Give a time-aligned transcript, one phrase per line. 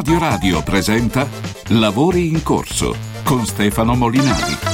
[0.00, 1.28] Radio Radio presenta
[1.68, 4.69] Lavori in corso con Stefano Molinari.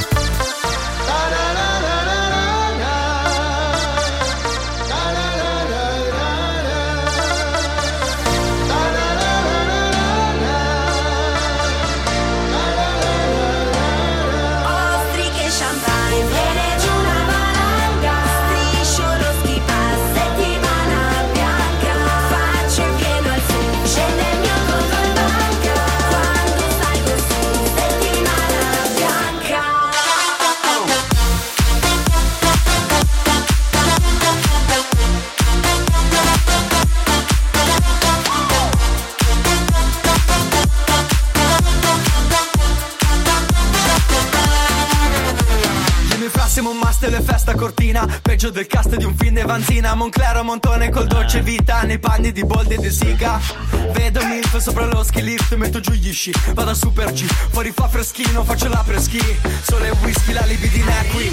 [48.46, 49.94] Cortina Peggio del cast di un film di Vanzina.
[49.94, 53.40] Monclero Montone col dolce vita Nei panni di Boldi e De Siga
[53.92, 57.72] Vedo Milf sopra lo ski lift Metto giù gli sci, vado a super G Fuori
[57.72, 59.20] fa freschino, faccio la preschi.
[59.62, 61.32] Sole e whisky, la libidina è qui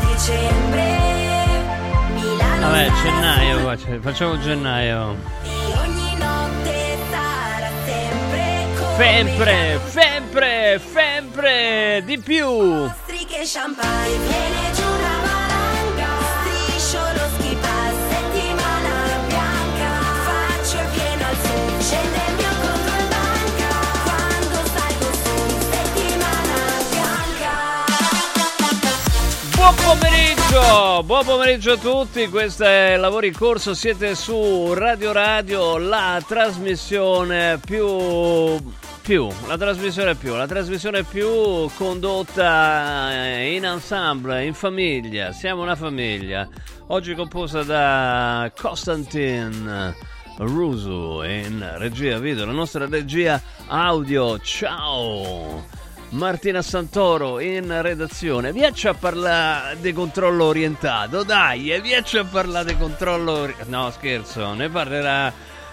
[0.00, 0.98] Dicembre,
[2.14, 5.16] Milano Vabbè, gennaio, qua, cioè, facciamo gennaio.
[5.42, 8.64] E ogni notte sarà sempre
[8.96, 12.88] Sempre, sempre, sempre di più.
[13.04, 14.65] Strisce champagne,
[30.46, 36.22] pomeriggio, buon pomeriggio a tutti, questo è Lavori in Corso, siete su Radio Radio, la
[36.26, 37.86] trasmissione più...
[39.02, 45.76] più, la trasmissione più, la trasmissione più condotta eh, in ensemble, in famiglia, siamo una
[45.76, 46.48] famiglia,
[46.88, 49.94] oggi composta da Constantin
[50.38, 55.75] Rusu in regia video, la nostra regia audio, ciao!
[56.10, 58.52] Martina Santoro in redazione.
[58.52, 63.70] Viacci a parlare di controllo orientato, dai, e viacci a parlare di controllo orientato.
[63.70, 65.32] No, scherzo, ne parlerà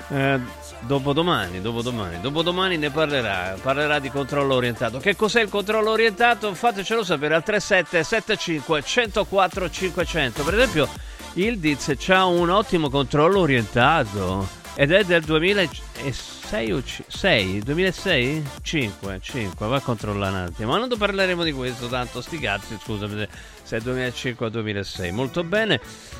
[0.09, 0.39] eh,
[0.81, 2.19] dopodomani, dopodomani.
[2.19, 4.97] Dopodomani ne parlerà, parlerà di controllo orientato.
[4.97, 6.53] Che cos'è il controllo orientato?
[6.53, 10.43] Fatecelo sapere al 3775 104 500.
[10.43, 10.89] Per esempio,
[11.33, 17.59] il Diz ha un ottimo controllo orientato ed è del 2006 o 6?
[17.59, 18.43] 2006?
[18.61, 20.71] 5, 5, va a controllare un attimo.
[20.71, 23.27] Ma non parleremo di questo tanto, sti cazzi, scusami
[23.61, 25.11] se è 2005 o 2006.
[25.11, 25.79] Molto bene.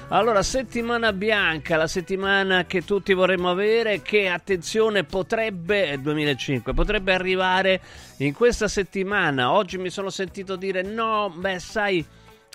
[0.10, 7.14] Allora, settimana bianca, la settimana che tutti vorremmo avere, che attenzione potrebbe, è 2005, potrebbe
[7.14, 7.82] arrivare
[8.18, 9.52] in questa settimana.
[9.52, 12.06] Oggi mi sono sentito dire no, beh sai,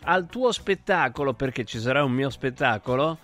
[0.04, 3.18] al tuo spettacolo, perché ci sarà un mio spettacolo,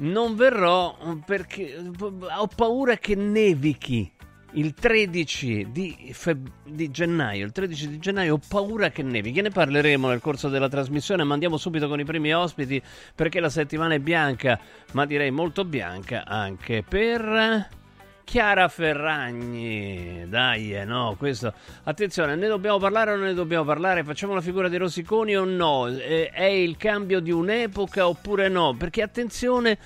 [0.00, 4.10] non verrò perché ho paura che nevichi
[4.54, 7.44] il 13 di, feb- di gennaio.
[7.44, 9.40] Il 13 di gennaio ho paura che nevichi.
[9.40, 12.82] Ne parleremo nel corso della trasmissione, ma andiamo subito con i primi ospiti
[13.14, 14.58] perché la settimana è bianca,
[14.92, 17.78] ma direi molto bianca anche per
[18.30, 20.24] Chiara Ferragni.
[20.28, 21.52] Dai, eh, no, questo.
[21.82, 24.04] Attenzione, ne dobbiamo parlare o non ne dobbiamo parlare?
[24.04, 25.88] Facciamo la figura dei Rosiconi o no?
[25.88, 28.76] Eh, è il cambio di un'epoca oppure no?
[28.76, 29.78] Perché attenzione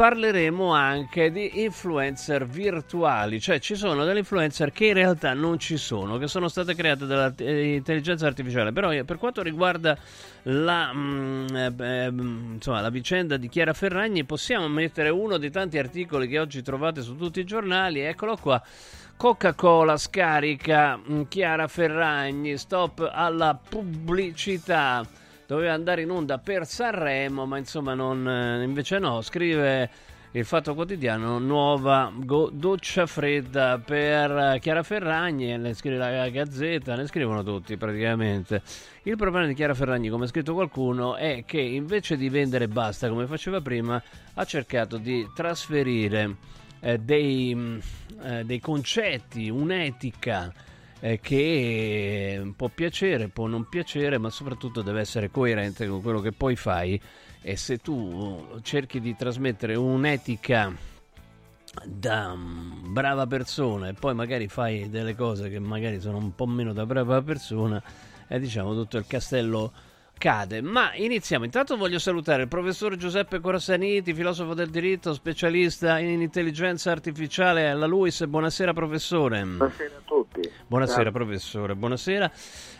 [0.00, 5.76] parleremo anche di influencer virtuali, cioè ci sono delle influencer che in realtà non ci
[5.76, 9.98] sono, che sono state create dall'intelligenza artificiale, però eh, per quanto riguarda
[10.44, 15.50] la, mm, eh, eh, mm, insomma, la vicenda di Chiara Ferragni possiamo mettere uno dei
[15.50, 18.62] tanti articoli che oggi trovate su tutti i giornali, eccolo qua.
[19.18, 25.06] Coca-Cola scarica mm, Chiara Ferragni, stop alla pubblicità
[25.54, 29.90] doveva andare in onda per Sanremo, ma insomma non, eh, invece no, scrive
[30.30, 37.08] il Fatto Quotidiano, nuova go- doccia fredda per Chiara Ferragni, ne scrive la Gazzetta, ne
[37.08, 38.62] scrivono tutti praticamente.
[39.02, 43.08] Il problema di Chiara Ferragni, come ha scritto qualcuno, è che invece di vendere basta
[43.08, 44.00] come faceva prima,
[44.34, 46.36] ha cercato di trasferire
[46.78, 47.80] eh, dei, mh,
[48.22, 50.52] eh, dei concetti, un'etica
[51.00, 56.32] eh, che può piacere, può non piacere, ma soprattutto deve essere coerente con quello che
[56.32, 57.00] poi fai.
[57.42, 60.72] E se tu cerchi di trasmettere un'etica
[61.84, 66.46] da mm, brava persona e poi magari fai delle cose che magari sono un po'
[66.46, 67.82] meno da brava persona,
[68.28, 69.72] e diciamo tutto il castello
[70.20, 70.60] cade.
[70.60, 71.46] Ma iniziamo.
[71.46, 77.86] Intanto voglio salutare il professor Giuseppe Corasaniti, filosofo del diritto, specialista in intelligenza artificiale alla
[77.86, 78.26] LUIS.
[78.26, 79.42] Buonasera professore.
[79.42, 80.20] Buonasera a tutti.
[80.40, 80.50] tutti.
[80.66, 81.12] Buonasera Ciao.
[81.12, 82.30] professore, buonasera.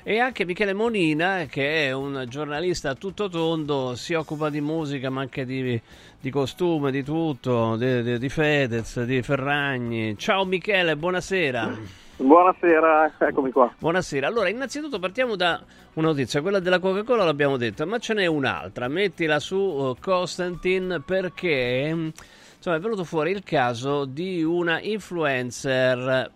[0.03, 5.09] E anche Michele Monina, che è un giornalista a tutto tondo, si occupa di musica,
[5.09, 5.81] ma anche di,
[6.21, 10.17] di costume, di tutto, di, di- di Fedez, di Ferragni.
[10.19, 11.79] Ciao Michele, buonasera.
[12.17, 13.73] Buonasera, eccomi qua.
[13.79, 14.27] Buonasera.
[14.27, 15.59] Allora, innanzitutto partiamo da
[15.95, 18.87] una notizia, quella della Coca-Cola l'abbiamo detta, ma ce n'è un'altra.
[18.89, 22.09] Mettila su uh, Constantin perché mm,
[22.57, 26.31] insomma, è venuto fuori il caso di una influencer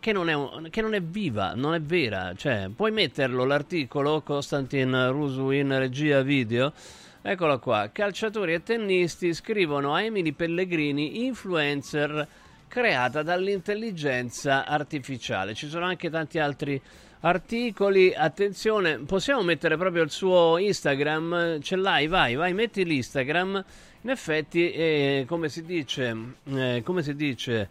[0.00, 2.32] che non, è un- che non è viva, non è vera.
[2.34, 6.72] Cioè, puoi metterlo l'articolo Constantin Rusu in regia video.
[7.22, 12.26] Eccolo qua, calciatori e tennisti scrivono a Emily Pellegrini, influencer
[12.66, 15.52] creata dall'intelligenza artificiale.
[15.52, 16.80] Ci sono anche tanti altri
[17.20, 18.14] articoli.
[18.14, 21.60] Attenzione, possiamo mettere proprio il suo Instagram?
[21.60, 22.06] Ce l'hai?
[22.06, 23.64] Vai, vai, metti l'Instagram.
[24.02, 27.68] In effetti, eh, come si dice, eh, come si dice,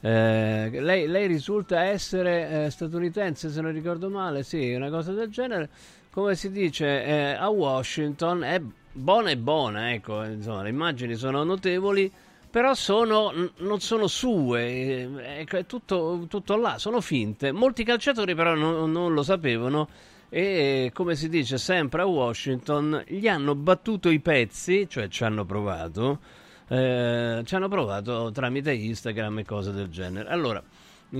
[0.00, 5.28] eh, lei, lei risulta essere eh, statunitense, se non ricordo male, sì, una cosa del
[5.30, 5.68] genere.
[6.10, 8.60] Come si dice eh, a Washington, è
[8.92, 12.10] buona e buona, ecco, insomma, le immagini sono notevoli,
[12.58, 15.08] però sono, non sono sue, eh,
[15.42, 17.52] ecco, è tutto, tutto là, sono finte.
[17.52, 19.88] Molti calciatori però non, non lo sapevano
[20.28, 25.44] e, come si dice sempre a Washington, gli hanno battuto i pezzi, cioè ci hanno
[25.44, 26.18] provato,
[26.66, 30.28] eh, ci hanno provato tramite Instagram e cose del genere.
[30.28, 30.60] Allora,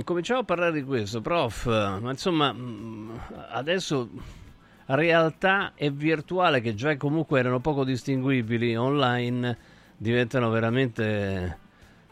[0.03, 3.21] cominciamo a parlare di questo, prof, ma insomma, mh,
[3.51, 4.09] adesso
[4.87, 11.59] realtà e virtuale che già comunque erano poco distinguibili online diventano veramente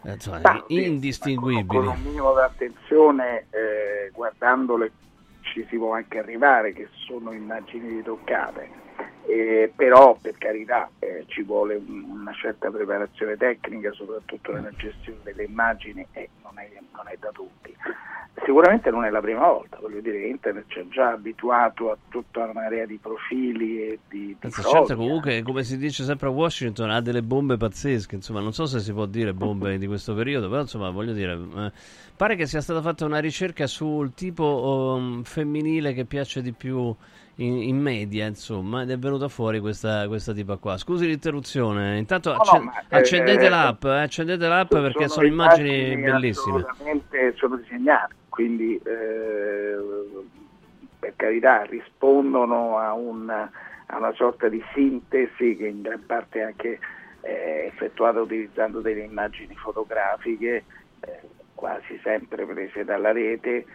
[0.02, 1.66] eh, insomma, Ma, sì, indistinguibili.
[1.66, 4.92] Con un minimo di attenzione, eh, guardandole,
[5.40, 8.68] ci si può anche arrivare che sono immagini ritoccate.
[9.28, 15.18] Eh, però per carità eh, ci vuole un- una certa preparazione tecnica, soprattutto nella gestione
[15.24, 17.74] delle immagini e non è, non è da tutti.
[18.44, 21.96] Sicuramente non è la prima volta, voglio dire che internet ci ha già abituato a
[22.08, 26.30] tutta una marea di profili e di, di certo, comunque, come si dice sempre a
[26.30, 28.14] Washington, ha delle bombe pazzesche.
[28.14, 31.32] Insomma, non so se si può dire bombe di questo periodo, però insomma, voglio dire,
[31.32, 31.72] eh,
[32.14, 36.94] pare che sia stata fatta una ricerca sul tipo um, femminile che piace di più
[37.36, 40.76] in, in media, insomma, ed è venuta fuori questa, questa tipa qua.
[40.78, 45.08] Scusi l'interruzione, intanto No, acce- no, ma, eh, accendete eh, l'app, eh, accendete l'app perché
[45.08, 46.58] sono immagini bellissime.
[46.58, 49.76] Assolutamente sono disegnate, quindi eh,
[50.98, 56.42] per carità rispondono a, un- a una sorta di sintesi che in gran parte è
[56.42, 56.78] anche
[57.20, 60.64] eh, effettuata utilizzando delle immagini fotografiche,
[61.00, 61.20] eh,
[61.54, 63.66] quasi sempre prese dalla rete.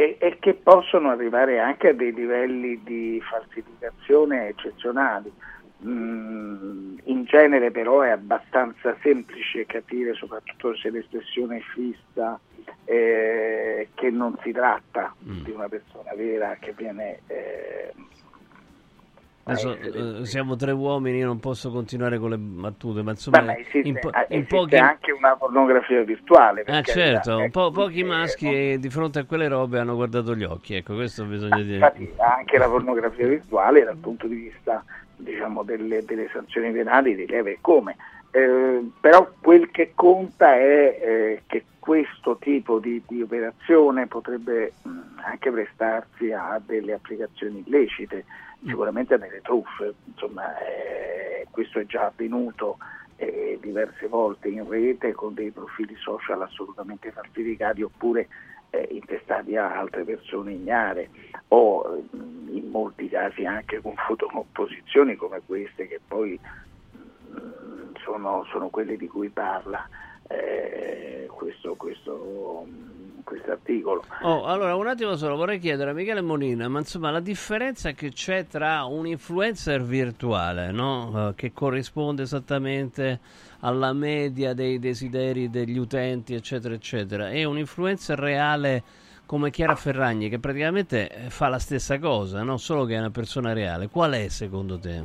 [0.00, 5.28] E, e che possono arrivare anche a dei livelli di falsificazione eccezionali.
[5.84, 12.38] Mm, in genere però è abbastanza semplice capire, soprattutto se l'espressione è fissa,
[12.84, 15.42] eh, che non si tratta Mm.
[15.42, 17.18] di una persona vera che viene...
[17.26, 17.92] eh,
[19.48, 19.78] Adesso
[20.20, 23.56] eh, siamo tre uomini, io non posso continuare con le battute, ma insomma, Beh, ma
[23.56, 24.76] esiste, in, po- ah, in esiste pochi...
[24.76, 26.64] anche una pornografia virtuale.
[26.66, 30.34] Ah certo, un po' pochi eh, maschi non- di fronte a quelle robe hanno guardato
[30.34, 31.74] gli occhi, ecco, questo bisogna dire.
[31.76, 34.84] Infatti anche la pornografia virtuale dal punto di vista
[35.16, 37.96] diciamo, delle, delle sanzioni penali rileva e come.
[38.30, 44.90] Eh, però quel che conta è eh, che questo tipo di, di operazione potrebbe mh,
[45.24, 48.26] anche prestarsi a delle applicazioni illecite,
[48.64, 52.78] sicuramente a delle truffe, insomma eh, questo è già avvenuto
[53.16, 58.28] eh, diverse volte in rete con dei profili social assolutamente falsificati oppure
[58.70, 61.10] eh, intestati a altre persone ignare
[61.48, 68.68] o mh, in molti casi anche con fotocomposizioni come queste che poi mh, sono, sono
[68.68, 69.88] quelle di cui parla
[70.28, 74.04] eh, questo, questo, mh, questo articolo.
[74.22, 78.10] Oh, allora un attimo solo, vorrei chiedere a Michele Molina, ma insomma la differenza che
[78.10, 81.28] c'è tra un influencer virtuale, no?
[81.28, 83.20] Eh, che corrisponde esattamente
[83.60, 88.82] alla media dei desideri degli utenti, eccetera, eccetera, e un influencer reale
[89.26, 92.56] come Chiara Ferragni, che praticamente eh, fa la stessa cosa, no?
[92.56, 93.88] Solo che è una persona reale.
[93.88, 95.02] Qual è secondo te?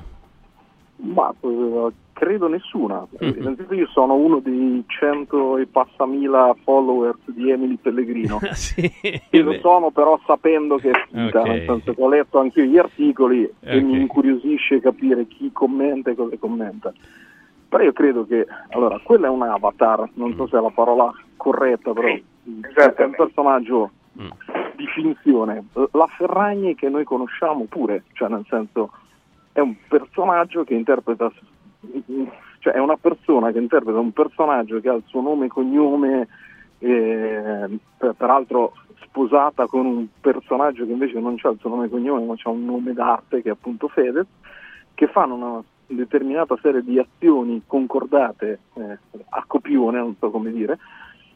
[0.98, 3.06] Ma eh, credo nessuna.
[3.20, 3.34] Mhm.
[3.40, 8.40] Innanzitutto io sono uno dei cento e passa mila followers di Emily Pellegrino.
[8.54, 8.90] sì,
[9.30, 11.48] E lo sono però sapendo che è finta, Ok.
[11.48, 13.84] nel senso che ho letto anche io gli articoli e Ok.
[13.84, 16.94] mi incuriosisce capire chi commenta e cosa commenta.
[17.68, 21.12] Però io credo che, allora, quello è un avatar, non so se è la parola
[21.36, 22.22] corretta, però è
[23.04, 24.30] un personaggio Mm.
[24.76, 25.66] di finzione.
[25.94, 28.92] La Ferragni che noi conosciamo pure, cioè nel senso
[29.52, 31.32] è un personaggio che interpreta,
[32.60, 36.28] cioè è una persona che interpreta un personaggio che ha il suo nome e cognome
[36.80, 38.74] eh, per- peraltro
[39.04, 42.50] sposata con un personaggio che invece non ha il suo nome e cognome, ma ha
[42.50, 44.26] un nome d'arte che è appunto Fedez,
[44.94, 48.98] che fanno una determinata serie di azioni concordate eh,
[49.30, 50.80] a copione, non so come dire,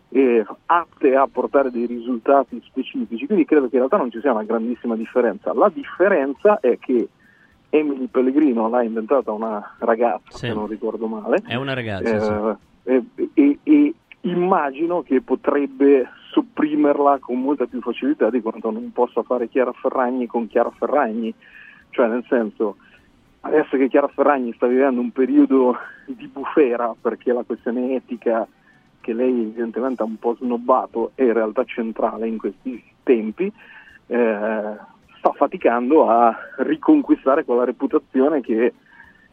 [0.10, 4.32] eh, atte a portare dei risultati specifici, quindi credo che in realtà non ci sia
[4.32, 5.54] una grandissima differenza.
[5.54, 7.10] La differenza è che
[7.70, 10.48] Emily Pellegrino l'ha inventata una ragazza, Sì.
[10.48, 12.92] se non ricordo male, È una ragazza, sì.
[12.92, 18.92] eh, e, e- e immagino che potrebbe sopprimerla con molta più facilità di quanto non
[18.92, 21.34] possa fare Chiara Ferragni con Chiara Ferragni,
[21.90, 22.78] cioè nel senso
[23.42, 28.46] adesso che Chiara Ferragni sta vivendo un periodo di bufera perché la questione etica
[29.00, 33.50] che lei evidentemente ha un po' snobbato è in realtà centrale in questi tempi,
[34.08, 34.76] eh,
[35.28, 38.74] sta faticando a riconquistare quella reputazione che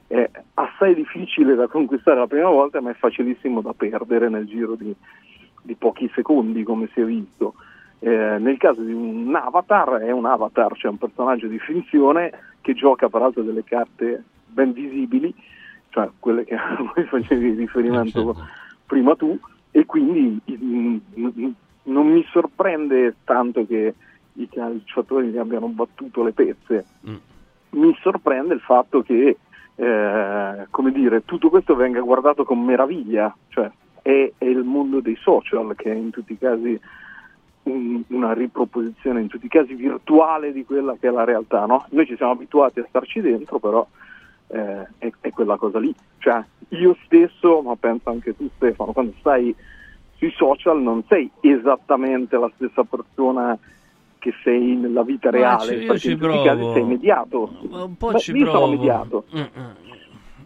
[0.06, 4.74] è assai difficile da conquistare la prima volta, ma è facilissimo da perdere nel giro
[4.74, 4.94] di,
[5.62, 7.54] di pochi secondi, come si è visto.
[8.00, 12.74] Eh, nel caso di un avatar, è un avatar, cioè un personaggio di finzione che
[12.74, 15.34] gioca peraltro delle carte ben visibili,
[15.90, 18.46] cioè quelle che a cui facevi riferimento Eh, certo.
[18.86, 19.38] prima tu,
[19.70, 21.50] e quindi mm, mm,
[21.84, 23.94] non mi sorprende tanto che
[24.34, 27.14] i calciatori gli abbiano battuto le pezze, Mm.
[27.70, 29.36] mi sorprende il fatto che
[29.76, 33.68] eh, come dire, tutto questo venga guardato con meraviglia, cioè
[34.02, 36.78] è, è il mondo dei social che è in tutti i casi
[37.64, 41.66] un- una riproposizione, in tutti i casi virtuale di quella che è la realtà.
[41.66, 41.86] No?
[41.90, 43.84] Noi ci siamo abituati a starci dentro, però
[44.48, 45.92] eh, è, è quella cosa lì.
[46.18, 49.54] Cioè, io stesso, ma penso anche tu Stefano, quando stai
[50.16, 53.58] sui social non sei esattamente la stessa persona
[54.24, 56.42] che sei nella vita Ma reale, ci- io perché ci provo.
[56.44, 57.58] casi sei mediato.
[57.68, 58.70] Ma Un po' Beh, ci io sono provo.
[58.70, 59.24] mediato.
[59.36, 59.70] Mm, mm.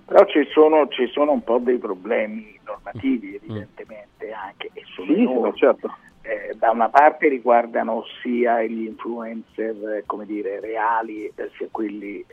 [0.05, 5.25] Però ci sono, ci sono un po' dei problemi normativi evidentemente anche e sono Sì,
[5.27, 5.95] ma certo.
[6.23, 12.19] Eh, da una parte riguardano sia gli influencer eh, come dire, reali eh, sia quelli
[12.21, 12.27] eh,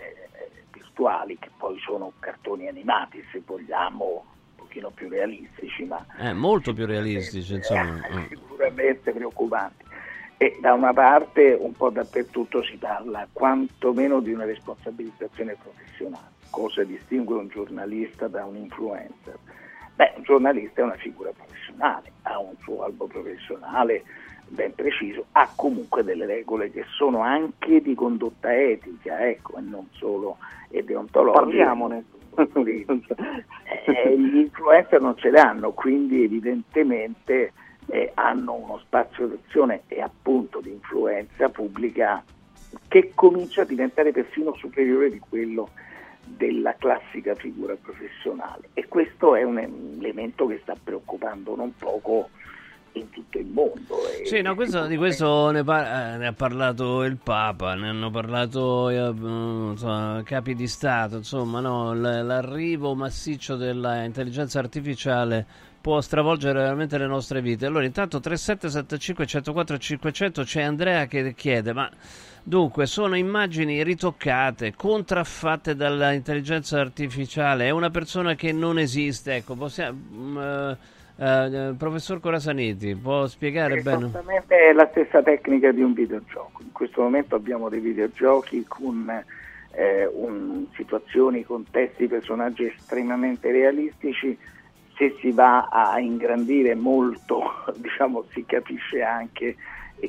[0.71, 6.73] virtuali che poi sono cartoni animati se vogliamo un pochino più realistici ma Eh, molto
[6.73, 8.01] più realistici, insomma.
[8.07, 8.23] eh, Mm.
[8.29, 9.84] sicuramente preoccupanti.
[10.37, 16.33] E da una parte un po' dappertutto si parla quantomeno di una responsabilizzazione professionale.
[16.49, 19.37] Cosa distingue un giornalista da un influencer?
[19.95, 24.03] Beh, un giornalista è una figura professionale, ha un suo albo professionale
[24.47, 29.87] ben preciso, ha comunque delle regole che sono anche di condotta etica, ecco, e non
[29.93, 30.37] solo
[30.69, 31.45] e deontologiche.
[31.45, 32.05] Parliamone.
[33.85, 37.53] Eh, gli influencer non ce l'hanno, quindi evidentemente
[37.87, 42.23] eh, hanno uno spazio d'azione e appunto di influenza pubblica
[42.87, 45.69] che comincia a diventare persino superiore di quello
[46.25, 52.29] della classica figura professionale e questo è un elemento che sta preoccupando non poco
[52.93, 53.97] in tutto il mondo.
[54.23, 58.09] Sì, no, questo- di questo ne, par- eh, ne ha parlato il Papa, ne hanno
[58.09, 65.45] parlato eh, mm, insomma, capi di Stato, insomma, no, l- l'arrivo massiccio dell'intelligenza artificiale
[65.85, 67.67] può stravolgere veramente le nostre vite.
[67.67, 71.87] Allora, intanto 3775 104 500 c'è Andrea che chiede, ma
[72.41, 79.99] dunque sono immagini ritoccate, contraffatte dall'intelligenza artificiale, è una persona che non esiste, ecco, possiamo...
[80.11, 80.77] mm, eh,
[81.17, 84.07] eh, professor Corasaniti, può spiegare bene?
[84.07, 86.63] Esattamente è la stessa tecnica di un videogioco.
[86.63, 89.23] In questo momento abbiamo dei videogiochi con
[89.71, 94.35] eh, un- situazioni, contesti, personaggi estremamente realistici.
[94.97, 97.41] Se si va a ingrandire molto,
[97.75, 99.55] diciamo, si capisce anche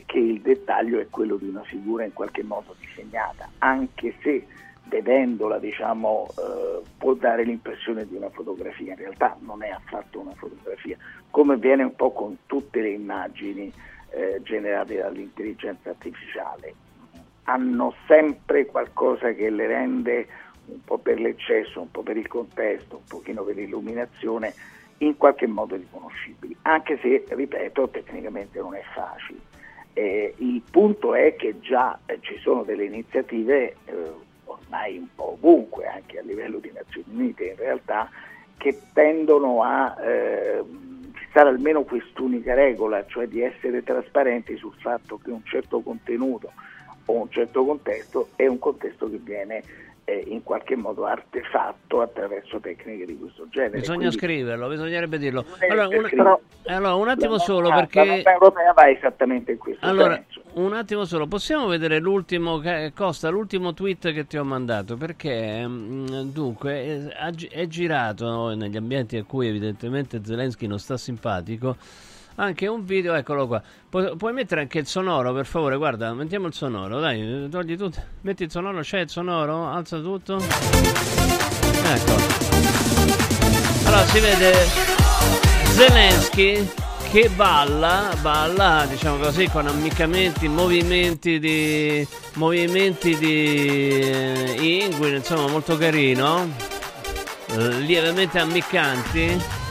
[0.04, 4.46] che il dettaglio è quello di una figura in qualche modo disegnata, anche se
[4.88, 10.34] vedendola diciamo, eh, può dare l'impressione di una fotografia, in realtà non è affatto una
[10.34, 10.96] fotografia,
[11.30, 13.72] come avviene un po' con tutte le immagini
[14.10, 16.74] eh, generate dall'intelligenza artificiale.
[17.44, 20.26] Hanno sempre qualcosa che le rende
[20.66, 24.52] un po' per l'eccesso, un po' per il contesto, un pochino per l'illuminazione,
[24.98, 29.38] in qualche modo riconoscibili, anche se, ripeto, tecnicamente non è facile.
[29.92, 33.94] Eh, il punto è che già eh, ci sono delle iniziative eh,
[34.44, 38.10] ormai un po' ovunque, anche a livello di Nazioni Unite in realtà,
[38.56, 40.62] che tendono a eh,
[41.12, 46.52] fissare almeno quest'unica regola, cioè di essere trasparenti sul fatto che un certo contenuto
[47.06, 49.62] o un certo contesto è un contesto che viene
[50.12, 53.80] in qualche modo artefatto attraverso tecniche di questo genere.
[53.80, 55.44] Bisogna Quindi- scriverlo, bisognerebbe dirlo.
[55.58, 58.22] Eh, Allora, un, però- allora, un attimo solo perché...
[58.22, 60.42] La europea va esattamente in questo Allora, senso.
[60.54, 62.62] un attimo solo, possiamo vedere l'ultimo,
[62.94, 64.96] Costa, l'ultimo tweet che ti ho mandato?
[64.96, 67.12] Perché, mm, dunque,
[67.50, 71.76] è, girato negli ambienti a cui evidentemente Zelensky non sta simpatico,
[72.36, 73.62] anche un video, eccolo qua.
[73.88, 75.76] Pu- puoi mettere anche il sonoro, per favore?
[75.76, 78.00] Guarda, mettiamo il sonoro, dai, togli tutto.
[78.22, 80.38] Metti il sonoro, c'è il sonoro, alza tutto.
[81.84, 82.14] Ecco.
[83.86, 84.52] Allora si vede
[85.74, 86.68] Zelensky
[87.10, 95.76] che balla, balla, diciamo così, con ammiccamenti, movimenti di movimenti di eh, inguine, insomma, molto
[95.76, 96.48] carino.
[97.54, 99.65] Lievemente ammiccanti.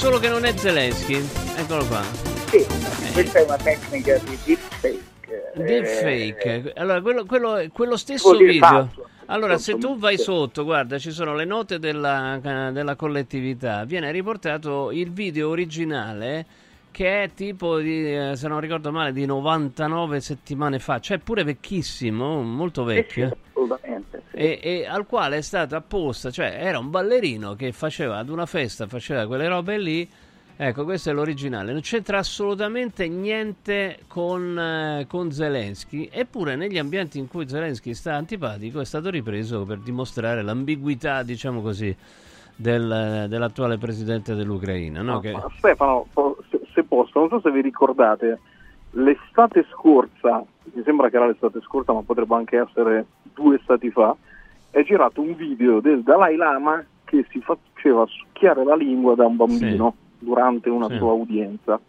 [0.00, 1.22] Solo che non è Zelensky.
[1.56, 2.00] Eccolo qua.
[2.48, 2.64] Sì,
[3.12, 5.52] questa è una tecnica di deepfake.
[5.54, 6.72] eh, Deepfake.
[6.76, 8.60] Allora, quello, quello, quello stesso video.
[8.66, 9.08] falso.
[9.26, 12.40] Allora, se tu vai sotto, guarda, ci sono le note della,
[12.72, 16.46] della collettività, viene riportato il video originale
[16.90, 21.44] che è tipo, di, eh, se non ricordo male, di 99 settimane fa, cioè pure
[21.44, 23.36] vecchissimo, molto Sì, sì, vecchio.
[23.50, 24.09] assolutamente.
[24.42, 28.46] E, e al quale è stata apposta, cioè era un ballerino che faceva ad una
[28.46, 30.08] festa, faceva quelle robe lì.
[30.56, 31.72] Ecco, questo è l'originale.
[31.72, 36.08] Non c'entra assolutamente niente con, eh, con Zelensky.
[36.10, 41.60] Eppure, negli ambienti in cui Zelensky sta antipatico, è stato ripreso per dimostrare l'ambiguità, diciamo
[41.60, 41.94] così,
[42.56, 45.02] del- dell'attuale presidente dell'Ucraina.
[45.02, 45.20] No?
[45.20, 46.06] Che- Stefano,
[46.50, 48.38] se, se posso, non so se vi ricordate,
[48.92, 50.42] l'estate scorsa,
[50.72, 53.04] mi sembra che era l'estate scorsa, ma potrebbe anche essere
[53.34, 54.14] due estati fa,
[54.70, 59.36] è girato un video del Dalai Lama che si faceva succhiare la lingua da un
[59.36, 60.96] bambino durante una Sì.
[60.96, 61.80] sua udienza.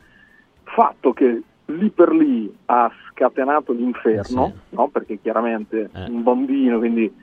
[0.63, 4.75] Fatto che lì per lì ha scatenato l'inferno, sì.
[4.75, 4.87] no?
[4.87, 6.09] perché chiaramente Eh.
[6.09, 7.13] un bambino, quindi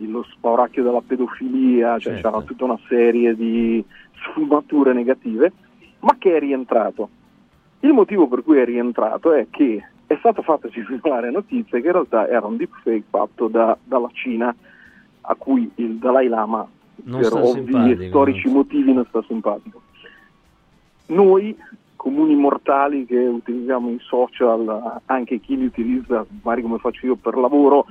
[0.00, 2.28] lo spauracchio della pedofilia, cioè Certo.
[2.30, 3.84] c'era tutta una serie di
[4.22, 5.52] sfumature negative,
[6.00, 7.08] ma che è rientrato.
[7.80, 11.92] Il motivo per cui è rientrato è che è stata fatta circolare notizia che in
[11.92, 14.54] realtà era un deepfake fatto da- dalla Cina
[15.30, 16.66] a cui il Dalai Lama
[17.04, 19.82] Non per ovvi e storici motivi non sta simpatico.
[21.06, 21.56] Noi,
[21.96, 27.36] comuni mortali che utilizziamo i social, anche chi li utilizza, magari come faccio io per
[27.36, 27.86] lavoro,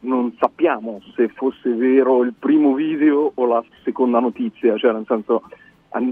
[0.00, 5.42] non sappiamo se fosse vero il primo video o la seconda notizia, cioè nel senso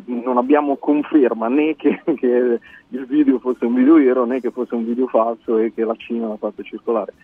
[0.04, 4.74] non abbiamo conferma né che, che il video fosse un video vero né che fosse
[4.74, 7.14] un video falso e che la Cina l'ha fatto circolare.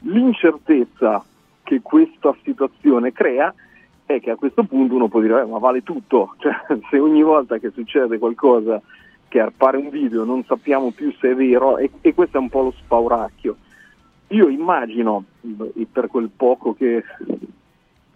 [0.00, 1.24] L'incertezza
[1.70, 3.54] che questa situazione crea
[4.04, 6.52] è che a questo punto uno può dire "Eh, ma vale tutto, cioè,
[6.90, 8.82] se ogni volta che succede qualcosa
[9.28, 12.48] che appare un video non sappiamo più se è vero e, e questo è un
[12.48, 13.56] po' lo spauracchio.
[14.28, 15.24] Io immagino,
[15.92, 17.04] per quel poco che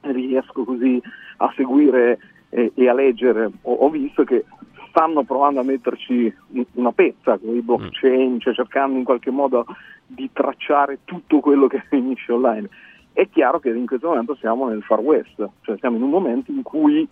[0.00, 1.00] riesco così
[1.38, 4.44] a seguire e, e a leggere, ho, ho visto che
[4.88, 9.64] stanno provando a metterci un- una pezza con i blockchain, cioè cercando in qualche modo
[10.06, 12.68] di tracciare tutto quello che finisce online.
[13.14, 16.50] È chiaro che in questo momento siamo nel far west, cioè siamo in un momento
[16.50, 17.06] in cui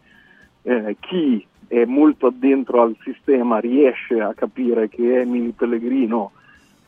[0.63, 6.33] eh, chi è molto addentro al sistema riesce a capire che Emily Pellegrino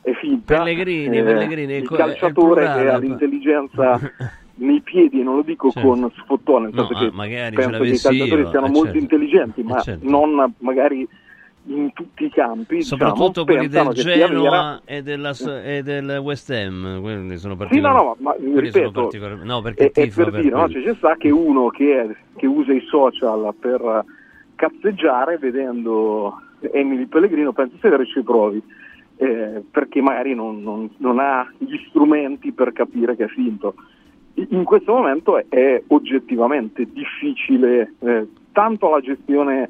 [0.02, 0.56] è finta.
[0.56, 4.00] Pellegrini, eh, Pellegrini, il co- è calciatore plurale, che ha l'intelligenza
[4.56, 5.88] nei piedi, e non lo dico Certo.
[5.88, 8.82] con sfottò, nel No, senso ah, che penso che i calciatori io, siano eh, molto
[8.82, 8.98] certo.
[8.98, 10.10] intelligenti, Eh, ma certo.
[10.10, 11.08] non magari
[11.66, 12.82] in tutti i campi.
[12.82, 13.88] Soprattutto diciamo, quelli del.
[13.92, 17.94] Genoa e, della, e del West Ham, quelli sono Sì, no, particolari.
[18.04, 20.68] no, ma ripeto, sono particolari- no, perché è, è tifo per dire, no?
[20.68, 24.04] Cioè, ci sta che uno che, è- che usa i social per
[24.56, 28.62] cazzeggiare vedendo Emily Pellegrino pensa se ci provi
[29.16, 33.74] eh, perché magari non, non- non ha gli strumenti per capire che è finto
[34.34, 39.68] in questo momento è, è oggettivamente difficile eh, tanto la gestione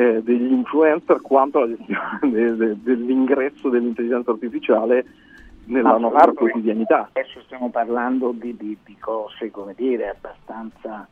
[0.00, 5.04] eh, degli influencer quanto la gestione de- de- dell'ingresso dell'intelligenza artificiale
[5.64, 11.06] nella nostra quotidianità Adesso stiamo parlando di, di- di cose, come dire, abbastanza,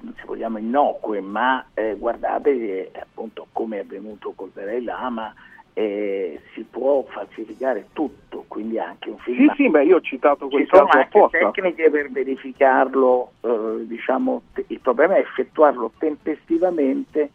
[0.00, 5.32] se vogliamo, innocue, ma eh, guardate che appunto come è avvenuto col Dalai Lama
[5.74, 9.48] eh, si può falsificare tutto, quindi anche un film.
[9.50, 11.38] Sì, sì, beh, io ho citato quel Ci sono caso anche apposta.
[11.38, 17.30] tecniche per verificarlo, eh, diciamo, te- il problema è effettuarlo tempestivamente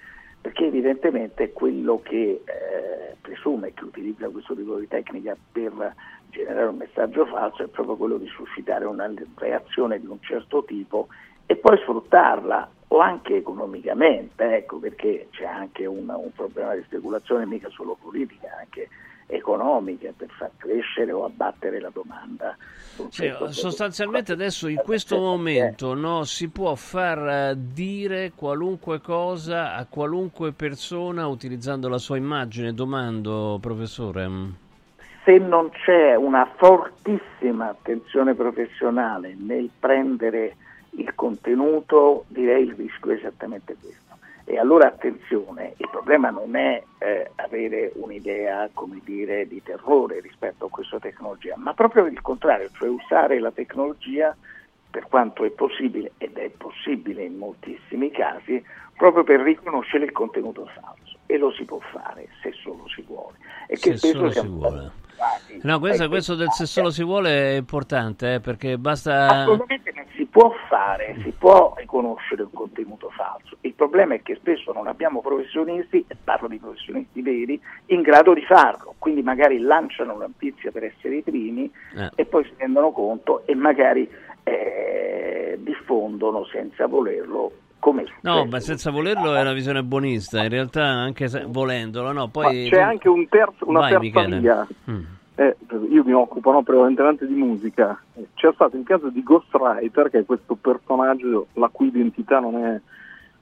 [0.47, 5.93] perché evidentemente quello che eh, presume che utilizza questo tipo di tecnica per
[6.29, 11.09] generare un messaggio falso è proprio quello di suscitare una reazione di un certo tipo
[11.45, 17.45] e poi sfruttarla o anche economicamente, ecco perché c'è anche una- un problema di speculazione
[17.45, 18.87] mica solo politica, anche
[19.27, 22.55] economica per far crescere o abbattere la domanda.
[22.95, 23.51] prodotto.
[23.51, 29.85] sostanzialmente adesso in questo Eh, momento no, si può far eh, dire qualunque cosa a
[29.85, 32.73] qualunque persona utilizzando la sua immagine.
[32.73, 34.29] Domando, professore.
[35.25, 40.55] se non c'è una fortissima attenzione professionale nel prendere
[40.91, 44.06] il contenuto, direi il rischio è esattamente questo.
[44.49, 50.67] E allora attenzione, il problema non è eh, avere un'idea, come dire, di terrore rispetto
[50.67, 54.33] a questa tecnologia, ma proprio il contrario, cioè usare la tecnologia
[54.89, 58.63] per quanto è possibile, ed è possibile in moltissimi casi,
[58.95, 61.17] proprio per riconoscere il contenuto falso.
[61.25, 63.35] E lo si può fare se solo si vuole.
[63.67, 64.91] E Se solo si vuole.
[65.63, 69.41] No, questo, questo del se solo si vuole è importante, eh, perché basta...
[69.41, 69.91] Assolutamente
[70.29, 73.57] può fare, si può riconoscere un contenuto falso.
[73.61, 78.33] Il problema è che spesso non abbiamo professionisti, e parlo di professionisti veri, in grado
[78.33, 78.95] di farlo.
[78.99, 82.09] Quindi magari lanciano una notizia per essere i primi Eh.
[82.15, 84.09] e poi si rendono conto e magari
[84.43, 90.83] eh, diffondono senza volerlo come No, ma senza volerlo è una visione buonista, in realtà
[90.83, 92.63] anche se, volendolo, no, poi...
[92.63, 94.39] Ma c'è anche un terzo- una Vai, terza Michele.
[94.39, 94.67] via.
[94.89, 95.03] Mm.
[95.39, 95.55] Eh,
[95.91, 98.01] io mi occupo no, prevalentemente di musica.
[98.33, 102.81] C'è stato il caso di Ghostwriter, che è questo personaggio la cui identità non è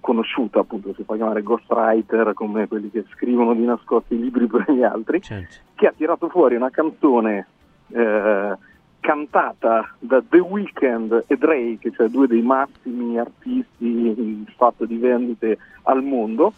[0.01, 4.69] conosciuta, appunto si fa chiamare Ghostwriter come quelli che scrivono di nascosto i libri per
[4.71, 5.55] gli altri, Certo.
[5.73, 7.47] che ha tirato fuori una canzone
[7.87, 8.57] eh,
[8.99, 15.57] cantata da The Weeknd e Drake, cioè due dei massimi artisti in fatto di vendite
[15.83, 16.53] al mondo,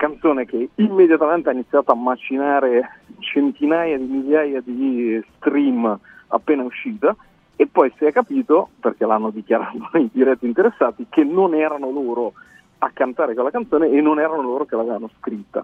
[0.00, 7.14] canzone che immediatamente ha iniziato a macinare centinaia di migliaia di stream appena uscita
[7.54, 12.32] e poi si è capito, perché l'hanno dichiarato i diretti interessati, che non erano loro
[12.78, 15.62] a cantare quella canzone e non erano loro che l'avevano scritta.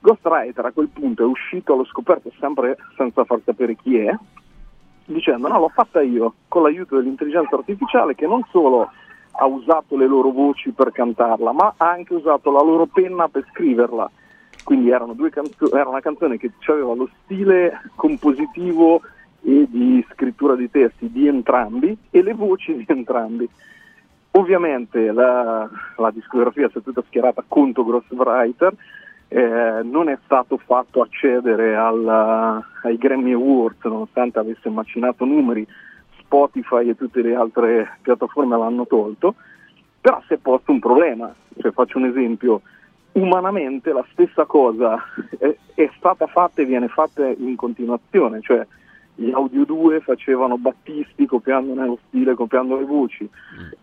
[0.00, 4.12] Ghostwriter a quel punto è uscito allo scoperto sempre senza far sapere chi è,
[5.04, 8.90] dicendo no, l'ho fatta io con l'aiuto dell'intelligenza artificiale che non solo
[9.32, 13.46] ha usato le loro voci per cantarla, ma ha anche usato la loro penna per
[13.50, 14.10] scriverla.
[14.64, 14.90] Quindi
[15.30, 19.00] canzo- era una canzone che aveva lo stile compositivo
[19.42, 23.48] e di scrittura di testi di entrambi e le voci di entrambi.
[24.32, 28.74] Ovviamente la, la discografia si è tutta schierata contro Ghostwriter,
[29.28, 35.66] eh, non è stato fatto accedere alla- ai Grammy Awards nonostante avesse macinato numeri,
[36.30, 39.34] Spotify e tutte le altre piattaforme l'hanno tolto,
[40.00, 42.62] però si è posto un problema, Cioè, faccio un esempio,
[43.12, 45.02] umanamente la stessa cosa
[45.36, 48.64] è, è stata fatta e viene fatta in continuazione, cioè
[49.16, 53.28] gli Audio 2 facevano Battisti copiando nello stile, copiando le voci,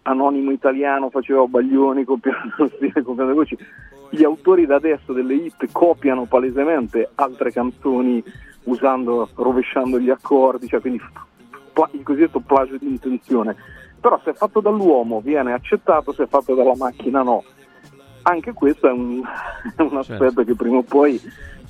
[0.04, 3.58] Anonimo Italiano faceva Baglioni copiando lo stile, copiando le voci.
[4.10, 8.24] Gli autori da adesso delle hit copiano palesemente altre canzoni
[8.64, 11.02] usando, rovesciando gli accordi, cioè quindi
[11.92, 13.56] il cosiddetto plagio di intenzione.
[14.00, 17.44] Però se è fatto dall'uomo viene accettato, se è fatto dalla macchina no.
[18.24, 19.22] Anche questo è un,
[19.76, 20.44] è un aspetto Certo.
[20.44, 21.20] che prima o poi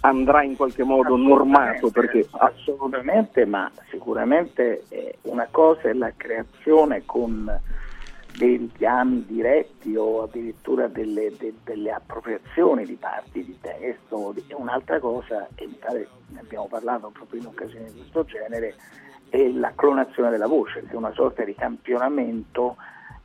[0.01, 7.03] andrà in qualche modo normato perché assolutamente, ma sicuramente eh, una cosa è la creazione
[7.05, 7.59] con
[8.37, 14.99] dei richiami diretti o addirittura delle, de- delle appropriazioni di parti di testo, e un'altra
[14.99, 18.75] cosa, e mi pare ne abbiamo parlato proprio in occasioni di questo genere,
[19.29, 22.75] è la clonazione della voce, che è una sorta di campionamento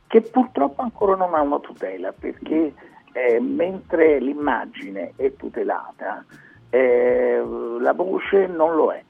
[0.07, 2.73] che purtroppo ancora non ha una tutela, perché
[3.13, 6.23] eh, mentre l'immagine è tutelata,
[6.69, 7.43] eh,
[7.79, 9.03] la voce non lo è.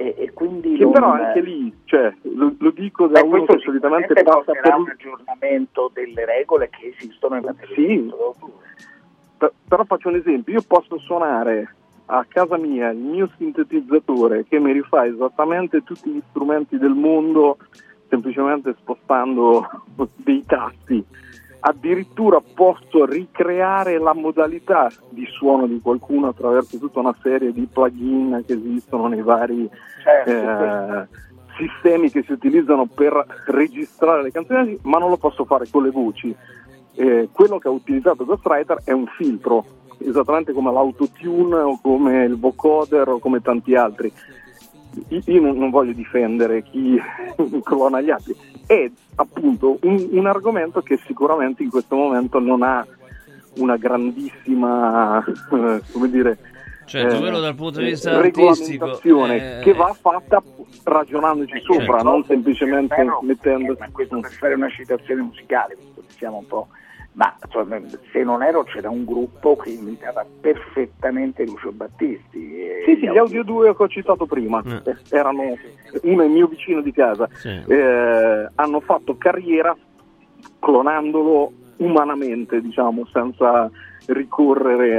[0.00, 3.44] E, e quindi Che non- però anche lì, cioè, lo, lo dico da Beh, uno
[3.46, 4.74] che solitamente passa per...
[4.76, 8.12] un aggiornamento delle regole che esistono in materia Sì.
[9.68, 11.74] Però faccio un esempio, io posso suonare
[12.10, 17.58] a casa mia il mio sintetizzatore che mi rifà esattamente tutti gli strumenti del mondo
[18.08, 19.66] semplicemente spostando
[20.16, 21.04] dei tasti.
[21.60, 28.44] Addirittura posso ricreare la modalità di suono di qualcuno attraverso tutta una serie di plugin
[28.46, 29.68] che esistono nei vari
[30.02, 31.08] Certo, eh,
[31.58, 35.90] sistemi che si utilizzano per registrare le canzoni, ma non lo posso fare con le
[35.90, 36.34] voci.
[36.94, 39.64] Eh, quello che ha utilizzato Ghostwriter è un filtro,
[39.98, 44.12] esattamente come l'autotune o come il vocoder o come tanti altri.
[45.08, 46.98] Io- non, non voglio difendere chi
[47.62, 48.34] clona gli altri,
[48.66, 52.86] è appunto un, un argomento che sicuramente in questo momento non ha
[53.56, 56.38] una grandissima, eh, come dire,
[56.88, 58.86] Certo, eh, quello dal punto di eh, vista artistico...
[58.86, 60.42] regolamentazione eh, che va fatta
[60.84, 62.02] ragionandoci Eh, sopra, certo.
[62.02, 63.72] non semplicemente Però, mettendo...
[63.74, 66.68] eh, ma questo per fare una citazione musicale, visto che siamo un po'.
[67.12, 67.80] Ma insomma,
[68.12, 72.60] se non ero c'era un gruppo che imitava perfettamente Lucio Battisti.
[72.60, 74.90] e Sì, sì, gli audio 2 che ho citato prima, Eh.
[74.90, 75.42] eh, erano
[76.02, 77.48] uno è il mio vicino di casa, Sì.
[77.66, 79.76] eh, hanno fatto carriera
[80.60, 83.68] clonandolo umanamente, diciamo, senza
[84.06, 84.98] ricorrere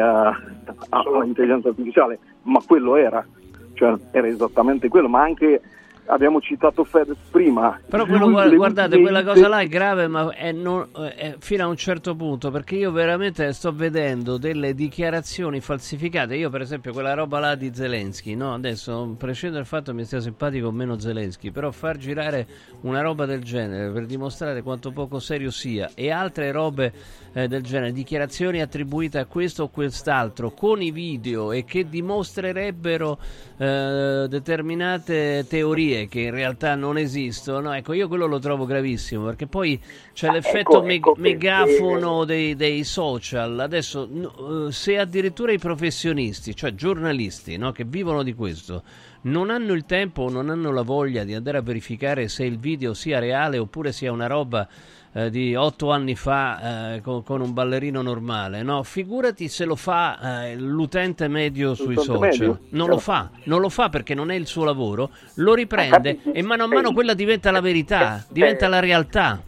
[0.89, 3.25] all'intelligenza artificiale, ma quello era,
[3.73, 5.61] cioè era esattamente quello, ma anche
[6.09, 7.79] abbiamo citato Fedez prima.
[7.87, 11.75] Però quello, guardate, quella cosa là è grave, ma è non- è fino a un
[11.75, 16.35] certo punto, perché io veramente sto vedendo delle dichiarazioni falsificate.
[16.35, 18.53] Io, per esempio, quella roba là di Zelensky, no?
[18.53, 22.47] Adesso, prescindere dal fatto che mi stia simpatico o meno Zelensky, però far girare
[22.81, 26.91] una roba del genere per dimostrare quanto poco serio sia e altre robe
[27.33, 33.17] eh, del genere, dichiarazioni attribuite a questo o quest'altro con i video e che dimostrerebbero
[33.57, 39.47] eh, determinate teorie che in realtà non esistono, ecco io quello lo trovo gravissimo perché
[39.47, 39.79] poi
[40.13, 43.59] c'è Ah, l'effetto ecco, me- ecco megafono dei, dei social.
[43.59, 48.83] Adesso no, eh, se addirittura i professionisti, cioè giornalisti no, che vivono di questo,
[49.21, 52.57] non hanno il tempo o non hanno la voglia di andare a verificare se il
[52.57, 54.67] video sia reale oppure sia una roba
[55.13, 58.83] eh, di otto anni fa eh, con, con un ballerino normale, no?
[58.83, 62.19] Figurati se lo fa eh, l'utente medio sui social.
[62.19, 63.11] medio, Non lo certo.
[63.11, 66.31] fa, non lo fa perché non è il suo lavoro, lo riprende capisci?
[66.31, 69.41] e mano a mano quella diventa la verità, diventa la realtà.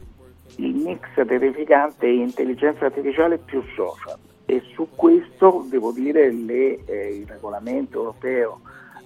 [0.57, 7.17] il mix terrificante è intelligenza artificiale più social e su questo devo dire le, eh,
[7.21, 8.59] il regolamento europeo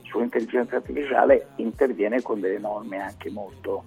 [0.03, 3.83] sull'intelligenza artificiale interviene con delle norme anche molto,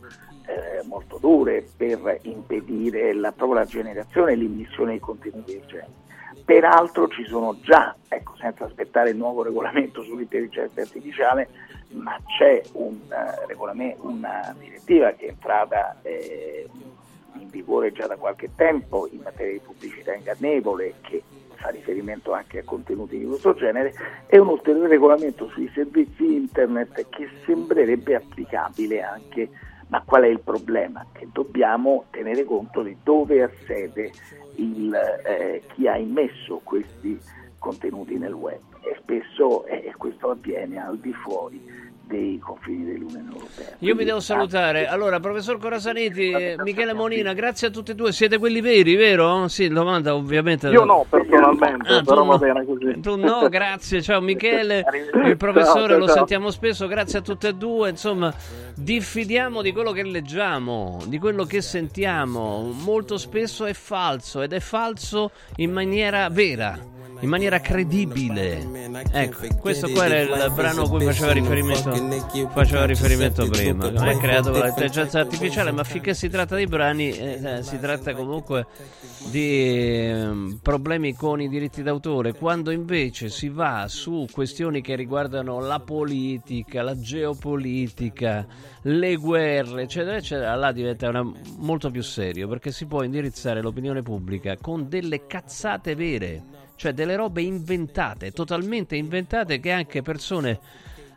[0.49, 6.07] eh, molto dure per impedire la, proprio generazione e l'immissione di contenuti del genere.
[6.45, 11.49] Peraltro ci sono già, ecco, senza aspettare il nuovo regolamento sull'intelligenza artificiale,
[11.91, 16.67] ma c'è un, eh, una direttiva che è entrata eh,
[17.35, 21.23] in vigore già da qualche tempo in materia di pubblicità ingannevole che
[21.57, 23.93] fa riferimento anche a contenuti di questo genere
[24.27, 29.51] e un ulteriore regolamento sui servizi internet che sembrerebbe applicabile anche
[29.89, 31.05] ma qual è il problema?
[31.13, 34.11] Che dobbiamo tenere conto di dove ha sede
[34.57, 37.19] il, eh, chi ha immesso questi
[37.59, 43.67] contenuti nel web e spesso eh, questo avviene al di fuori dei confini dell'Unione Europea.
[43.67, 44.87] Io Quindi, mi devo salutare.
[44.87, 48.13] Allora, professor Corasaniti, eh, Michele Monina, grazie a tutti e due.
[48.13, 49.47] Siete quelli veri, vero?
[49.49, 50.69] Sì, domanda ovviamente.
[50.69, 51.05] Io no,
[51.41, 52.31] personalmente, Ah, però no.
[52.31, 53.01] va bene così.
[53.01, 54.03] Tu no, grazie.
[54.03, 54.85] Ciao Michele,
[55.25, 56.17] il professore ciao, lo ciao.
[56.17, 57.91] sentiamo spesso, grazie a tutte e due.
[57.91, 58.33] Insomma,
[58.75, 62.73] diffidiamo di quello che leggiamo, di quello che sentiamo.
[62.83, 66.79] Molto spesso è falso ed è falso in maniera vera.
[67.21, 68.87] In maniera credibile.
[69.11, 71.93] Ecco, questo qua era il brano a cui faceva riferimento,
[72.51, 73.91] faceva riferimento prima.
[73.91, 77.79] Non è creato con l'intelligenza artificiale, ma finché si tratta di brani, eh, eh, si
[77.81, 78.67] tratta comunque
[79.31, 82.35] di ehm, problemi con i diritti d'autore.
[82.35, 88.47] Quando invece si va su questioni che riguardano la politica, la geopolitica,
[88.83, 94.03] le guerre, eccetera, eccetera, là diventa una- molto più serio perché si può indirizzare l'opinione
[94.03, 100.61] pubblica con delle cazzate vere cioè delle robe inventate, totalmente inventate che anche persone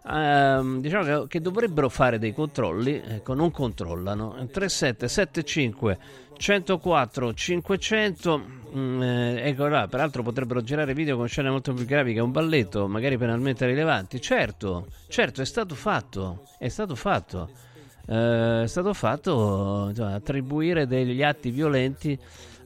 [0.08, 4.34] ehm, diciamo che, che dovrebbero fare dei controlli, ecco, non controllano.
[4.52, 5.98] 3775
[6.38, 8.46] 104 500
[8.76, 12.32] mm, eh, ecco là, peraltro potrebbero girare video con scene molto più gravi che un
[12.32, 14.20] balletto, magari penalmente rilevanti.
[14.20, 17.50] Certo, certo, è stato fatto, è stato fatto.
[18.08, 22.18] Eh, è stato fatto insomma, attribuire degli atti violenti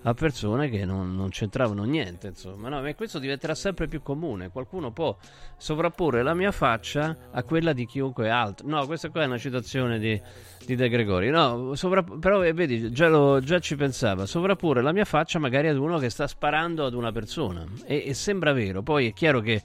[0.07, 4.49] a persone che non, non c'entravano niente, insomma, no, e questo diventerà sempre più comune.
[4.49, 5.17] Qualcuno può
[5.57, 8.67] sovrapporre la mia faccia a quella di chiunque altro.
[8.67, 10.19] No, questa qua è una citazione di,
[10.63, 11.31] di De Gregori.
[11.31, 14.27] No, sovrapp- però eh, vedi, già, lo- già ci pensava.
[14.27, 17.65] Sovrapporre la mia faccia magari ad uno che sta sparando ad una persona.
[17.87, 18.83] E, e sembra vero.
[18.83, 19.63] Poi è chiaro che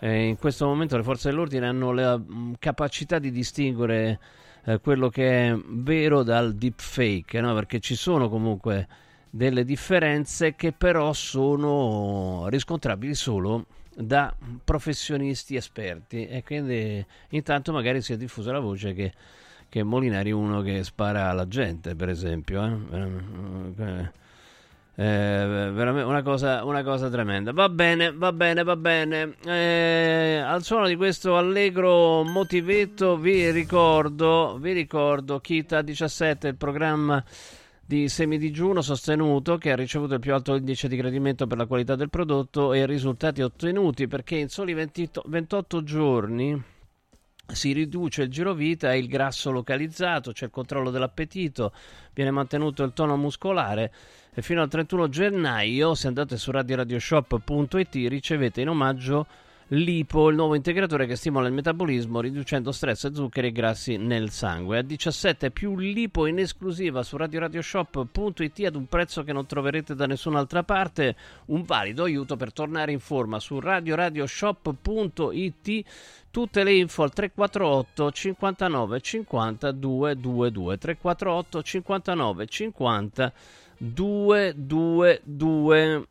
[0.00, 4.18] eh, in questo momento le forze dell'ordine hanno la mh, capacità di distinguere
[4.64, 7.54] eh, quello che è vero dal deepfake, no?
[7.54, 9.04] perché ci sono comunque
[9.36, 18.14] delle differenze che però sono riscontrabili solo da professionisti esperti e quindi intanto magari si
[18.14, 19.12] è diffusa la voce che,
[19.68, 23.82] che Molinari è uno che spara alla gente per esempio eh?
[23.84, 24.24] Eh,
[24.98, 27.52] eh, veramente una cosa, una cosa tremenda.
[27.52, 29.34] Va bene, va bene, va bene.
[29.44, 37.22] Eh, al suono di questo allegro motivetto vi ricordo, vi ricordo Kita 17, il programma
[37.86, 41.94] di semidigiuno sostenuto che ha ricevuto il più alto indice di gradimento per la qualità
[41.94, 46.62] del prodotto e i risultati ottenuti perché in soli 20 28 giorni
[47.46, 51.72] si riduce il girovita e il grasso localizzato, c'è il controllo dell'appetito,
[52.12, 53.92] viene mantenuto il tono muscolare
[54.34, 59.26] e fino al 31 gennaio, se andate su radioradioshop.it, ricevete in omaggio
[59.70, 64.78] Lipo, il nuovo integratore che stimola il metabolismo riducendo stress, zuccheri e grassi nel sangue.
[64.78, 70.06] A 17 più Lipo in esclusiva su radioradioshop.it ad un prezzo che non troverete da
[70.06, 75.84] nessun'altra parte, un valido aiuto per tornare in forma su radioradioshop.it.
[76.30, 83.65] Tutte le info al 348 59 50 222 348 59 50 222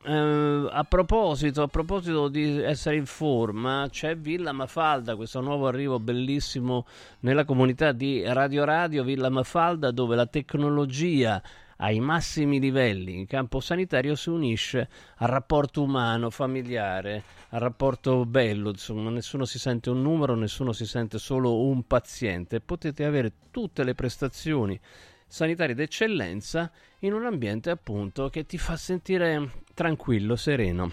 [0.03, 5.99] eh, a proposito a proposito di essere in forma c'è Villa Mafalda questo nuovo arrivo
[5.99, 6.85] bellissimo
[7.21, 11.41] nella comunità di Radio Radio Villa Mafalda dove la tecnologia
[11.77, 18.69] ai massimi livelli in campo sanitario si unisce al rapporto umano, familiare, al rapporto bello,
[18.69, 22.61] insomma, nessuno si sente un numero, nessuno si sente solo un paziente.
[22.61, 24.79] Potete avere tutte le prestazioni
[25.27, 30.91] sanitari d'eccellenza in un ambiente appunto che ti fa sentire tranquillo, sereno.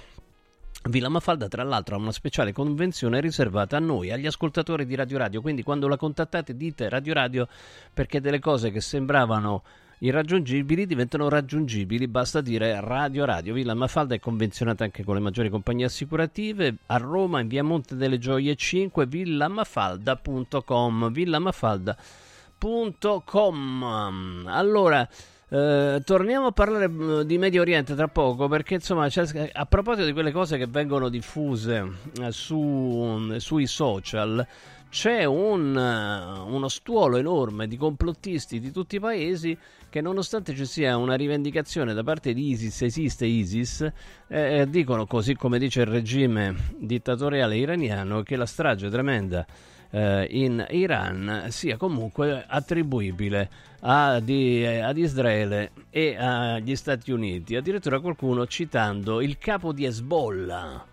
[0.89, 5.17] Villa Mafalda, tra l'altro, ha una speciale convenzione riservata a noi, agli ascoltatori di Radio
[5.17, 5.41] Radio.
[5.41, 7.47] Quindi, quando la contattate, dite Radio Radio
[7.95, 9.63] perché delle cose che sembravano
[10.01, 12.09] irraggiungibili diventano raggiungibili.
[12.09, 13.55] Basta dire Radio Radio.
[13.55, 16.75] Villa Mafalda è convenzionata anche con le maggiori compagnie assicurative.
[16.87, 21.13] A Roma, in via Monte delle Gioie 5, villamafalda.com.
[21.13, 22.31] Villamafalda.com.
[24.47, 25.09] Allora.
[25.55, 29.07] Eh, torniamo a parlare mm, di Medio Oriente tra poco perché insomma
[29.53, 31.87] a proposito di quelle cose che vengono diffuse
[32.23, 34.47] eh, su, mm, sui social
[34.93, 39.57] c'è un, uh, uno stuolo enorme di complottisti di tutti i paesi
[39.89, 43.91] che nonostante ci sia una rivendicazione da parte di ISIS, esiste ISIS,
[44.29, 49.47] eh, eh dicono così come dice il regime dittatoriale iraniano che la strage tremenda
[49.93, 53.51] eh, in Iran sia comunque attribuibile
[53.81, 59.85] a, di, eh, ad Israele e agli Stati Uniti, addirittura qualcuno citando il capo di
[59.85, 60.87] Hezbollah.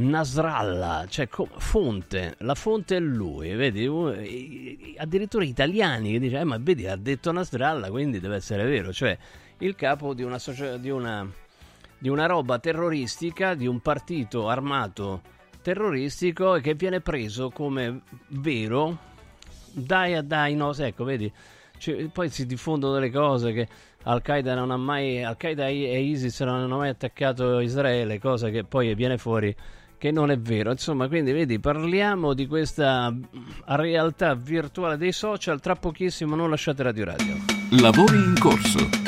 [0.00, 6.86] Nasrallah, cioè fonte, la fonte è lui, vedi, addirittura italiani che dicono, eh, ma vedi,
[6.86, 9.18] ha detto Nasrallah, quindi deve essere vero, cioè
[9.58, 10.38] il capo di una,
[10.78, 11.28] di una,
[11.98, 15.22] di una roba terroristica, di un partito armato
[15.62, 18.98] terroristico e che viene preso come vero
[19.72, 21.30] dai dai no ecco vedi
[21.78, 23.68] cioè, poi si diffondono delle cose che
[24.02, 28.94] Al-Qaeda non ha mai Al-Qaeda e ISIS non hanno mai attaccato Israele cosa che poi
[28.94, 29.54] viene fuori
[29.98, 30.70] che non è vero.
[30.70, 33.14] Insomma quindi vedi parliamo di questa
[33.66, 37.34] realtà virtuale dei social tra pochissimo non lasciate Radio Radio.
[37.80, 39.07] Lavori in corso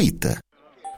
[0.00, 0.40] gratuita.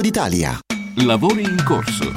[0.00, 0.58] d'Italia.
[0.96, 2.12] Lavori in corso.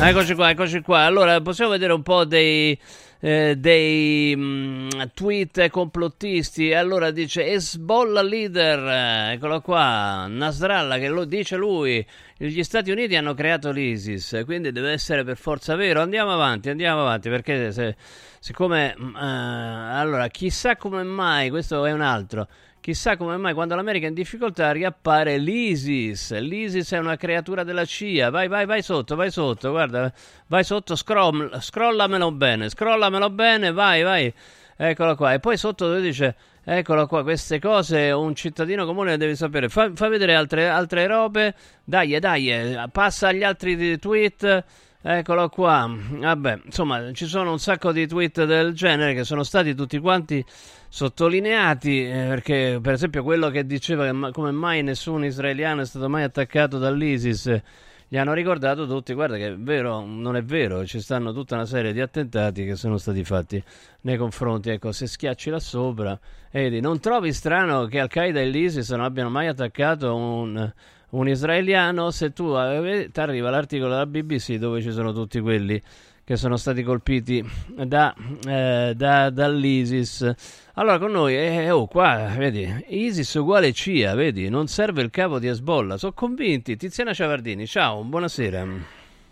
[0.00, 1.00] Eccoci qua, eccoci qua.
[1.00, 2.78] Allora, possiamo vedere un po' dei,
[3.20, 6.72] eh, dei mh, tweet complottisti.
[6.72, 12.06] Allora dice Hezbollah leader, eccolo qua, Nasrallah che lo dice lui.
[12.40, 16.00] Gli Stati Uniti hanno creato l'ISIS, quindi deve essere per forza vero.
[16.00, 17.96] Andiamo avanti, andiamo avanti, perché se,
[18.38, 18.94] siccome...
[18.94, 22.46] eh, allora, chissà come mai, questo è un altro.
[22.78, 26.38] Chissà come mai quando l'America è in difficoltà riappare l'ISIS.
[26.38, 28.30] L'ISIS è una creatura della CIA.
[28.30, 30.12] Vai, vai, vai sotto, vai sotto, guarda,
[30.46, 34.32] vai sotto, scroll, scrollamelo bene, scrollamelo bene, vai, vai.
[34.76, 35.32] Eccolo qua.
[35.32, 36.36] E poi sotto dove dice,
[36.76, 39.68] eccolo qua, queste cose un cittadino comune deve sapere.
[39.68, 41.54] Fa, fa vedere altre, altre robe.
[41.82, 44.64] Dai, dai, passa agli altri tweet.
[45.00, 45.90] Eccolo qua.
[45.90, 50.44] Vabbè, insomma, ci sono un sacco di tweet del genere che sono stati tutti quanti
[50.88, 56.08] sottolineati eh, perché per esempio quello che diceva che come mai nessun israeliano è stato
[56.08, 57.60] mai attaccato dall'ISIS
[58.08, 61.66] gli hanno ricordato tutti guarda che è vero non è vero ci stanno tutta una
[61.66, 63.62] serie di attentati che sono stati fatti
[64.02, 66.18] nei confronti ecco se schiacci là sopra
[66.50, 70.72] e vedi non trovi strano che Al-Qaeda e l'ISIS non abbiano mai attaccato un
[71.10, 72.10] un israeliano?
[72.10, 75.80] Se tu ti arriva l'articolo della BBC dove ci sono tutti quelli
[76.28, 78.14] che sono stati colpiti da,
[78.46, 80.70] eh, da, dall'ISIS.
[80.74, 85.38] Allora con noi, eh, oh qua, vedi, ISIS uguale CIA, vedi, non serve il capo
[85.38, 86.76] di Hezbollah, sono convinti.
[86.76, 88.66] Tiziana Ciavardini, ciao, buonasera.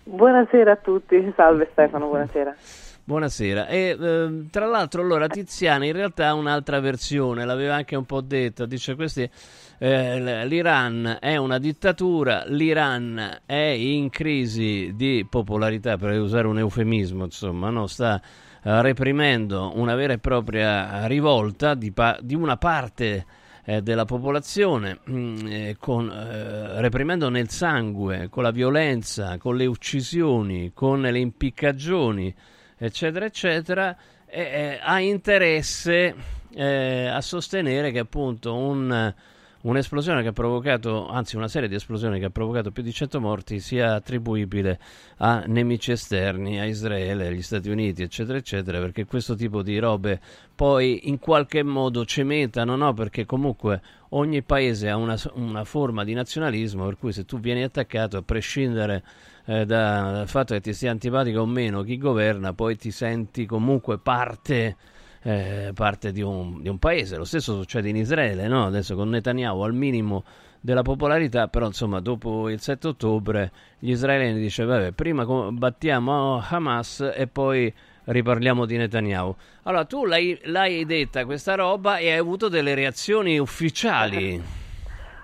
[0.05, 2.57] Buonasera a tutti, salve Stefano, buonasera.
[3.05, 3.67] Buonasera.
[3.67, 8.23] E eh, tra l'altro, allora Tiziana in realtà ha un'altra versione, l'aveva anche un po'
[8.23, 8.65] detto.
[8.65, 9.31] Dice: questi,
[9.79, 17.25] eh, l'Iran è una dittatura, l'Iran è in crisi di popolarità, per usare un eufemismo,
[17.25, 17.87] insomma, no?
[17.87, 18.21] sta
[18.63, 23.25] eh, reprimendo una vera e propria rivolta di, pa- di una parte
[23.65, 29.67] eh, della popolazione, mh, eh, con, eh, reprimendo nel sangue, con la violenza, con le
[29.67, 32.35] uccisioni, con le impiccagioni
[32.79, 33.97] eccetera, eccetera,
[34.27, 36.15] eh, ha interesse
[36.55, 39.15] eh, a sostenere che appunto un,
[39.67, 43.21] un'esplosione che ha provocato, anzi una serie di esplosioni che ha provocato più di 100
[43.21, 44.79] morti sia attribuibile
[45.19, 50.21] a nemici esterni, a Israele, agli Stati Uniti, eccetera, eccetera, perché questo tipo di robe
[50.55, 52.95] poi in qualche modo cementano, no?
[52.95, 57.65] Perché comunque ogni paese ha una, una forma di nazionalismo, per cui se tu vieni
[57.65, 59.03] attaccato, a prescindere
[59.47, 63.47] eh, da- dal fatto che ti sia antipatico o meno chi governa, poi ti senti
[63.47, 64.77] comunque parte
[65.27, 67.17] eh, parte di un, di un paese.
[67.17, 68.65] Lo stesso succede in Israele, no?
[68.67, 70.23] adesso con Netanyahu al minimo
[70.61, 77.27] della popolarità, però insomma dopo il 7 ottobre gli israeliani vabbè prima battiamo Hamas e
[77.27, 77.73] poi
[78.05, 79.35] riparliamo di Netanyahu.
[79.65, 84.41] Allora tu l'hai, l'hai detta questa roba e hai avuto delle reazioni ufficiali.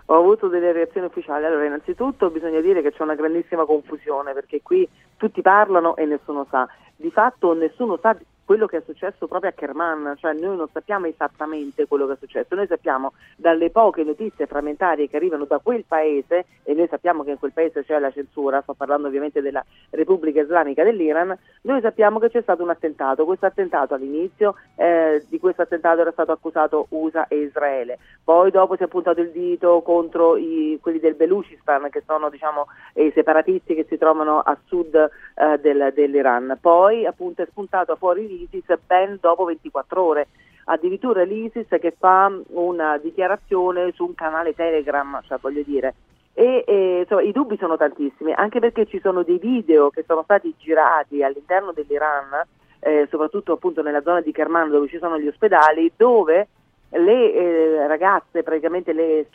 [0.06, 1.44] Ho avuto delle reazioni ufficiali.
[1.44, 4.86] Allora, innanzitutto bisogna dire che c'è una grandissima confusione perché qui
[5.16, 6.68] tutti parlano e nessuno sa.
[6.96, 11.06] Di fatto nessuno sa quello che è successo proprio a Kerman, cioè noi non sappiamo
[11.06, 15.84] esattamente quello che è successo, noi sappiamo dalle poche notizie frammentarie che arrivano da quel
[15.86, 19.64] paese e noi sappiamo che in quel paese c'è la censura, sto parlando ovviamente della
[19.90, 25.38] Repubblica Islamica dell'Iran, noi sappiamo che c'è stato un attentato, questo attentato all'inizio eh, di
[25.38, 29.82] questo attentato era stato accusato USA e Israele, poi dopo si è puntato il dito
[29.82, 34.94] contro i, quelli del Belucistan che sono diciamo i separatisti che si trovano a sud
[34.94, 40.28] eh, del- dell'Iran, poi appunto è spuntato fuori l'ISIS ben dopo 24 ore.
[40.64, 45.94] Addirittura l'ISIS che fa una dichiarazione su un canale Telegram, cioè voglio dire.
[46.34, 50.22] E, e, insomma, i dubbi sono tantissimi, anche perché ci sono dei video che sono
[50.22, 52.46] stati girati all'interno dell'Iran,
[52.80, 56.48] eh, soprattutto appunto nella zona di Kerman dove ci sono gli ospedali, dove
[56.90, 59.26] le eh, ragazze, praticamente le,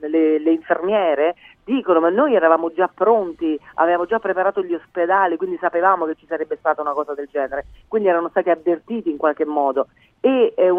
[0.00, 1.34] le- le infermiere,
[1.64, 6.26] dicono ma noi eravamo già pronti, avevamo già preparato gli ospedali, quindi sapevamo che ci
[6.26, 9.88] sarebbe stata una cosa del genere, quindi erano stati avvertiti in qualche modo.
[10.20, 10.70] E eh,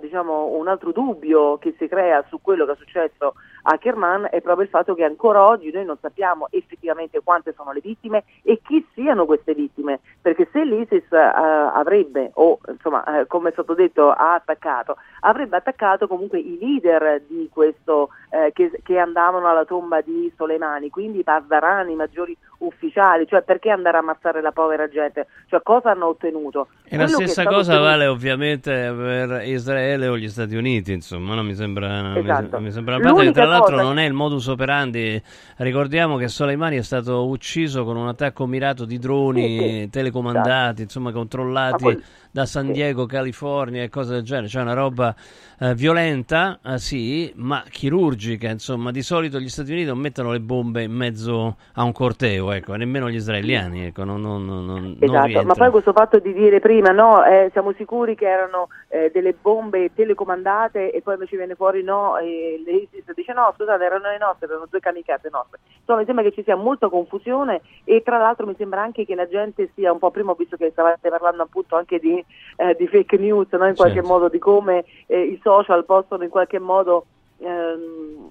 [0.00, 4.40] diciamo, un altro dubbio che si crea su quello che è successo a Kerman è
[4.40, 8.60] proprio il fatto che ancora oggi noi non sappiamo effettivamente quante sono le vittime e
[8.62, 13.74] chi siano queste vittime, perché se l'ISIS eh, avrebbe, o insomma eh, come è stato
[13.74, 19.97] detto ha attaccato, avrebbe attaccato comunque i leader questo eh, che, che andavano alla tomba
[20.00, 24.88] di Soleimani, quindi i Pasdarani, i maggiori ufficiali, cioè perché andare a ammazzare la povera
[24.88, 26.68] gente, cioè cosa hanno ottenuto.
[26.84, 30.92] E la Quello è stessa cosa ottenuto- vale ovviamente per Israele o gli Stati Uniti,
[30.92, 31.42] insomma, no?
[31.44, 32.58] mi sembra, Esatto.
[32.60, 35.22] mi sembra parte tra l'altro cosa- non è il modus operandi,
[35.58, 39.88] ricordiamo che Soleimani è stato ucciso con un attacco mirato di droni Sì, sì.
[39.90, 45.14] telecomandati, insomma controllati quel- da San Diego, California e cose del genere, cioè una roba
[45.60, 50.40] eh, violenta, eh, sì, ma chirurgica, insomma, di solito gli Stati Uniti non mettono le
[50.40, 55.42] bombe in mezzo a un corteo, ecco, nemmeno gli israeliani, ecco, non, non, non, Esatto,
[55.42, 59.34] ma poi questo fatto di dire prima no, eh, siamo sicuri che erano eh, delle
[59.34, 64.18] bombe telecomandate e poi invece viene fuori no, e l'ISIS dice no, scusate, erano le
[64.18, 65.58] nostre, erano due kamikaze nostre.
[65.80, 69.14] Insomma, mi sembra che ci sia molta confusione e tra l'altro mi sembra anche che
[69.14, 72.17] la gente sia un po' prima, ho visto che stavate parlando appunto anche di,
[72.56, 73.66] eh, di fake news, no?
[73.66, 74.08] in qualche Certo.
[74.08, 77.06] modo di come eh, i social possono in qualche modo
[77.38, 78.28] ehm,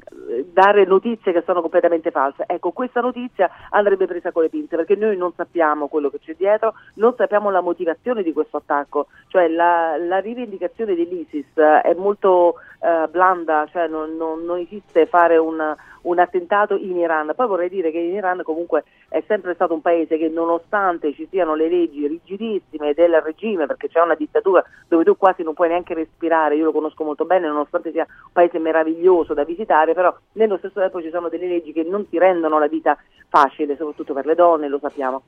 [0.51, 2.43] dare notizie che sono completamente false.
[2.47, 6.35] Ecco, questa notizia andrebbe presa con le pinze perché noi non sappiamo quello che c'è
[6.35, 11.93] dietro, non sappiamo la motivazione di questo attacco, cioè la, la rivendicazione dell'ISIS eh, è
[11.93, 17.31] molto eh, blanda, cioè non, non- non esiste fare un, un attentato in Iran.
[17.35, 21.27] Poi vorrei dire che in Iran comunque è sempre stato un paese che nonostante ci
[21.29, 25.69] siano le leggi rigidissime del regime, perché c'è una dittatura dove tu quasi non puoi
[25.69, 28.59] neanche respirare, io lo conosco molto bene, nonostante sia un paese
[28.97, 32.59] meraviglioso da visitare, però nello stesso tempo ci sono delle leggi che non ti rendono
[32.59, 32.97] la vita
[33.29, 35.21] facile, soprattutto per le donne, lo sappiamo.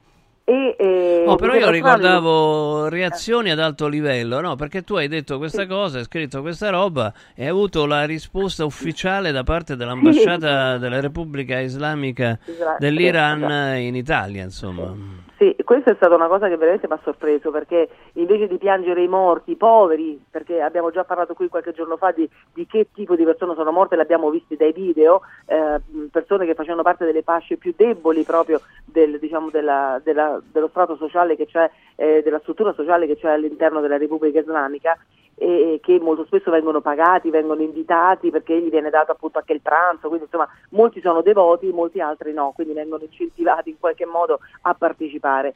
[0.44, 4.56] E, eh, Oh, però io ricordavo reazioni ad alto livello, no?
[4.56, 8.66] Perché tu hai detto questa cosa, hai scritto questa roba e hai avuto la risposta
[8.66, 12.40] ufficiale da parte dell'ambasciata della Repubblica Islamica
[12.80, 13.78] dell'Iran esatto.
[13.78, 15.28] in Italia, insomma.
[15.40, 19.02] Sì, questa è stata una cosa che veramente mi ha sorpreso perché invece di piangere
[19.02, 22.90] i morti, i poveri, perché abbiamo già parlato qui qualche giorno fa di, di che
[22.94, 25.80] tipo di persone sono morte, l'abbiamo visti dai video, eh,
[26.12, 30.98] persone che facevano parte delle fasce più deboli proprio del, diciamo, della- della- dello strato
[30.98, 34.98] sociale che c'è, eh, della struttura sociale che c'è all'interno della Repubblica Islamica
[35.40, 39.62] e che molto spesso vengono pagati, vengono invitati perché gli viene dato appunto anche il
[39.62, 44.40] pranzo, quindi insomma molti sono devoti, molti altri no, quindi vengono incentivati in qualche modo
[44.64, 45.56] a partecipare.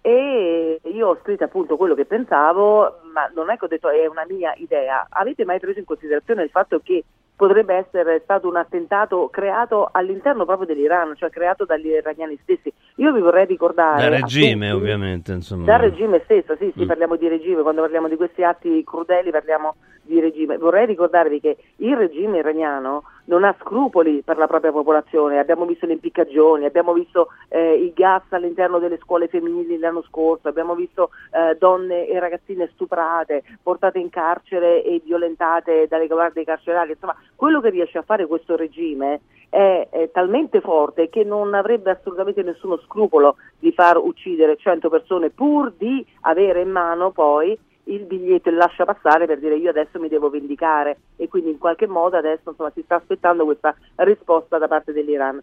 [0.00, 4.06] E io ho scritto appunto quello che pensavo, ma non è che ho detto è
[4.06, 5.06] una mia idea.
[5.08, 7.02] Avete mai preso in considerazione il fatto che
[7.36, 12.72] potrebbe essere stato un attentato creato all'interno proprio dell'Iran, cioè creato dagli iraniani stessi?
[12.96, 14.08] Io vi vorrei ricordare...
[14.08, 15.64] Da a regime, tutti- ovviamente, insomma.
[15.64, 16.86] Dal regime stesso, sì, sì, Mm.
[16.86, 20.58] parliamo di regime, quando parliamo di questi atti crudeli parliamo di regime.
[20.58, 25.86] Vorrei ricordarvi che il regime iraniano non ha scrupoli per la propria popolazione, abbiamo visto
[25.86, 31.10] le impiccagioni, abbiamo visto eh, il gas all'interno delle scuole femminili l'anno scorso, abbiamo visto
[31.32, 37.60] eh, donne e ragazzine stuprate, portate in carcere e violentate dalle guardie carcerarie, insomma quello
[37.60, 42.76] che riesce a fare questo regime è, è talmente forte che non avrebbe assolutamente nessuno
[42.78, 48.52] scrupolo di far uccidere 100 persone pur di avere in mano poi il biglietto e
[48.52, 52.50] lascia passare per dire io adesso mi devo vendicare e quindi in qualche modo adesso
[52.50, 55.40] insomma, si sta aspettando questa risposta da parte dell'Iran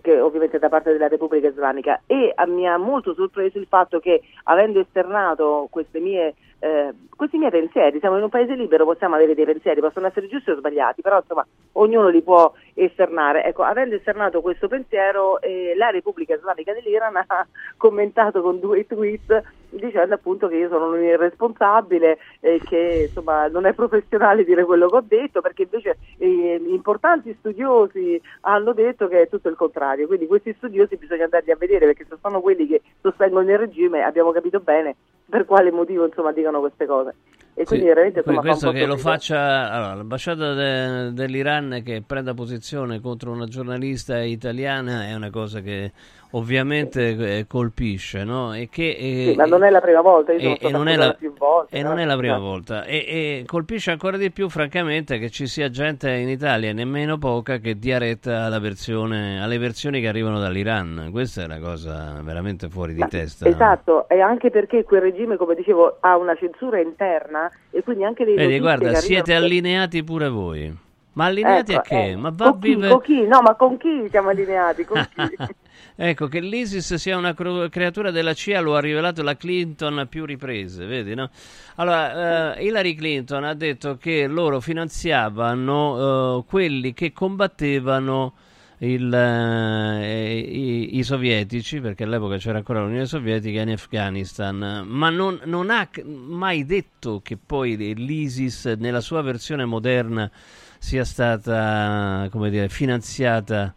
[0.00, 4.00] che ovviamente da parte della Repubblica Islamica e ah, mi ha molto sorpreso il fatto
[4.00, 9.34] che avendo esternato mie, eh, questi miei pensieri, siamo in un paese libero, possiamo avere
[9.34, 13.44] dei pensieri, possono essere giusti o sbagliati, però insomma ognuno li può esternare.
[13.44, 19.42] Ecco, avendo esternato questo pensiero, eh, la Repubblica Islamica dell'Iran ha commentato con due tweet
[19.70, 24.88] dicendo appunto che io sono un irresponsabile e che insomma non è professionale dire quello
[24.88, 30.06] che ho detto perché invece eh, importanti studiosi hanno detto che è tutto il contrario.
[30.06, 34.02] Quindi questi studiosi bisogna andarli a vedere perché se sono quelli che sostengono il regime
[34.02, 34.96] abbiamo capito bene
[35.28, 37.14] per quale motivo insomma dicono queste cose.
[37.54, 39.10] E quindi Sì, veramente insomma, questo che lo sorridere.
[39.16, 45.60] faccia allora, l'ambasciata de- dell'Iran che prenda posizione contro una giornalista italiana è una cosa
[45.60, 45.90] che
[46.32, 48.54] ovviamente eh, colpisce no?
[48.54, 50.96] e che eh, Sì, ma non è la prima volta io e- e non è
[50.96, 51.88] la- volte e no?
[51.88, 52.40] non è la prima Eh.
[52.40, 57.16] volta e, e colpisce ancora di più francamente che ci sia gente in Italia nemmeno
[57.18, 62.20] poca che dia retta alla versione, alle versioni che arrivano dall'Iran questa è una cosa
[62.22, 63.54] veramente fuori di testa no?
[63.54, 68.24] Esatto, e anche perché quel regime, come dicevo, ha una censura interna e quindi anche
[68.24, 70.76] le Vedi, guarda, siete arrivano- allineati pure voi.
[71.14, 72.08] Ma allineati Ecco, a che?
[72.10, 72.92] eh, Ma va con chi, vivere...
[72.92, 73.26] con chi?
[73.26, 74.84] No, ma con chi siamo allineati?
[74.84, 75.22] Con chi?
[76.00, 80.24] Ecco, che l'ISIS sia una creatura della CIA lo ha rivelato la Clinton a più
[80.24, 81.28] riprese, vedi, no?
[81.74, 88.34] Allora, eh, Hillary Clinton ha detto che loro finanziavano eh, quelli che combattevano
[88.78, 95.40] il, eh, i, i sovietici, perché all'epoca c'era ancora l'Unione Sovietica in Afghanistan, ma non,
[95.44, 100.30] non ha mai detto che poi l'ISIS nella sua versione moderna
[100.78, 103.74] sia stata, come dire, finanziata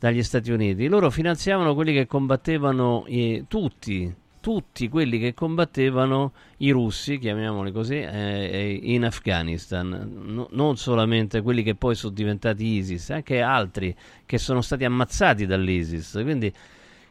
[0.00, 0.88] dagli Stati Uniti.
[0.88, 7.96] Loro finanziavano quelli che combattevano eh, tutti, tutti quelli che combattevano i russi, chiamiamoli così,
[8.00, 13.94] eh, in Afghanistan, No- non solamente quelli che poi sono diventati ISIS, anche altri
[14.24, 16.18] che sono stati ammazzati dall'ISIS.
[16.22, 16.50] Quindi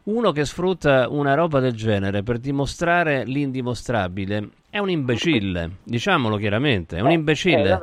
[0.02, 6.96] uno che sfrutta una roba del genere per dimostrare l'indimostrabile è un imbecille, diciamolo chiaramente,
[6.96, 7.78] è un Eh, imbecille.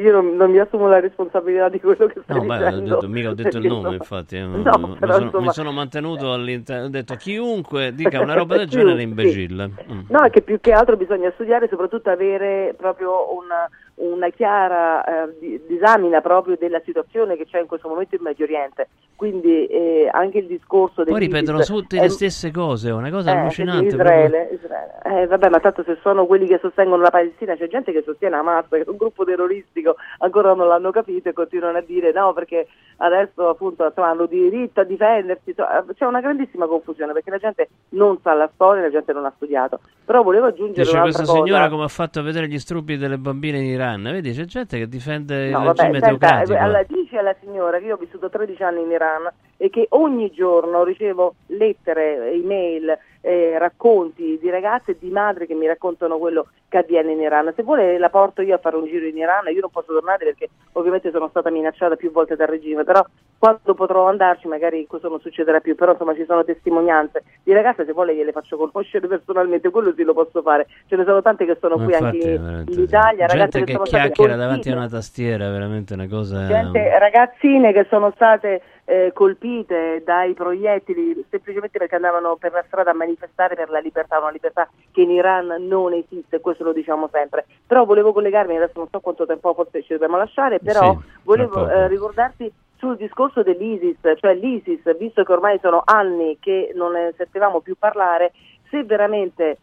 [0.00, 3.08] Io non, non mi assumo la responsabilità di quello che stai No, beh, ho detto-
[3.08, 4.36] mica ho detto il nome, infatti.
[4.36, 4.62] eh, No, mi,
[4.98, 6.86] sono, insomma- mi sono mantenuto all'interno.
[6.86, 9.70] Ho detto chiunque dica una roba del genere è imbecille.
[9.92, 10.00] Mm.
[10.08, 15.36] No, è che più che altro bisogna studiare soprattutto avere proprio una, una chiara eh,
[15.38, 18.88] di- disamina proprio della situazione che c'è in questo momento in Medio Oriente.
[19.16, 23.32] Quindi eh, anche il discorso Poi ripetono tutte è- le stesse cose, è una cosa
[23.32, 23.90] eh, allucinante.
[23.90, 25.22] sì, Israele, Israele.
[25.22, 28.36] Eh, vabbè, ma tanto se sono quelli che sostengono la Palestina, c'è gente che sostiene
[28.36, 32.32] Hamas, che è un gruppo terroristico, ancora non l'hanno capito e continuano a dire no,
[32.32, 32.66] perché
[32.98, 35.50] adesso appunto insomma, hanno diritto a difendersi.
[35.50, 39.24] Insomma, C'è una grandissima confusione perché la gente non sa la storia, la gente non
[39.24, 39.80] ha studiato.
[40.04, 41.44] Però volevo aggiungere Dice un'altra questa cosa.
[41.44, 44.02] signora come ha fatto a vedere gli struppi delle bambine in Iran.
[44.02, 46.52] Vedi, c'è gente che difende No, il vabbè, regime senta, teocratico.
[46.52, 49.30] eh, alla- dice alla signora che io ho vissuto 13 anni in Iran
[49.62, 55.52] e che ogni giorno ricevo lettere, email, eh, racconti di ragazze e di madri che
[55.52, 57.52] mi raccontano quello che avviene in Iran.
[57.54, 60.24] Se vuole la porto io a fare un giro in Iran, io non posso tornare
[60.24, 63.04] perché ovviamente sono stata minacciata più volte dal regime, però
[63.38, 67.84] quando potrò andarci magari questo non succederà più, però insomma ci sono testimonianze di ragazze,
[67.84, 70.68] se vuole gliele faccio conoscere personalmente, quello sì lo posso fare.
[70.86, 72.80] Ce ne sono tante che sono Ma qui infatti, anche in sì.
[72.80, 76.46] Italia, ragazze gente che, che chiacchiera davanti a una tastiera, veramente una cosa.
[76.46, 82.90] Gente, ragazzine che sono state eh, colpite dai proiettili semplicemente perché andavano per la strada
[82.90, 87.08] a manifestare per la libertà, una libertà che in Iran non esiste, questo lo diciamo
[87.12, 87.46] sempre.
[87.64, 91.68] Però volevo collegarmi, adesso non so quanto tempo forse ci dobbiamo lasciare, però Sì, volevo
[91.68, 97.14] eh, ricordarti sul discorso dell'ISIS, cioè l'ISIS, visto che ormai sono anni che non ne
[97.16, 98.32] sentivamo più parlare,
[98.70, 99.58] se veramente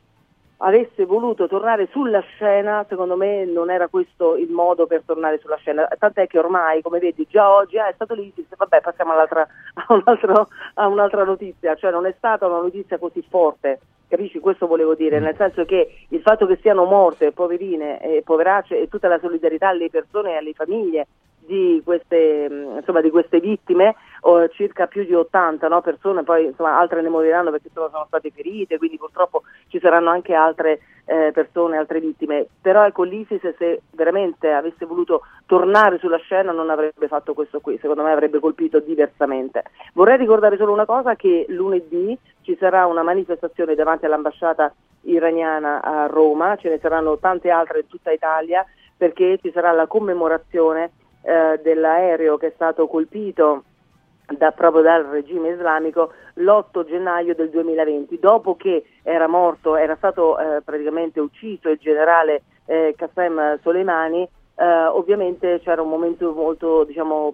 [0.57, 5.57] avesse voluto tornare sulla scena, secondo me non era questo il modo per tornare sulla
[5.57, 5.87] scena.
[5.97, 9.41] Tant'è che ormai, come vedi, già oggi ah, è stato l'ISIS, vabbè, passiamo all'altra,
[9.87, 13.79] a, un altro- a un'altra notizia, cioè non è stata una notizia così forte.
[14.07, 14.39] Capisci?
[14.39, 18.87] Questo volevo dire, nel senso che il fatto che siano morte poverine e poveracce e
[18.87, 21.07] tutta la solidarietà alle persone e alle famiglie
[21.47, 23.95] di queste, insomma, di queste vittime,
[24.51, 28.29] circa più di 80 no, persone, poi insomma, altre ne moriranno perché insomma, sono state
[28.29, 32.45] ferite, quindi purtroppo ci saranno anche altre eh, persone, altre vittime.
[32.61, 37.77] Però ecco l'ISIS se veramente avesse voluto tornare sulla scena non avrebbe fatto questo qui,
[37.79, 39.63] secondo me avrebbe colpito diversamente.
[39.93, 46.05] Vorrei ricordare solo una cosa che lunedì ci sarà una manifestazione davanti all'ambasciata iraniana a
[46.07, 48.65] Roma, ce ne saranno tante altre in tutta Italia
[48.97, 50.91] perché ci sarà la commemorazione
[51.21, 53.63] eh, dell'aereo che è stato colpito
[54.37, 60.37] da, proprio dal regime islamico l'8 gennaio del 2020, dopo che era morto, era stato
[60.37, 67.33] eh, praticamente ucciso il generale eh, Qassem Soleimani, eh, ovviamente c'era un momento molto diciamo,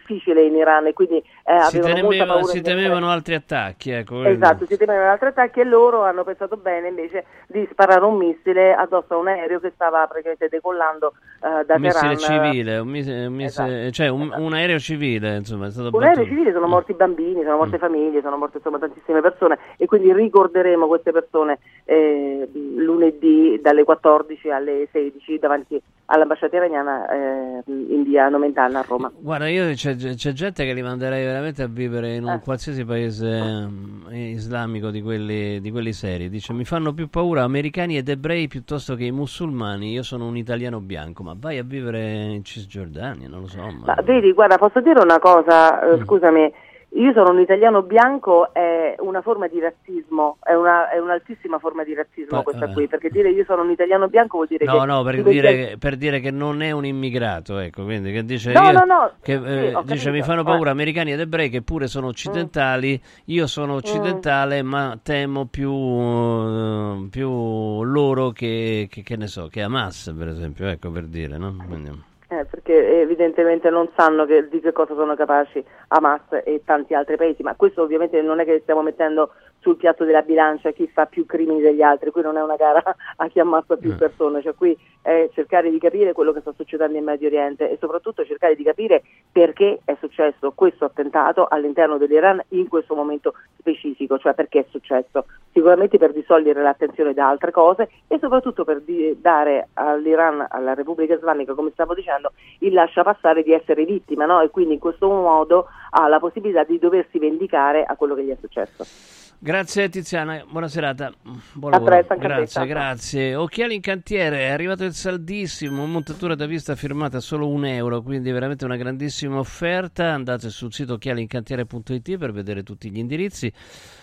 [0.00, 4.24] difficile in Iran e quindi eh, Si, temeva- si temevano altri attacchi, ecco.
[4.24, 8.74] Esatto, si temevano altri attacchi e loro hanno pensato bene invece di sparare un missile
[8.74, 12.44] addosso a un aereo che stava praticamente decollando eh, da Un missile Teheran.
[12.50, 16.16] civile, un, missile- un missile- cioè un, un aereo civile, insomma, è stato Un aereo
[16.16, 16.28] battuto.
[16.34, 20.86] civile sono morti bambini, sono morte famiglie, sono morte insomma tantissime persone e quindi ricorderemo
[20.86, 28.80] queste persone eh, lunedì dalle 14 alle 16 davanti all'ambasciata iraniana eh, in via Nomentana
[28.80, 29.10] a Roma.
[29.16, 32.40] Guarda, io c'è, c'è gente che li manderei veramente a vivere in un Eh.
[32.40, 36.28] qualsiasi paese ehm, islamico di quelli, di quelli seri.
[36.28, 39.92] Dice: Mi fanno più paura americani ed ebrei piuttosto che i musulmani.
[39.92, 43.60] Io sono un italiano bianco, ma vai a vivere in Cisgiordania, non lo so.
[43.60, 43.94] Ma...
[43.94, 46.52] Ma vedi, guarda, posso dire una cosa, eh, scusami,
[46.92, 51.84] io sono un italiano bianco, è una forma di razzismo, è, una, è un'altissima forma
[51.84, 52.72] di razzismo Ma- questa eh.
[52.72, 54.86] qui, perché dire io sono un italiano bianco vuol dire No, che...
[54.86, 58.52] no, per dire, che, per dire che non è un immigrato, ecco, quindi che dice,
[58.52, 60.44] No, io- no, no, che, sì, eh, ho dice mi fanno eh.
[60.44, 67.06] paura americani ed ebrei che pure sono occidentali, io sono occidentale ma temo più, eh,
[67.10, 71.54] più loro che, che, che ne so, che Hamas per esempio, ecco per dire, no?
[71.66, 76.94] Quindi- Eh, perché evidentemente non sanno che- di che cosa sono capaci Hamas e tanti
[76.94, 80.88] altri paesi, ma questo ovviamente non è che stiamo mettendo sul piatto della bilancia chi
[80.88, 82.82] fa più crimini degli altri, qui non è una gara
[83.16, 83.96] a chi ammazza più Eh.
[83.96, 87.76] persone, cioè qui è cercare di capire quello che sta succedendo in Medio Oriente e
[87.78, 94.18] soprattutto cercare di capire perché è successo questo attentato all'interno dell'Iran in questo momento specifico,
[94.18, 95.26] cioè perché è successo.
[95.52, 98.82] Sicuramente per distogliere l'attenzione da altre cose e soprattutto per
[99.16, 104.40] dare all'Iran, alla Repubblica Islamica, come stavo dicendo, il lascia passare di essere vittima, no?
[104.40, 108.30] E quindi in questo modo ha la possibilità di doversi vendicare a quello che gli
[108.30, 109.19] è successo.
[109.42, 111.10] Grazie Tiziana, buona serata.
[111.54, 111.90] Buon lavoro.
[111.90, 113.34] presto, grazie, grazie.
[113.34, 118.02] Occhiali in cantiere, è arrivato il saldissimo, montatura da vista firmata a solo un euro,
[118.02, 120.12] quindi veramente una grandissima offerta.
[120.12, 123.50] Andate sul sito occhialiincantiere.it per vedere tutti gli indirizzi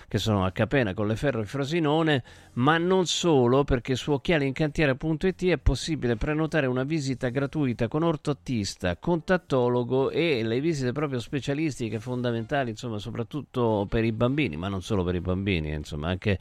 [0.09, 6.15] che sono a Capena, Colleferro e Frosinone, ma non solo, perché su occhialiincantiere.it è possibile
[6.15, 13.85] prenotare una visita gratuita con ortottista, contattologo e le visite proprio specialistiche fondamentali, insomma, soprattutto
[13.89, 16.39] per i bambini, ma non solo per i bambini, insomma, anche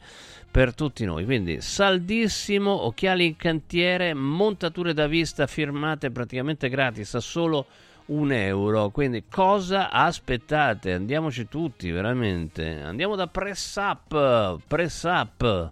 [0.49, 1.25] per tutti noi.
[1.25, 7.65] Quindi saldissimo, occhiali in cantiere, montature da vista firmate praticamente gratis a solo
[8.07, 8.89] un euro.
[8.89, 10.93] Quindi cosa aspettate?
[10.93, 12.81] Andiamoci tutti, veramente.
[12.81, 15.71] Andiamo da Press Up, Press Up.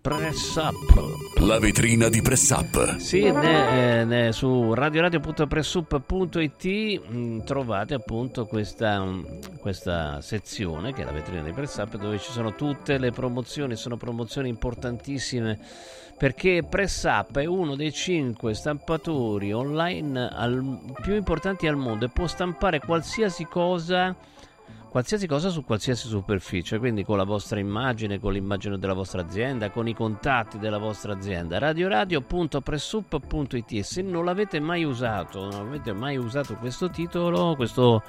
[0.00, 1.38] Press Up.
[1.40, 2.96] La vetrina di Press Up.
[2.98, 11.06] Sì, ne- eh, ne- su radioradio.pressup.it mm, trovate appunto questa, mh, questa sezione che è
[11.06, 15.58] la vetrina di Press Up dove ci sono tutte le promozioni, sono promozioni importantissime
[16.16, 22.08] perché Press Up è uno dei cinque stampatori online al- più importanti al mondo e
[22.08, 24.14] può stampare qualsiasi cosa
[24.94, 29.70] qualsiasi cosa su qualsiasi superficie, quindi con la vostra immagine, con l'immagine della vostra azienda,
[29.70, 31.58] con i contatti della vostra azienda.
[31.58, 38.04] radioradio.pressup.it se non l'avete mai usato, non avete mai usato questo titolo, questo,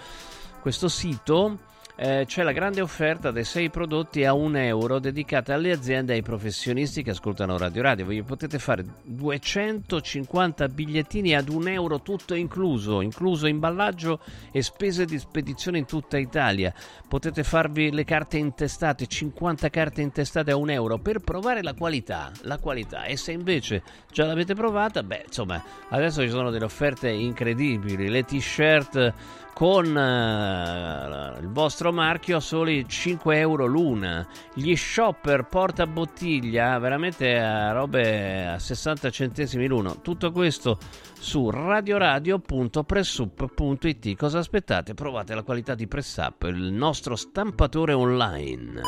[0.62, 1.58] questo sito,
[1.98, 6.18] eh, c'è la grande offerta dei 6 prodotti a 1 euro dedicata alle aziende e
[6.18, 8.06] ai professionisti che ascoltano Radio Radio.
[8.06, 14.20] Vi potete fare 250 bigliettini ad 1 euro tutto incluso, incluso imballaggio
[14.52, 16.74] e spese di spedizione in tutta Italia.
[17.08, 22.30] Potete farvi le carte intestate, 50 carte intestate a 1 euro per provare la qualità,
[22.42, 23.06] la qualità.
[23.06, 28.24] E se invece già l'avete provata, beh, insomma, adesso ci sono delle offerte incredibili, le
[28.24, 29.14] t-shirt
[29.56, 34.28] con eh, il vostro marchio a soli 5 euro l'una.
[34.54, 40.02] Gli shopper porta bottiglia, veramente a robe a 60 centesimi l'uno.
[40.02, 40.78] Tutto questo
[41.18, 44.18] su radioradio.pressup.it.
[44.18, 44.94] Cosa aspettate?
[44.94, 48.82] Provate la qualità di Press Up, il nostro stampatore online.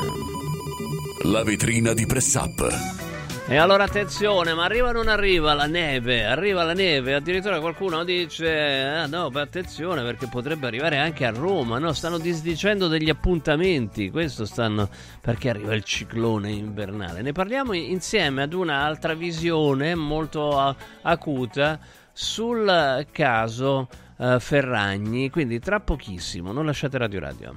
[1.23, 3.16] La vetrina di Press Up.
[3.49, 6.25] E allora attenzione, ma arriva o non arriva la neve?
[6.25, 11.29] Arriva la neve, addirittura qualcuno dice, ah no, beh, attenzione perché potrebbe arrivare anche a
[11.29, 11.93] Roma, no?
[11.93, 14.89] Stanno disdicendo degli appuntamenti, questo stanno
[15.21, 17.21] perché arriva il ciclone invernale.
[17.21, 21.79] Ne parliamo insieme ad un'altra visione molto acuta
[22.11, 23.87] sul caso
[24.17, 27.55] eh, Ferragni, quindi tra pochissimo, non lasciate Radio Radio.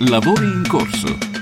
[0.00, 1.39] Lavori in corso.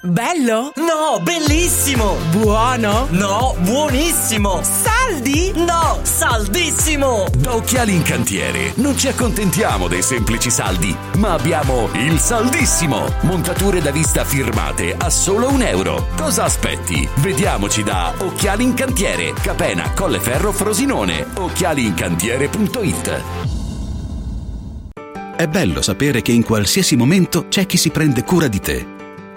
[0.00, 0.72] Bello?
[0.76, 2.18] No, bellissimo!
[2.30, 3.08] Buono?
[3.10, 4.60] No, buonissimo!
[4.62, 5.50] Saldi?
[5.56, 7.26] No, saldissimo!
[7.36, 13.12] Da Occhiali in Cantiere non ci accontentiamo dei semplici saldi, ma abbiamo il saldissimo!
[13.22, 16.06] Montature da vista firmate a solo un euro.
[16.16, 17.08] Cosa aspetti?
[17.16, 21.26] Vediamoci da Occhiali in Cantiere, Capena, Colleferro, Frosinone.
[21.34, 23.22] Occhialiincantiere.it
[25.34, 28.97] È bello sapere che in qualsiasi momento c'è chi si prende cura di te.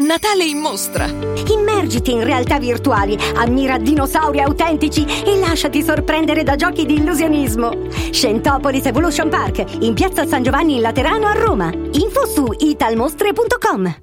[0.00, 1.06] Natale in mostra!
[1.06, 7.88] Immergiti in realtà virtuali, ammira dinosauri autentici e lasciati sorprendere da giochi di illusionismo.
[8.12, 11.72] Scentopolis Evolution Park, in piazza San Giovanni in Laterano a Roma.
[11.72, 13.96] Info su italmostre.com.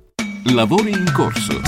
[0.54, 1.62] Lavori in corso.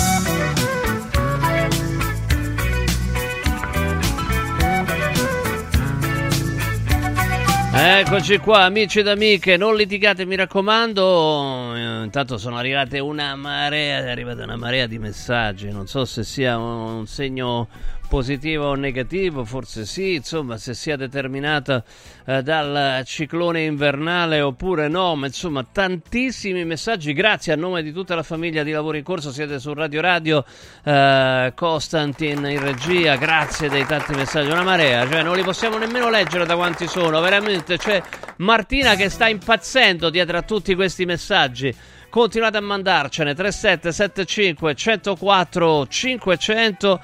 [7.80, 11.76] Eccoci qua, amici ed amiche, non litigate, mi raccomando.
[11.76, 15.70] Eh, Intanto sono arrivate una marea, è arrivata una marea di messaggi.
[15.70, 17.68] Non so se sia un segno
[18.08, 21.84] positivo o negativo, forse sì, insomma, se sia determinata
[22.26, 27.14] eh, dal ciclone invernale oppure no, ma insomma, tantissimi messaggi.
[27.14, 30.46] Grazie a nome di tutta la famiglia di Lavoro in Corso, siete su Radio Radio,
[30.84, 36.10] eh, Costantin in regia, grazie dei tanti messaggi, una marea, cioè non li possiamo nemmeno
[36.10, 38.02] leggere da quanti sono, veramente, c'è
[38.38, 41.74] Martina che sta impazzendo dietro a tutti questi messaggi.
[42.10, 43.36] Continuate a mandarcene.
[43.36, 47.02] 3775 104 500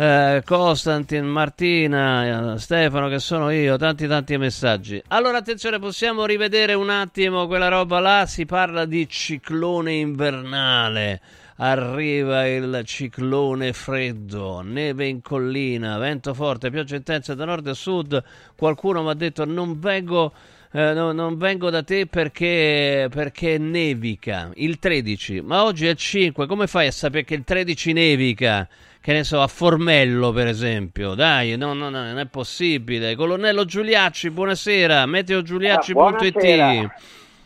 [0.00, 5.02] eh, Costantin, Martina, Stefano che sono io, tanti tanti messaggi.
[5.08, 11.20] Allora attenzione, possiamo rivedere un attimo quella roba là, si parla di ciclone invernale.
[11.56, 18.22] Arriva il ciclone freddo, neve in collina, vento forte, pioggia intensa da nord e sud.
[18.54, 20.32] Qualcuno mi ha detto non vengo
[20.70, 25.96] eh, no, non vengo da te perché, perché nevica il 13, ma oggi è il
[25.96, 26.46] 5.
[26.46, 28.68] Come fai a sapere che il 13 nevica?
[29.08, 31.14] Che ne so, a Formello per esempio.
[31.14, 33.16] Dai, no, no, no, non è possibile.
[33.16, 35.06] Colonnello Giuliacci, buonasera.
[35.06, 36.36] Meteogiuliacci.it.
[36.44, 36.88] Eh,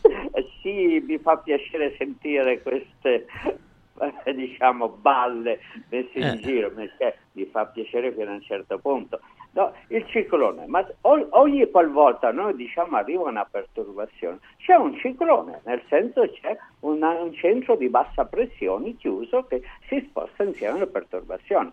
[0.61, 3.27] Sì, mi fa piacere sentire queste
[4.25, 6.39] eh, diciamo balle messe in Eh.
[6.41, 9.21] giro, perché mi fa piacere fino a un certo punto.
[9.55, 15.81] No, il ciclone, ma ogni qualvolta noi diciamo arriva una perturbazione, c'è un ciclone, nel
[15.89, 21.71] senso c'è una- un centro di bassa pressione chiuso che si sposta insieme alle perturbazioni.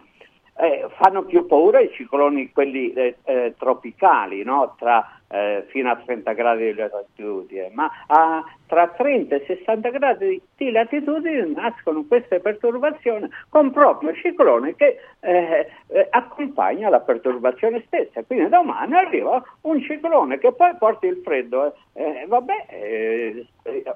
[0.58, 4.74] Eh, fanno più paura i cicloni, quelli eh, eh, tropicali, no?
[4.78, 10.40] Tra, eh, fino a 30 gradi di latitudine, ma a- tra 30 e 60 gradi
[10.56, 18.22] di latitudine nascono queste perturbazioni con proprio ciclone che eh, eh, accompagna la perturbazione stessa.
[18.24, 21.74] Quindi domani arriva un ciclone che poi porta il freddo.
[21.94, 22.66] eh, eh, vabbè,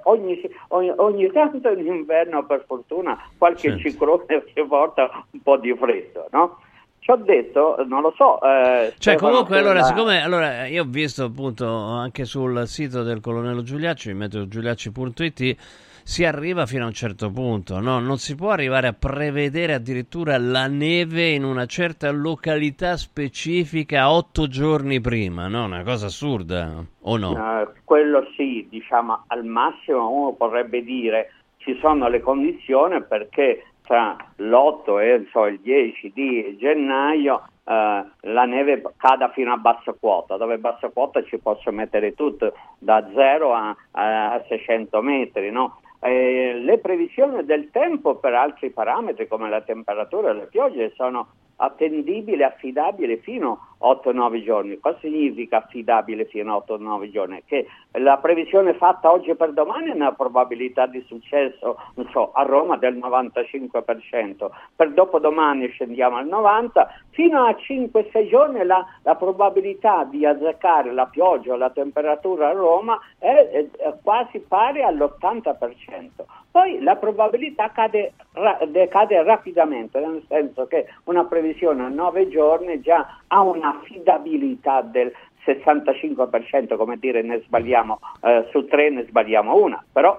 [0.05, 3.89] ogni, ogni, ogni tanto in inverno per fortuna qualche Certo.
[3.89, 6.59] ciclone che porta un po' di freddo, no?
[7.05, 8.41] Ci ho detto, non lo so.
[8.41, 13.21] eh, Cioè, comunque, allora, sulla- siccome allora, io ho visto appunto anche sul sito del
[13.21, 15.57] colonnello Giuliacci, meteogiuliacci.it,
[16.03, 17.99] si arriva fino a un certo punto, no?
[17.99, 24.49] Non si può arrivare a prevedere addirittura la neve in una certa località specifica otto
[24.49, 25.65] giorni prima, no?
[25.65, 27.61] Una cosa assurda, o no?
[27.61, 34.17] Eh, quello sì, diciamo al massimo uno potrebbe dire ci sono le condizioni perché tra
[34.37, 40.37] l'8 e so, il 10 di gennaio eh, la neve cada fino a bassa quota,
[40.37, 45.81] dove bassa quota ci posso mettere tutto da 0 a, a 600 metri, no?
[46.01, 51.29] Eh, le previsioni del tempo per altri parametri come la temperatura e le piogge sono
[51.57, 54.79] attendibili, affidabili fino a 8-9 giorni.
[54.79, 57.43] Cosa significa affidabile fino a 8-9 giorni?
[57.45, 61.77] Che la previsione fatta oggi per domani è una probabilità di successo,
[62.11, 68.85] so, a Roma del 95%, per dopodomani scendiamo al 90%, fino a 5-6 giorni la,
[69.03, 74.83] la probabilità di azzeccare la pioggia o la temperatura a Roma è, è- quasi pari
[74.83, 76.25] all'80%.
[76.51, 82.81] Poi la probabilità cade, ra- decade rapidamente, nel senso che una previsione a 9 giorni
[82.81, 83.41] già ha
[83.75, 85.13] un'affidabilità del
[85.45, 90.19] 65%, come dire ne sbagliamo eh, su tre ne sbagliamo una, però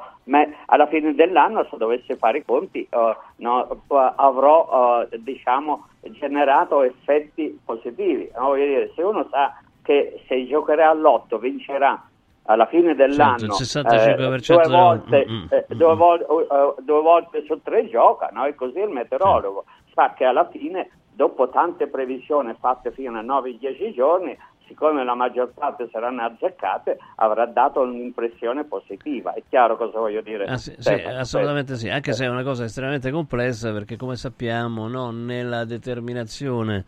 [0.65, 6.83] alla fine dell'anno se dovessi fare i conti eh, no, eh, avrò eh, diciamo generato
[6.83, 8.29] effetti positivi.
[8.35, 8.53] No?
[8.53, 12.07] Dire, se uno sa che se giocherà all'otto vincerà
[12.47, 17.01] alla fine dell'anno Certo, il 65% eh, due, volte, Mm, mm, eh, due, eh, due
[17.01, 18.45] volte su tre gioca, no?
[18.45, 23.93] E così il meteorologo sa che alla fine, dopo tante previsioni fatte fino a 9-10
[23.93, 24.37] giorni,
[24.67, 29.33] siccome la maggior parte saranno azzeccate, avrà dato un'impressione positiva.
[29.33, 30.45] È chiaro cosa voglio dire?
[30.45, 34.87] Ah, sì, sì, assolutamente sì, anche se è una cosa estremamente complessa perché come sappiamo
[34.87, 36.85] no, nella determinazione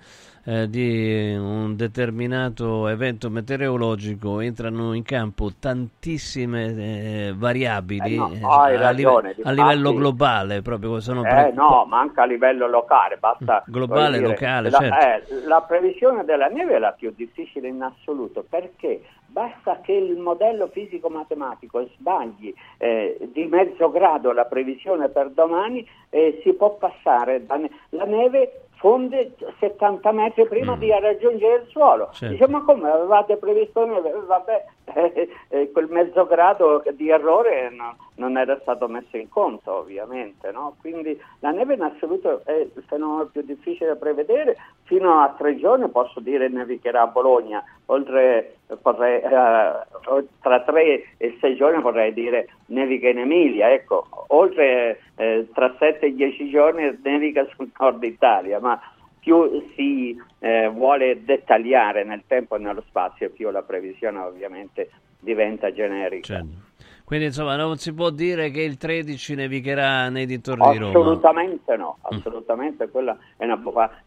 [0.47, 8.39] eh, di un determinato evento meteorologico entrano in campo tantissime eh, variabili Eh no, eh,
[8.41, 12.25] hai a, live- ragione, a livello globale, proprio sono Eh pre- no, ma anche a
[12.25, 15.33] livello locale, basta Globale, voglio dire, locale, la, certo.
[15.33, 20.17] eh, la previsione della neve è la più difficile in assoluto perché basta che il
[20.17, 27.45] modello fisico-matematico sbagli eh, di mezzo grado la previsione per domani e si può passare.
[27.45, 30.79] Da ne- la neve fonde 70 metri prima Mm.
[30.79, 32.09] di raggiungere il suolo.
[32.13, 32.33] Certo.
[32.33, 38.37] Dice, ma come avevate previsto Vabbè, eh, eh, quel mezzo grado di errore no- non
[38.37, 40.51] era stato messo in conto, ovviamente.
[40.51, 40.75] no?
[40.79, 44.57] Quindi la neve in assoluto è il fenomeno più difficile da prevedere.
[44.83, 51.37] Fino a tre giorni posso dire nevicherà a Bologna, oltre vorrei, eh, tra tre e
[51.39, 56.97] sei giorni vorrei dire nevica in Emilia, ecco, oltre eh, tra sette e dieci giorni
[57.03, 58.79] nevica sul nord Italia, ma
[59.27, 65.73] più si eh, vuole dettagliare nel tempo e nello spazio, più la previsione ovviamente diventa
[65.73, 66.35] generica.
[66.35, 66.65] Certo.
[67.03, 70.91] Quindi insomma non si può dire che il 13 nevicherà nei dintorni di Roma.
[70.91, 74.01] Assolutamente no, assolutamente quella è una bufala.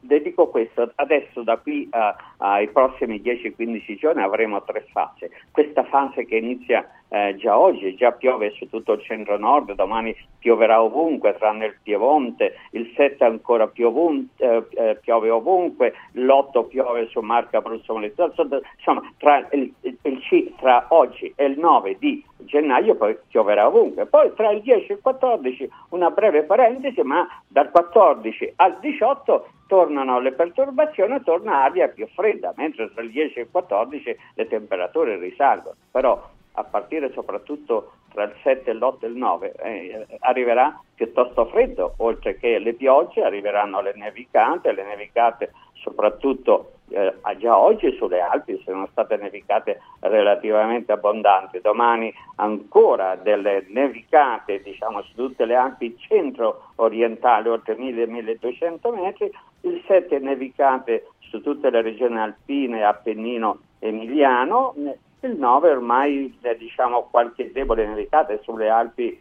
[0.00, 5.30] Dedico questo, adesso da qui a- ai prossimi 10-15 giorni avremo tre fasi.
[5.50, 10.82] Questa fase che inizia eh, già oggi, già piove su tutto il centro-nord, domani pioverà
[10.82, 17.20] ovunque, tranne il Piemonte, il 7 ancora piovun- eh, eh, piove ovunque, l'8 piove su
[17.20, 23.66] Marca, Abruzzo, insomma tra, il, il- tra oggi e il 9 di gennaio poi pioverà
[23.66, 28.78] ovunque, poi tra il 10 e il 14 una breve parentesi, ma dal 14 al
[28.80, 34.16] 18 tornano le perturbazioni, torna aria più fredda, mentre tra il 10 e il 14
[34.34, 36.20] le temperature risalgono, però
[36.60, 42.36] a partire soprattutto tra il 7, l'8 e il 9 eh, arriverà piuttosto freddo, oltre
[42.38, 48.88] che le piogge arriveranno le nevicate, le nevicate soprattutto eh, già oggi sulle Alpi sono
[48.90, 57.76] state nevicate relativamente abbondanti, domani ancora delle nevicate diciamo, su tutte le Alpi centro-orientali oltre
[57.76, 59.30] 1000-1200 metri,
[59.62, 64.74] il 7 nevicate su tutte le regioni alpine, Appennino Emiliano,
[65.20, 69.20] il 9 ormai eh, diciamo qualche debole nevicata è sulle Alpi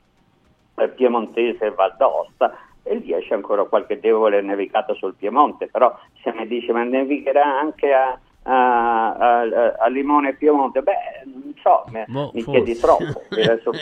[0.76, 5.98] eh, piemontese e Val d'Aosta e il 10 ancora qualche debole nevicata sul Piemonte, però
[6.22, 10.94] se mi dice ma nevicherà anche a, a, a- a Limone e Piemonte, beh
[11.26, 12.64] non so, mi, Boh, mi forse.
[12.64, 13.24] chiedi troppo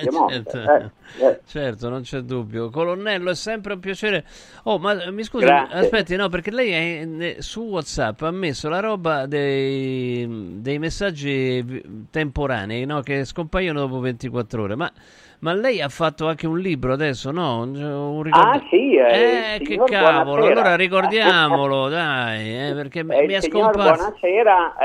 [0.02, 0.44] Piemonte.
[0.50, 0.92] certo.
[1.20, 1.40] eh, eh.
[1.46, 2.70] Certo, non c'è dubbio.
[2.70, 4.26] Colonnello, è sempre un piacere.
[4.64, 5.78] Oh, ma mi scusi, Grazie.
[5.80, 12.08] aspetti, no, perché lei è- eh, su WhatsApp ha messo la roba dei, dei messaggi
[12.10, 14.76] temporanei, no, che scompaiono dopo 24 ore.
[14.76, 14.92] Ma,
[15.40, 17.60] ma lei ha fatto anche un libro adesso, no?
[17.62, 20.60] Un, ricordo- Ah sì, eh, Eh, che cavolo, Buonasera.
[20.62, 24.04] allora ricordiamolo, dai, eh, perché mi, Eh, mi è il signor scomparso.
[24.04, 24.76] Buonasera,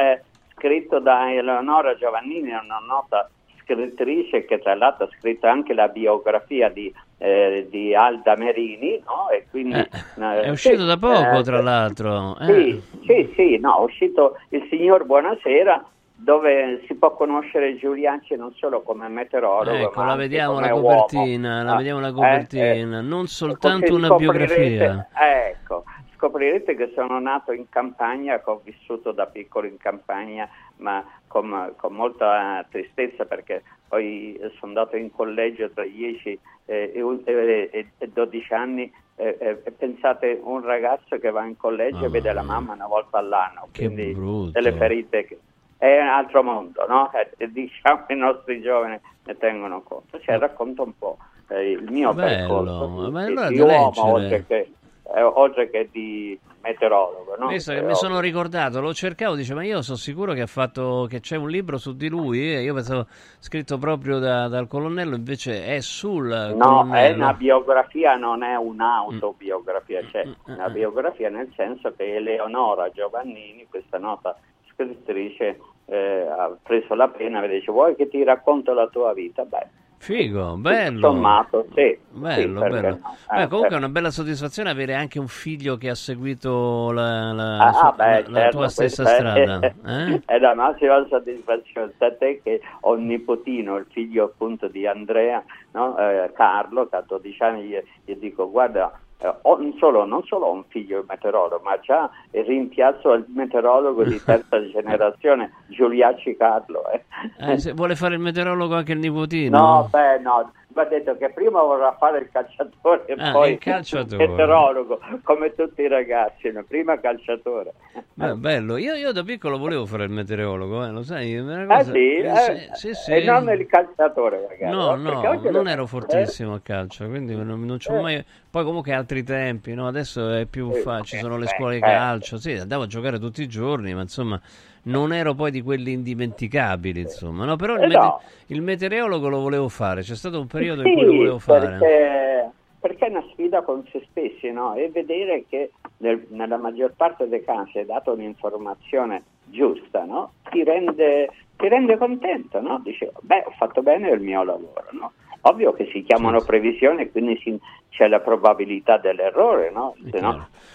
[0.55, 3.29] scritto da Eleonora Giovannini, una nota
[3.63, 9.29] scrittrice che tra l'altro ha scritto anche la biografia di, eh, di Alda Merini, no?
[9.31, 9.89] E quindi, Eh,
[10.21, 12.37] eh, È uscito sì, da poco, eh, tra l'altro.
[12.41, 12.47] eh.
[12.47, 15.85] Sì, sì, sì, no, è uscito il signor Buonasera
[16.23, 20.69] dove si può conoscere Giulianci non solo come meteorologo, Ecco, ma la anche vediamo come
[20.69, 25.09] la copertina, la Ah, vediamo la eh, copertina, eh, non soltanto una biografia.
[25.15, 31.05] Ecco, scoprirete che sono nato in campagna, che ho vissuto da piccolo in campagna, ma
[31.27, 37.87] con, con molta tristezza perché poi sono andato in collegio tra 10 e, e- e-
[37.99, 42.43] e 12 anni e, e- pensate un ragazzo che va in collegio e vede la
[42.43, 44.51] mamma una volta all'anno, quindi brutto.
[44.53, 45.39] delle ferite che
[45.87, 47.11] è un altro mondo, no?
[47.37, 50.21] Eh, diciamo i nostri giovani ne tengono conto.
[50.21, 51.19] Cioè, racconto un po'
[51.49, 54.73] eh, il mio Bello, percorso ma di, allora di da uomo oltre che,
[55.15, 57.35] eh, oltre che di meteorologo.
[57.37, 57.49] No?
[57.49, 60.47] Visto che Eh, mi sono ricordato, lo cercavo, dice, ma io sono sicuro che ha
[60.47, 63.07] fatto che c'è un libro su di lui, e io pensavo
[63.41, 67.15] scritto proprio da- dal colonnello, invece è sul No, è colonnello.
[67.17, 73.99] una biografia, non è un'autobiografia, c'è Mm, una biografia nel senso che Eleonora Giovannini, questa
[73.99, 74.39] nota
[74.73, 79.45] scrittrice, eh, ha preso la pena e dice vuoi che ti racconto la tua vita?
[79.45, 80.99] Beh, Figo, bello.
[80.99, 81.97] sommato, sì.
[82.11, 82.89] Bello, sì, bello.
[82.89, 83.17] no?
[83.31, 83.77] Beh, Eh, comunque è certo.
[83.77, 87.93] una bella soddisfazione avere anche un figlio che ha seguito la, la- Ah, sua- ah,
[87.93, 89.61] beh, la- la certo, tua stessa questa strada.
[89.61, 89.75] È,
[90.11, 90.23] eh?
[90.27, 95.97] è la massima soddisfazione, tant'è che ho un nipotino, il figlio appunto di Andrea, no?
[95.97, 100.23] Eh, Carlo, che ha 12 anni, gli, gli dico guarda, eh, ho non solo, non
[100.25, 106.37] solo ho un figlio meteorologo, ma già il rimpiazzo al meteorologo di terza generazione, Giuliacci
[106.37, 106.83] Carlo.
[106.91, 107.05] eh.
[107.39, 109.57] Eh, se vuole fare il meteorologo anche il nipotino?
[109.59, 113.53] No, beh, no, mi ha detto che prima vorrà fare il calciatore e Ah, poi
[113.53, 114.25] il calciatore.
[114.25, 116.65] il meteorologo, come tutti i ragazzi, no?
[116.65, 117.75] prima calciatore.
[118.15, 121.37] Beh, bello, io, io da piccolo volevo fare il meteorologo, eh, lo sai?
[121.37, 122.17] Ah cosa- sì?
[122.17, 123.11] eh, Eh, sì, sì.
[123.13, 124.71] E non il calciatore, magari.
[124.71, 128.01] No, no, non lo- ero fortissimo a calcio, quindi non, non c'ho Eh.
[128.01, 128.25] mai...
[128.51, 129.87] Poi comunque altri tempi, no?
[129.89, 131.97] Adesso è più Eh, facile, ci sono le beh, scuole di certo.
[131.97, 134.41] calcio, sì, andavo a giocare tutti i giorni, ma insomma
[134.85, 137.45] non ero poi di quelli indimenticabili, insomma.
[137.45, 138.21] No, però il, Eh, mete- no.
[138.47, 141.67] il meteorologo lo volevo fare, c'è stato un periodo Sì, in cui lo volevo fare.
[141.79, 142.51] Perché,
[142.81, 144.75] perché è una sfida con se stessi, no?
[144.75, 150.33] E vedere che nel- nella maggior parte dei casi è data un'informazione giusta, no?
[150.51, 152.81] Ti rende, ti rende contento, no?
[152.83, 155.13] Dici, beh, ho fatto bene il mio lavoro, no?
[155.45, 157.59] Ovvio che si chiamano previsioni e quindi si-
[157.89, 159.95] c'è la probabilità dell'errore, no?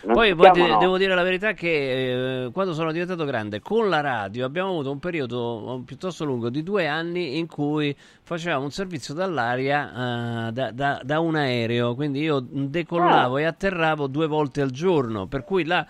[0.04, 3.90] No Poi chiamano- de- devo dire la verità che eh, quando sono diventato grande con
[3.90, 8.70] la radio abbiamo avuto un periodo piuttosto lungo di due anni in cui facevamo un
[8.72, 14.62] servizio dall'aria eh, da, da- da un aereo, quindi io decollavo e atterravo due volte
[14.62, 15.88] al giorno, per cui là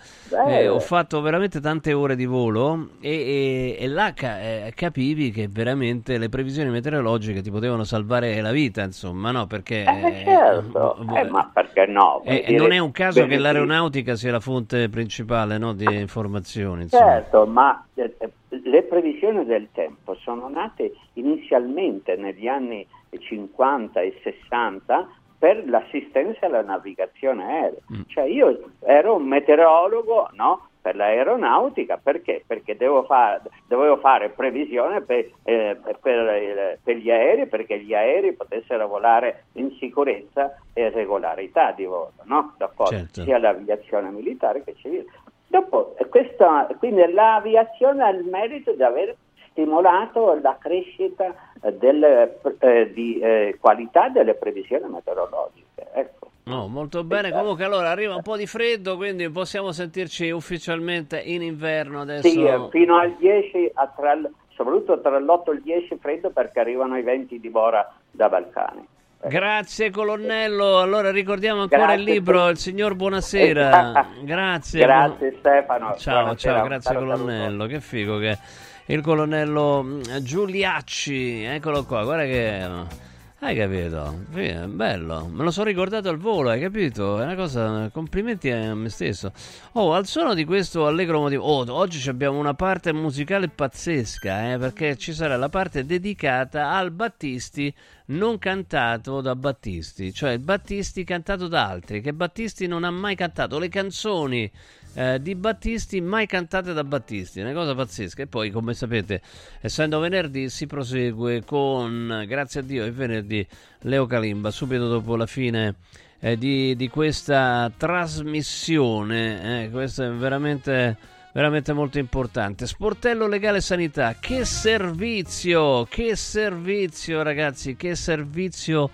[0.48, 5.32] eh, ho fatto veramente tante ore di volo e, e- e là ca- eh, capivi
[5.32, 9.48] che veramente le previsioni meteorologiche ti potevano salvare la vita, insomma, no?
[9.48, 9.84] Perché...
[9.84, 12.22] Eh, certo, eh, Eh, ma perché no?
[12.24, 15.86] e- Vuol e non è un caso che l'aeronautica sia la fonte principale no, di
[16.00, 16.84] informazioni.
[16.84, 17.04] Insomma.
[17.04, 22.86] Certo, ma eh, eh, le previsioni del tempo sono nate inizialmente negli anni
[23.18, 25.08] 50 e 60
[25.38, 27.80] per l'assistenza alla navigazione aerea.
[27.94, 28.02] Mm.
[28.08, 32.44] Cioè io ero un meteorologo no, per l'aeronautica perché?
[32.48, 38.32] Perché devo fare, dovevo fare previsione per, eh, per, per gli aerei perché gli aerei
[38.32, 42.54] potessero volare in sicurezza e regolarità di volo, no?
[42.58, 42.96] D'accordo?
[42.96, 43.24] Certo.
[43.24, 45.08] sia l'aviazione militare che civile.
[45.48, 49.14] Dopo, questa, quindi l'aviazione ha il merito di aver
[49.50, 55.86] stimolato la crescita eh, delle, eh, di eh, qualità delle previsioni meteorologiche.
[55.92, 56.17] Ecco.
[56.48, 57.32] No, molto bene.
[57.32, 62.28] Comunque allora arriva un po' di freddo, quindi possiamo sentirci ufficialmente in inverno adesso.
[62.28, 64.18] Sì, eh, fino al 10, a tra
[64.58, 68.88] soprattutto tra l'8 e il 10 freddo perché arrivano i venti di Bora da Balcani.
[69.28, 70.80] Grazie colonnello.
[70.80, 72.04] Allora ricordiamo ancora Grazie.
[72.04, 74.08] il libro Il signor Buonasera.
[74.22, 74.82] Grazie.
[74.82, 75.96] Grazie Stefano.
[75.98, 77.66] Ciao, Buonasera, ciao, grazie caro colonnello.
[77.66, 78.38] Che figo che
[78.86, 81.44] il colonnello mm, Giuliacci.
[81.44, 83.06] Eccolo qua, guarda che
[83.40, 84.26] hai capito?
[84.30, 85.28] Bello.
[85.28, 87.20] Me lo sono ricordato al volo, hai capito?
[87.20, 89.32] È una cosa complimenti a me stesso.
[89.74, 91.44] Oh, al suono di questo allegro motivo.
[91.44, 96.90] Oh, oggi abbiamo una parte musicale pazzesca, eh, perché ci sarà la parte dedicata al
[96.92, 97.74] Battisti
[98.08, 103.60] non cantato da Battisti, cioè Battisti cantato da altri, che Battisti non ha mai cantato
[103.60, 104.50] le canzoni
[104.98, 108.24] eh, di Battisti mai cantate da Battisti, una cosa pazzesca.
[108.24, 109.22] E poi, come sapete,
[109.62, 113.46] essendo venerdì, si prosegue con, grazie a Dio, è venerdì,
[113.82, 115.76] Leo Calimba, subito dopo la fine
[116.20, 119.66] eh, di, di questa trasmissione.
[119.66, 120.98] Eh, questo è veramente
[121.32, 122.66] veramente molto importante.
[122.66, 128.90] Sportello Legale Sanità, che servizio, che servizio ragazzi, che servizio,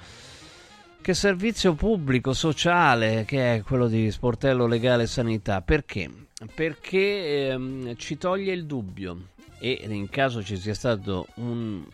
[1.03, 5.59] che servizio pubblico, sociale che è quello di Sportello Legale Sanità.
[5.61, 6.09] Perché?
[6.55, 11.85] Perché ehm, ci toglie il dubbio e in caso ci sia stato un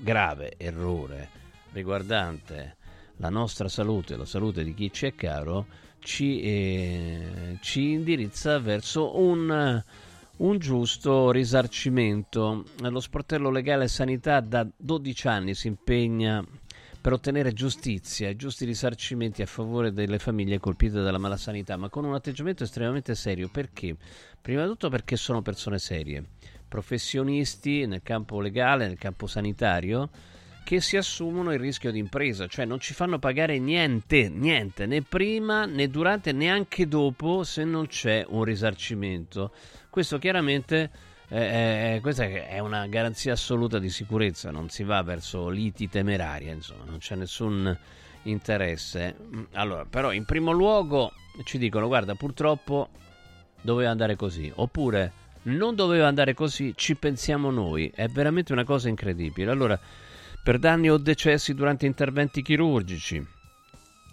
[0.00, 1.30] grave errore
[1.72, 2.76] riguardante
[3.16, 5.64] la nostra salute, la salute di chi ci è caro,
[6.00, 9.82] ci, eh, ci indirizza verso un,
[10.36, 12.64] un giusto risarcimento.
[12.80, 16.44] Lo sportello legale sanità da 12 anni si impegna
[17.08, 22.04] per ottenere giustizia e giusti risarcimenti a favore delle famiglie colpite dalla malasanità, ma con
[22.04, 23.48] un atteggiamento estremamente serio.
[23.48, 23.96] Perché?
[24.42, 26.22] Prima di tutto perché sono persone serie,
[26.68, 30.10] professionisti nel campo legale, nel campo sanitario,
[30.62, 35.00] che si assumono il rischio di impresa, cioè non ci fanno pagare niente, niente, né
[35.00, 39.50] prima né durante neanche dopo se non c'è un risarcimento.
[39.88, 40.90] Questo chiaramente
[41.30, 46.52] eh, eh, questa è una garanzia assoluta di sicurezza, non si va verso liti temerarie,
[46.52, 47.76] insomma, non c'è nessun
[48.22, 49.16] interesse.
[49.52, 51.12] Allora, però in primo luogo
[51.44, 52.88] ci dicono guarda, purtroppo
[53.60, 58.88] doveva andare così, oppure non doveva andare così, ci pensiamo noi, è veramente una cosa
[58.88, 59.50] incredibile.
[59.50, 59.78] Allora,
[60.42, 63.24] per danni o decessi durante interventi chirurgici,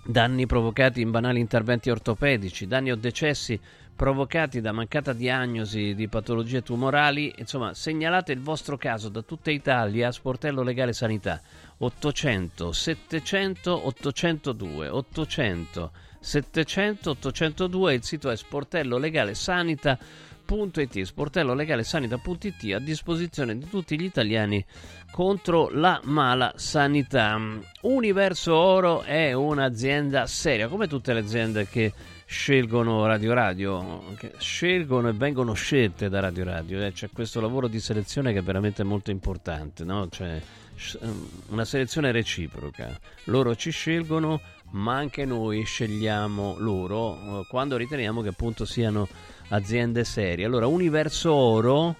[0.04, 3.60] danni provocati in banali interventi ortopedici, danni o decessi
[3.96, 10.10] provocati da mancata diagnosi di patologie tumorali, insomma, segnalate il vostro caso da tutta Italia
[10.10, 11.42] a Sportello Legale Sanità
[11.78, 23.98] 800 700 802 800 700 802 il sito è sportellolegalesanita.it sportellolegalesanita.it a disposizione di tutti
[24.00, 24.64] gli italiani
[25.12, 27.40] contro la mala sanità.
[27.82, 31.94] Universo Oro è un'azienda seria, come tutte le aziende che
[32.26, 34.03] scelgono Radio Radio,
[34.38, 36.84] scelgono e vengono scelte da Radio Radio.
[36.84, 36.91] eh.
[36.91, 40.07] C'è questo lavoro di selezione che è veramente molto importante, no?
[40.10, 40.41] C'è
[40.76, 40.97] s-
[41.49, 42.97] una selezione reciproca.
[43.26, 44.41] Loro ci scelgono,
[44.72, 49.07] ma anche noi scegliamo loro eh, quando riteniamo che appunto siano
[49.49, 50.45] aziende serie.
[50.45, 51.95] Allora, Universo Oro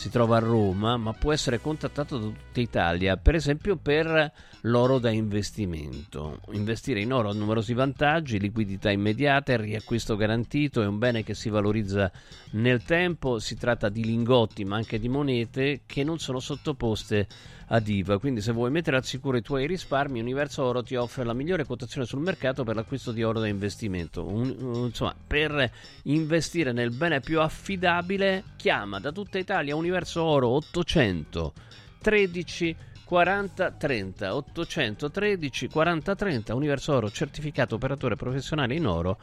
[0.00, 4.32] si trova a Roma, ma può essere contattato da tutta Italia, per esempio per
[4.62, 6.40] l'oro da investimento.
[6.52, 11.50] Investire in oro ha numerosi vantaggi, liquidità immediata, riacquisto garantito, è un bene che si
[11.50, 12.10] valorizza
[12.52, 17.26] nel tempo, si tratta di lingotti ma anche di monete che non sono sottoposte
[17.72, 17.86] ad
[18.18, 21.64] quindi se vuoi mettere al sicuro i tuoi risparmi, Universo Oro ti offre la migliore
[21.64, 24.26] quotazione sul mercato per l'acquisto di oro da investimento.
[24.26, 25.70] Un, insomma, per
[26.04, 31.52] investire nel bene più affidabile, chiama da tutta Italia Universo Oro 800
[32.00, 39.18] 13 40 30 813 40 30 Universo Oro certificato operatore professionale in oro.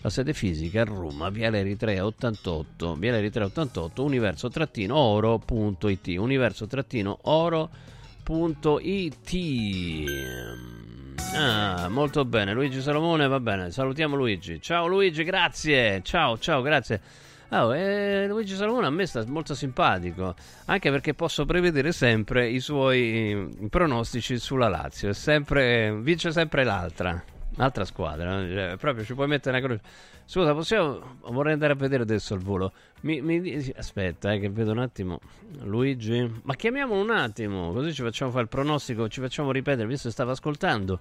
[0.00, 6.08] La sede fisica a Roma Viale Eritrea 88 Viale Eritrea 88 universo-oro.it
[8.28, 9.30] universo-oro.it
[11.34, 14.60] Ah, molto bene, Luigi Salomone, va bene, salutiamo Luigi.
[14.60, 16.02] Ciao Luigi, grazie.
[16.02, 17.00] Ciao, ciao, grazie.
[17.50, 20.34] Oh, eh, Luigi Salomone a me sta molto simpatico,
[20.66, 23.30] anche perché posso prevedere sempre i suoi
[23.60, 27.22] eh, pronostici sulla Lazio, sempre, vince sempre l'altra,
[27.56, 29.82] l'altra squadra, cioè, proprio ci puoi mettere una croce.
[30.32, 32.72] Scusa, possiamo, vorrei andare a vedere adesso al volo.
[33.02, 35.20] Mi, mi, aspetta, eh, che vedo un attimo.
[35.64, 40.08] Luigi, ma chiamiamolo un attimo, così ci facciamo fare il pronostico, ci facciamo ripetere, visto
[40.08, 41.00] che stava ascoltando,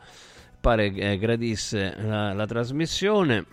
[0.59, 3.45] pare eh, gradisse la, la trasmissione.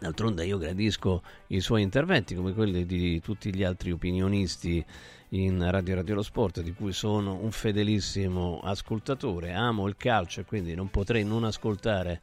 [0.00, 4.84] D'altronde io gradisco i suoi interventi come quelli di tutti gli altri opinionisti
[5.28, 9.52] in Radio Radio Lo Sport, di cui sono un fedelissimo ascoltatore.
[9.52, 12.20] Amo il calcio e quindi non potrei non ascoltare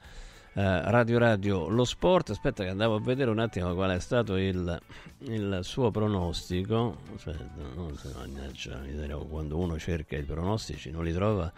[0.62, 2.32] Radio Radio Lo Sport.
[2.32, 4.78] Aspetta che andavo a vedere un attimo qual è stato il,
[5.20, 6.98] il suo pronostico.
[7.16, 7.46] Aspetta,
[7.76, 8.82] no, mannaggia,
[9.30, 11.52] quando uno cerca i pronostici non li trova,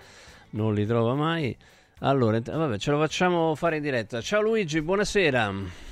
[0.51, 1.57] non li trova mai.
[1.99, 4.21] Allora, vabbè, ce lo facciamo fare in diretta.
[4.21, 5.90] Ciao Luigi, buonasera.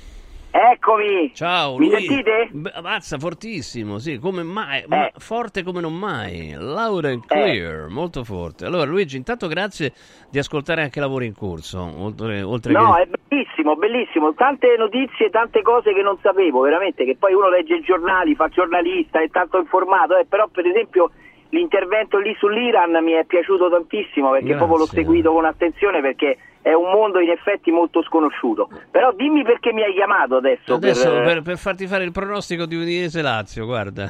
[0.52, 1.32] Eccomi!
[1.32, 2.00] Ciao, Mi lui...
[2.00, 2.48] sentite?
[2.50, 8.24] Beh, Ammazza, fortissimo, sì, come mai, ma forte come non mai, loud and clear, molto
[8.24, 8.64] forte.
[8.64, 9.92] Allora Luigi, intanto grazie
[10.28, 13.02] di ascoltare anche lavori in corso, oltre, oltre No, che...
[13.02, 17.76] è bellissimo, bellissimo, tante notizie, tante cose che non sapevo, veramente, che poi uno legge
[17.76, 21.12] i giornali, fa giornalista, è tanto informato, eh, però per esempio
[21.50, 24.66] l'intervento lì sull'Iran mi è piaciuto tantissimo perché Grazie.
[24.66, 28.68] proprio l'ho seguito con attenzione perché è un mondo in effetti molto sconosciuto.
[28.90, 30.74] Però dimmi perché mi hai chiamato adesso.
[30.74, 34.08] Adesso per- per, per farti fare il pronostico di Udinese Lazio, guarda.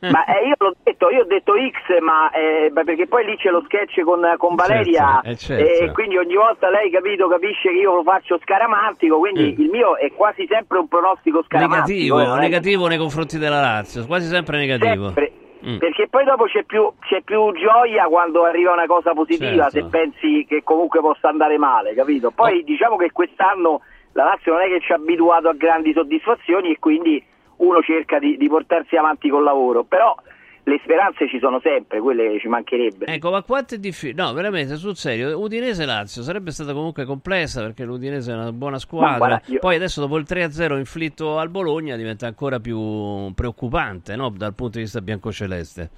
[0.00, 3.50] Ma eh, io l'ho detto, io ho detto X, ma eh, perché poi lì c'è
[3.50, 5.84] lo sketch con, con Valeria Certo, eh, certo.
[5.84, 9.96] e quindi ogni volta lei capito capisce che io lo faccio scaramantico, quindi il mio
[9.96, 12.16] è quasi sempre un pronostico scaramantico.
[12.16, 15.04] negativo, eh, negativo nei confronti della Lazio, quasi sempre negativo.
[15.06, 15.29] Sempre.
[15.66, 15.76] Mm.
[15.78, 19.70] Perché poi dopo c'è più, c'è più gioia quando arriva una cosa positiva, Certo.
[19.70, 22.30] se pensi che comunque possa andare male, capito?
[22.30, 23.82] Poi diciamo che quest'anno
[24.12, 27.22] la Lazio non è che ci ha abituato a grandi soddisfazioni e quindi
[27.56, 30.14] uno cerca di, di portarsi avanti col lavoro, però
[30.64, 33.06] le speranze ci sono sempre, quelle ci mancherebbe.
[33.06, 34.22] Ecco, ma quanto è difficile?
[34.22, 39.16] No, veramente, sul serio, Udinese-Lazio sarebbe stata comunque complessa perché l'Udinese è una buona squadra.
[39.16, 44.28] guarda, io- Poi adesso dopo il 3-0 inflitto al Bologna diventa ancora più preoccupante, no?
[44.30, 45.90] Dal punto di vista biancoceleste.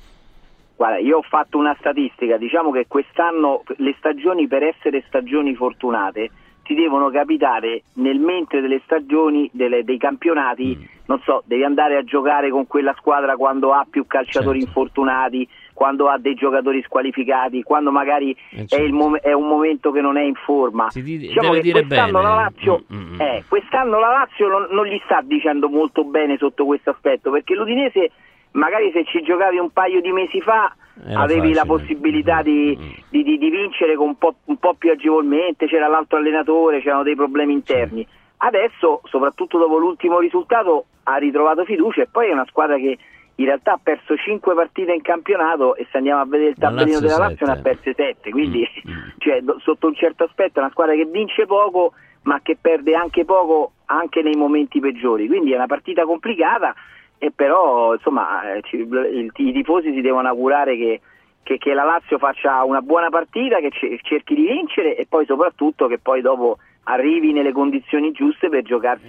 [0.76, 6.30] Guarda, io ho fatto una statistica, diciamo che quest'anno le stagioni per essere stagioni fortunate
[6.62, 10.84] ti devono capitare nel mentre delle stagioni, delle- dei campionati, Mm.
[11.06, 14.78] non so, devi andare a giocare con quella squadra quando ha più calciatori Certo.
[14.78, 19.90] infortunati, quando ha dei giocatori squalificati, quando magari Eh, è, il mom- è un momento
[19.90, 20.88] che non è in forma.
[20.92, 23.20] di- Diciamo quest'anno la Lazio, Mm, mm, mm.
[23.20, 27.54] eh, quest'anno la Lazio non, non gli sta dicendo molto bene sotto questo aspetto, perché
[27.54, 28.10] l'Udinese
[28.52, 30.72] magari se ci giocavi un paio di mesi fa
[31.14, 31.78] Avevi la facile.
[31.78, 32.76] possibilità di,
[33.08, 37.02] di- di- di vincere con un po', un po' più agevolmente, c'era l'altro allenatore, c'erano
[37.02, 38.06] dei problemi interni.
[38.38, 42.98] Adesso, soprattutto dopo l'ultimo risultato, ha ritrovato fiducia e poi è una squadra che
[43.36, 46.68] in realtà ha perso 5 partite in campionato e se andiamo a vedere il La
[46.68, 48.66] tabellino della Lazio ne ha perse 7, quindi
[49.18, 51.94] cioè, do- sotto un certo aspetto è una squadra che vince poco
[52.24, 56.74] ma che perde anche poco anche nei momenti peggiori, quindi è una partita complicata
[57.22, 61.00] e però insomma eh, il- i tifosi si devono augurare che,
[61.44, 65.24] che- che la Lazio faccia una buona partita, che ce- cerchi di vincere e poi
[65.24, 69.06] soprattutto che poi dopo arrivi nelle condizioni giuste per giocarsi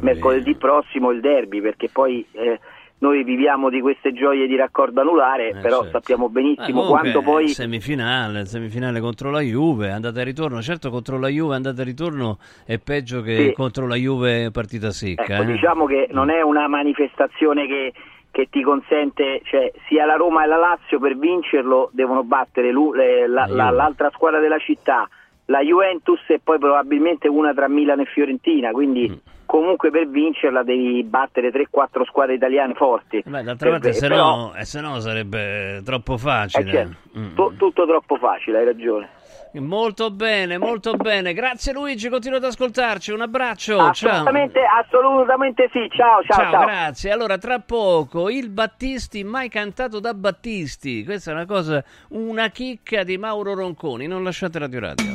[0.00, 2.60] mercoledì prossimo il derby perché poi eh,
[3.00, 5.98] noi viviamo di queste gioie di raccordo anulare però certo.
[5.98, 10.60] sappiamo Eh, benissimo comunque, quanto poi semifinale, semifinale contro la Juve, andata e ritorno.
[10.62, 13.52] Certo, contro la Juve andata e ritorno è peggio che Sì.
[13.52, 15.34] contro la Juve partita secca.
[15.34, 15.46] Ecco, eh.
[15.46, 17.92] diciamo che non è una manifestazione che,
[18.30, 23.46] che ti consente, cioè sia la Roma e la Lazio per vincerlo devono battere la-
[23.48, 25.08] La l'altra squadra della città,
[25.46, 29.14] la Juventus e poi probabilmente una tra Milano e Fiorentina, quindi Mm.
[29.50, 33.20] Comunque per vincerla devi battere 3-4 squadre italiane forti.
[33.26, 36.70] Beh, d'altra Per- parte, se però- no, eh, se no sarebbe troppo eh, facile.
[36.70, 37.34] certo, Mm.
[37.34, 39.08] tu- tutto troppo facile, hai ragione.
[39.54, 41.32] Molto bene, molto bene.
[41.32, 43.10] Grazie Luigi, continua ad ascoltarci.
[43.10, 43.76] Un abbraccio.
[43.76, 43.88] Ciao.
[43.88, 46.64] Assolutamente, assolutamente sì, ciao, ciao, ciao.
[46.66, 47.10] grazie.
[47.10, 51.02] Allora, tra poco il Battisti, mai cantato da Battisti.
[51.04, 54.06] Questa è una cosa, una chicca di Mauro Ronconi.
[54.06, 55.10] Non lasciate Radio Radio.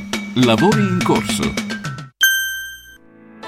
[0.45, 1.74] Lavori in corso.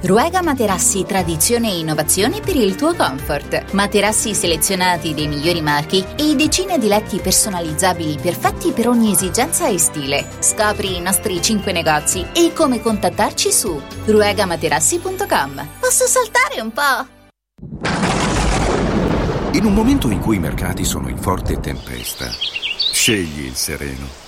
[0.00, 3.72] Ruega Materassi Tradizione e Innovazione per il tuo comfort.
[3.72, 9.76] Materassi selezionati dei migliori marchi e decine di letti personalizzabili perfetti per ogni esigenza e
[9.76, 10.24] stile.
[10.38, 15.66] Scopri i nostri 5 negozi e come contattarci su ruegamaterassi.com.
[15.80, 17.16] Posso saltare un po'?
[19.54, 22.28] In un momento in cui i mercati sono in forte tempesta,
[22.92, 24.27] scegli il sereno.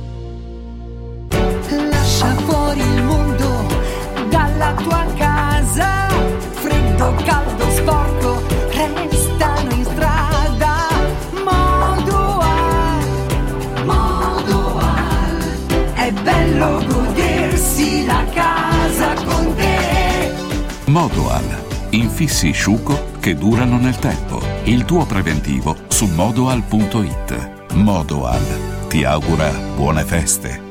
[7.01, 10.87] Caldo, sporco, restano in strada.
[11.43, 13.05] Modoal,
[13.85, 15.37] Modoal.
[15.95, 20.31] È bello godersi la casa con te.
[20.85, 21.59] Modoal.
[21.89, 24.39] Infissi sciuco che durano nel tempo.
[24.65, 27.73] Il tuo preventivo su modoal.it.
[27.73, 28.45] Modoal.
[28.87, 30.70] Ti augura buone feste.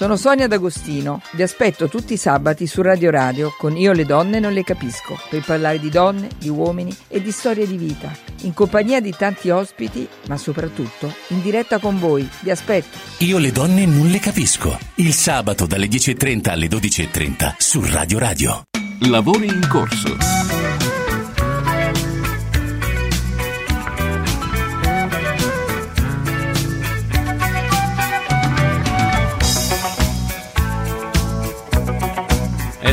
[0.00, 1.20] sono Sonia D'Agostino.
[1.32, 5.20] Vi aspetto tutti i sabati su Radio Radio con Io le donne non le capisco,
[5.28, 8.10] per parlare di donne, di uomini e di storie di vita,
[8.44, 12.26] in compagnia di tanti ospiti, ma soprattutto in diretta con voi.
[12.40, 12.96] Vi aspetto.
[13.18, 14.78] Io le donne non le capisco.
[14.94, 18.62] Il sabato dalle 10.30 alle 12.30 su Radio Radio.
[19.00, 20.79] Lavori in corso.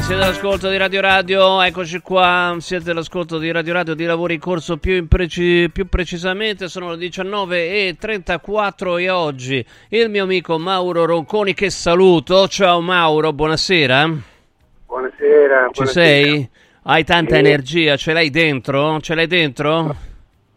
[0.07, 4.39] Siete all'ascolto di Radio Radio, eccoci qua, siete all'ascolto di Radio Radio di lavori in
[4.39, 11.03] corso più, in preci- più precisamente, sono le 19.34 e oggi il mio amico Mauro
[11.05, 14.09] Ronconi che saluto, ciao Mauro, buonasera.
[14.85, 15.65] Buonasera.
[15.71, 15.85] Ci buonasera.
[15.91, 16.49] sei?
[16.84, 17.39] Hai tanta Sì.
[17.39, 19.01] energia, ce l'hai dentro?
[19.01, 19.93] Ce l'hai dentro?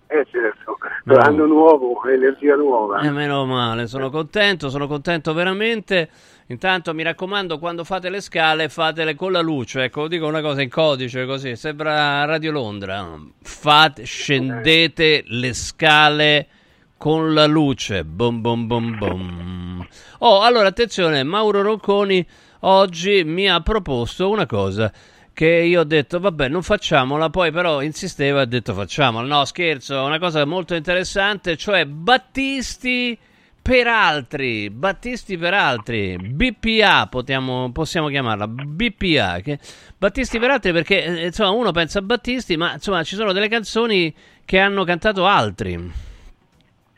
[0.07, 1.17] Eh certo, No.
[1.17, 3.01] anno nuovo, energia nuova.
[3.01, 6.09] Eh, meno male, sono contento, sono contento veramente.
[6.51, 9.85] Intanto mi raccomando, quando fate le scale, fatele con la luce.
[9.85, 13.17] Ecco, dico una cosa in codice così, sembra Radio Londra.
[13.41, 16.49] Fate, scendete le scale
[16.97, 18.05] con la luce.
[18.05, 19.87] Bom bom bom bom.
[20.19, 22.27] Oh, allora attenzione, Mauro Rocconi
[22.63, 24.93] oggi mi ha proposto una cosa
[25.33, 29.45] che io ho detto vabbè non facciamola poi però insisteva e ha detto facciamola no
[29.47, 33.17] scherzo una cosa molto interessante cioè Battisti
[33.63, 39.59] per altri Battisti per altri BPA potiamo- possiamo chiamarla BPA che,
[39.97, 43.49] Battisti per altri perché eh, insomma uno pensa a Battisti ma insomma ci sono delle
[43.49, 44.15] canzoni
[44.45, 45.79] che hanno cantato altri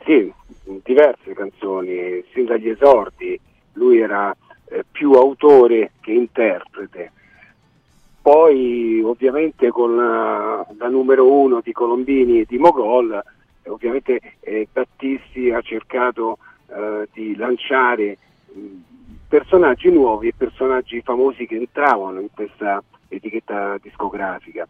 [0.05, 0.33] Sì,
[0.83, 3.39] diverse canzoni, sin dagli esordi,
[3.75, 4.35] lui era
[4.67, 7.13] eh, più autore che interprete.
[8.21, 13.21] Poi ovviamente con la, la numero uno di Colombini e di Mogol,
[13.63, 16.39] eh, ovviamente eh, Battisti ha cercato
[16.75, 18.19] eh, di lanciare
[19.29, 24.67] personaggi nuovi e personaggi famosi che entravano in questa etichetta discografica.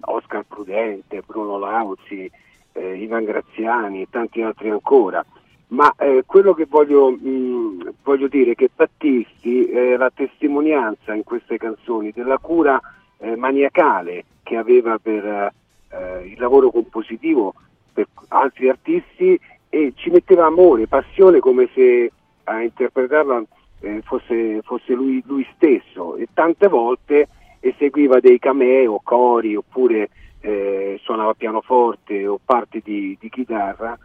[0.00, 2.30] Oscar Prudente, Bruno Lauzi,
[2.72, 5.24] eh, Ivan Graziani e tanti altri ancora.
[5.68, 11.24] Ma eh, quello che voglio, mh, voglio dire è che Battisti è la testimonianza in
[11.24, 12.80] queste canzoni della cura
[13.18, 17.54] eh, maniacale che aveva per eh, il lavoro compositivo
[17.92, 19.40] per altri artisti
[19.74, 22.12] e ci metteva amore, passione come se
[22.44, 23.42] a interpretarla
[23.80, 27.28] eh, fosse, fosse lui, lui stesso e tante volte
[27.58, 30.10] eseguiva dei cameo, cori oppure
[30.40, 33.98] eh, suonava pianoforte o parti di, di chitarra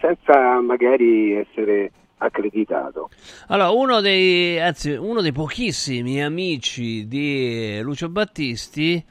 [0.00, 3.10] senza magari essere accreditato.
[3.48, 9.04] Allora, uno dei, anzi, uno dei pochissimi amici di Lucio Battisti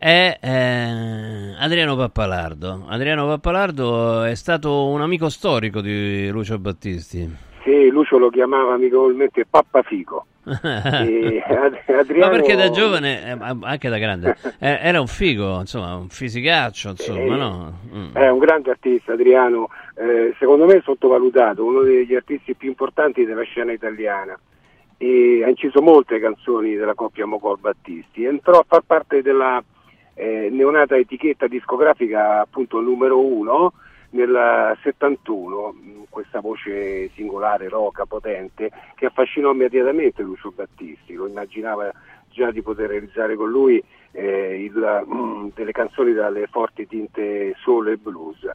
[0.00, 2.86] è eh, Adriano Pappalardo.
[2.88, 7.30] Adriano Pappalardo è stato un amico storico di Lucio Battisti.
[7.62, 10.24] Sì, Lucio lo chiamava amichevolmente Pappafico.
[10.44, 12.24] Ad- Adriano...
[12.24, 16.88] Ma perché da giovane, eh, anche da grande, eh, era un figo, insomma, un fisicaccio,
[16.88, 17.78] insomma, Eh, no?
[17.94, 18.14] Mm.
[18.16, 23.42] È un grande artista, Adriano, eh, secondo me sottovalutato, uno degli artisti più importanti della
[23.42, 24.34] scena italiana.
[24.96, 28.24] E ha inciso molte canzoni della coppia Mogol Battisti.
[28.24, 29.62] Entrò a far parte della
[30.20, 33.72] eh, neonata etichetta discografica appunto numero uno
[34.10, 41.90] nel 71, mh, questa voce singolare, roca, potente, che affascinò immediatamente Lucio Battisti, lo immaginava
[42.28, 43.82] già di poter realizzare con lui
[44.12, 48.46] eh, il, mh, delle canzoni dalle forti tinte soul e blues.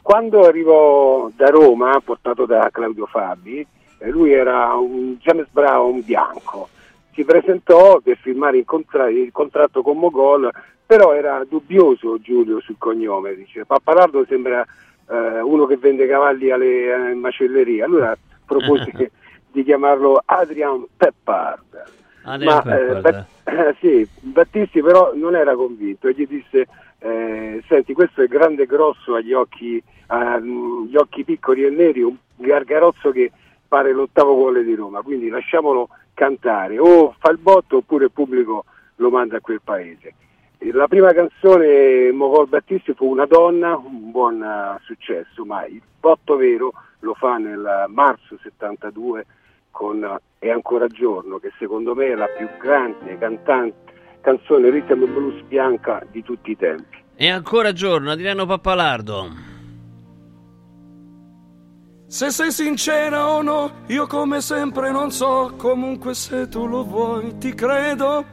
[0.00, 3.66] Quando arrivò da Roma, portato da Claudio Fabi,
[3.98, 6.68] eh, lui era un James Brown bianco,
[7.14, 10.50] si presentò per firmare il, contra- il contratto con Mogol,
[10.84, 14.64] però era dubbioso Giulio sul cognome, dice Pappalardo sembra
[15.08, 18.90] eh, uno che vende cavalli alle eh, macellerie, allora propose
[19.50, 21.84] di chiamarlo Adrian Peppard.
[22.24, 23.26] Adrian Ma, eh, Peppard.
[23.44, 26.66] Bat- sì, Battisti però non era convinto e gli disse
[26.98, 32.16] eh, senti questo è grande e grosso agli occhi, agli occhi piccoli e neri, un
[32.36, 33.30] gargarozzo che
[33.68, 38.64] pare l'ottavo gol di Roma, quindi lasciamolo cantare, o fa il botto oppure il pubblico
[38.96, 40.14] lo manda a quel paese.
[40.72, 46.36] La prima canzone Mogol Battisti fu Una donna, un buon eh, successo, ma il botto
[46.36, 49.26] vero lo fa nel marzo 72
[49.70, 53.92] con eh, È ancora giorno, che secondo me è la più grande cantante,
[54.22, 57.02] canzone rhythm blues bianca di tutti i tempi.
[57.14, 59.53] E ancora giorno, Adriano Pappalardo.
[62.14, 67.38] Se sei sincera o no, io come sempre non so, comunque se tu lo vuoi
[67.38, 68.24] ti credo.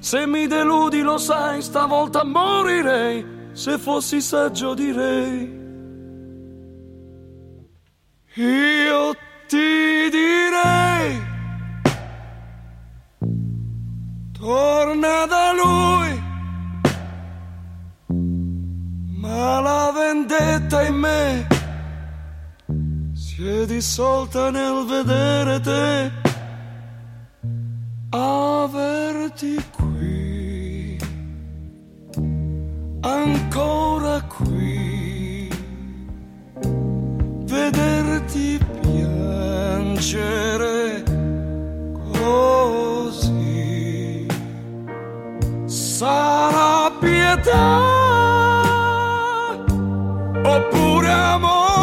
[0.00, 5.42] Se mi deludi lo sai, stavolta morirei, se fossi saggio direi.
[8.34, 9.14] Io
[9.46, 11.22] ti direi,
[14.32, 16.22] torna da lui,
[19.20, 21.53] ma la vendetta in me
[23.36, 26.12] si è dissolta nel vedere te,
[28.10, 30.96] averti qui,
[33.00, 35.50] ancora qui,
[37.42, 40.22] vederti piangere
[42.12, 43.46] così.
[45.64, 47.80] Sarà pietà
[50.44, 51.73] oppure amore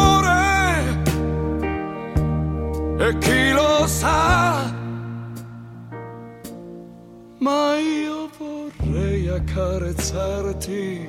[3.06, 4.70] e chi lo sa.
[7.38, 11.06] Ma io vorrei accarezzarti,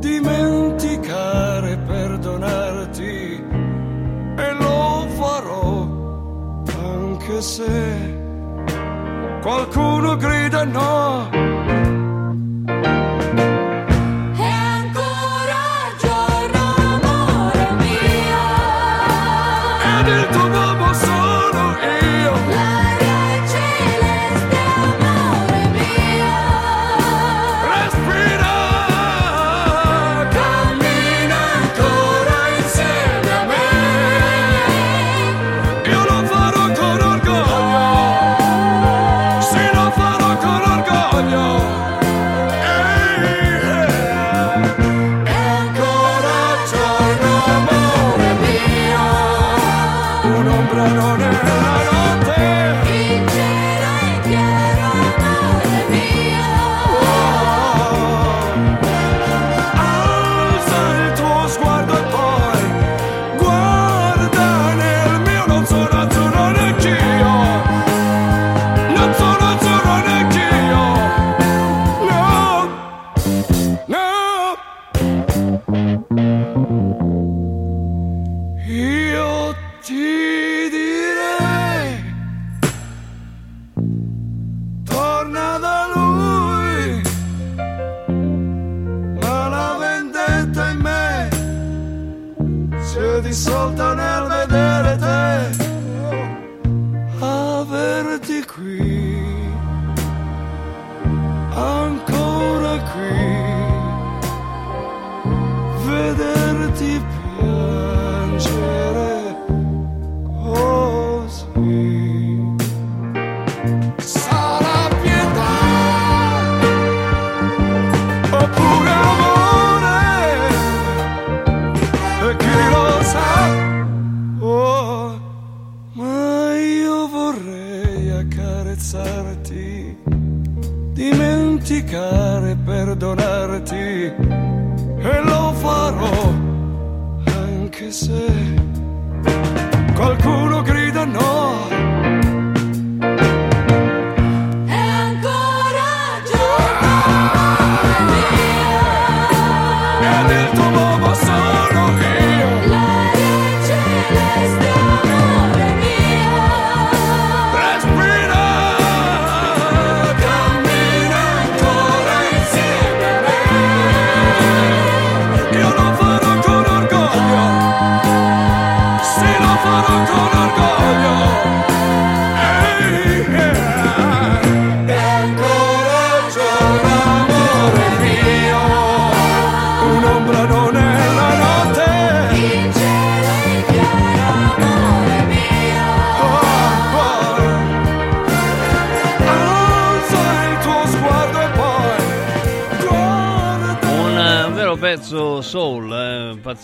[0.00, 3.44] dimenticare, perdonarti
[4.36, 5.86] e lo farò
[6.66, 8.14] anche se
[9.42, 11.55] qualcuno grida no.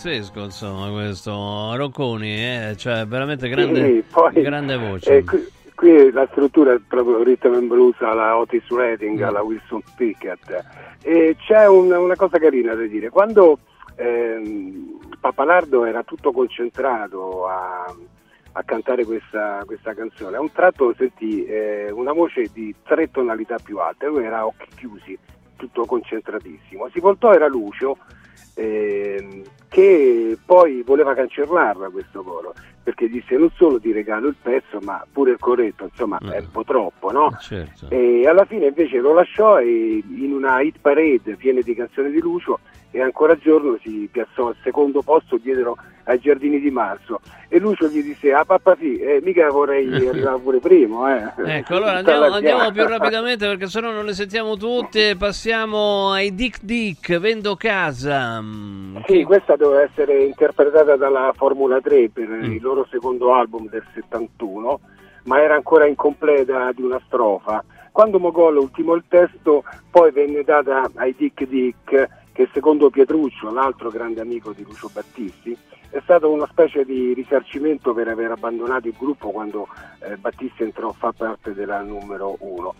[0.03, 5.15] Pazzesco insomma questo Rocconi, eh, cioè veramente grande, Sì, poi, grande voce.
[5.17, 9.23] eh, qui, qui la struttura è proprio rhythm and blues alla Otis Redding, Mm.
[9.23, 10.63] alla Wilson Pickett.
[11.01, 13.09] E c'è un- una cosa carina da dire.
[13.09, 13.59] Quando
[13.95, 17.85] ehm, Papalardo era tutto concentrato a,
[18.53, 23.55] a cantare questa, questa canzone, a un tratto sentì eh, una voce di tre tonalità
[23.63, 25.17] più alte, lui era a occhi chiusi,
[25.55, 26.89] tutto concentratissimo.
[26.91, 27.97] Si voltò, era Lucio
[28.55, 32.53] ehm, che poi voleva cancellarla questo coro
[32.83, 36.51] perché disse non solo ti regalo il pezzo ma pure il corretto insomma è un
[36.51, 37.35] po' troppo no?
[37.39, 37.89] Certo.
[37.89, 42.19] e alla fine invece lo lasciò e in una hit parade piena di canzoni di
[42.19, 42.59] Lucio
[42.91, 47.87] e ancora giorno si piazzò al secondo posto dietro ai giardini di marzo e Lucio
[47.87, 51.31] gli disse a papà sì, eh, mica vorrei arrivare pure primo eh.
[51.45, 55.15] Ecco, allora andiamo, andiamo più rapidamente perché sennò non le sentiamo tutte.
[55.17, 58.41] Passiamo ai Dick Dick, Vendo Casa.
[58.41, 63.83] Mm, Sì, questa doveva essere interpretata dalla Formula 3 per il loro secondo album del
[63.93, 64.79] 71,
[65.25, 67.63] ma era ancora incompleta di una strofa.
[67.91, 73.89] Quando Mogol ultimò il testo, poi venne data ai Dick Dick, che secondo Pietruccio, l'altro
[73.89, 75.55] grande amico di Lucio Battisti,
[75.93, 79.67] è stato una specie di risarcimento per aver abbandonato il gruppo quando
[79.99, 82.73] eh, Battisti entrò a far parte della numero 1.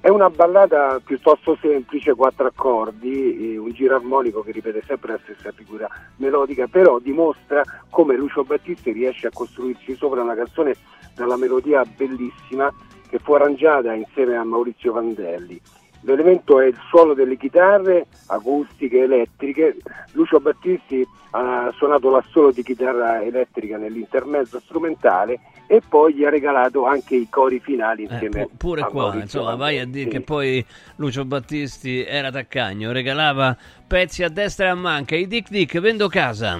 [0.00, 5.20] È una ballata piuttosto semplice, quattro accordi, e un giro armonico che ripete sempre la
[5.22, 10.74] stessa figura melodica, però dimostra come Lucio Battisti riesce a costruirsi sopra una canzone
[11.14, 12.74] dalla melodia bellissima
[13.08, 15.60] che fu arrangiata insieme a Maurizio Vandelli.
[16.02, 19.76] L'elemento è il suono delle chitarre acustiche, elettriche.
[20.12, 26.86] Lucio Battisti ha suonato l'assolo di chitarra elettrica nell'intermezzo strumentale e poi gli ha regalato
[26.86, 30.04] anche i cori finali eh, insieme pu- pure a qua, Maurizio insomma, vai a dire
[30.04, 30.10] Sì.
[30.10, 30.64] che poi
[30.96, 33.54] Lucio Battisti era taccagno, regalava
[33.86, 35.14] pezzi a destra e a manca.
[35.16, 36.56] I Dick Dick, Vendo Casa.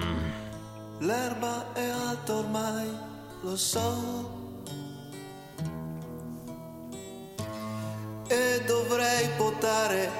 [0.99, 2.87] L'erba è alta ormai,
[3.41, 4.38] lo so.
[8.31, 10.11] E dovrei potare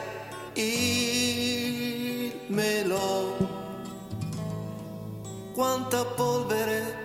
[0.54, 3.38] il melo.
[5.54, 6.96] Quanta polvere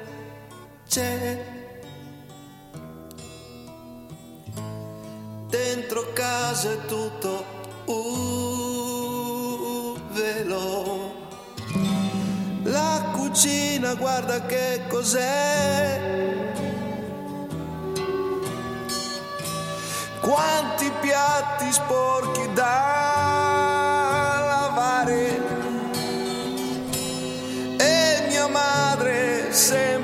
[0.89, 1.44] c'è
[5.48, 7.44] dentro casa è tutto
[7.85, 11.12] un velo.
[12.62, 16.64] La cucina, guarda che cos'è.
[20.24, 22.64] Quanti piatti sporchi da
[24.46, 25.42] lavare.
[27.76, 30.03] E mia madre sempre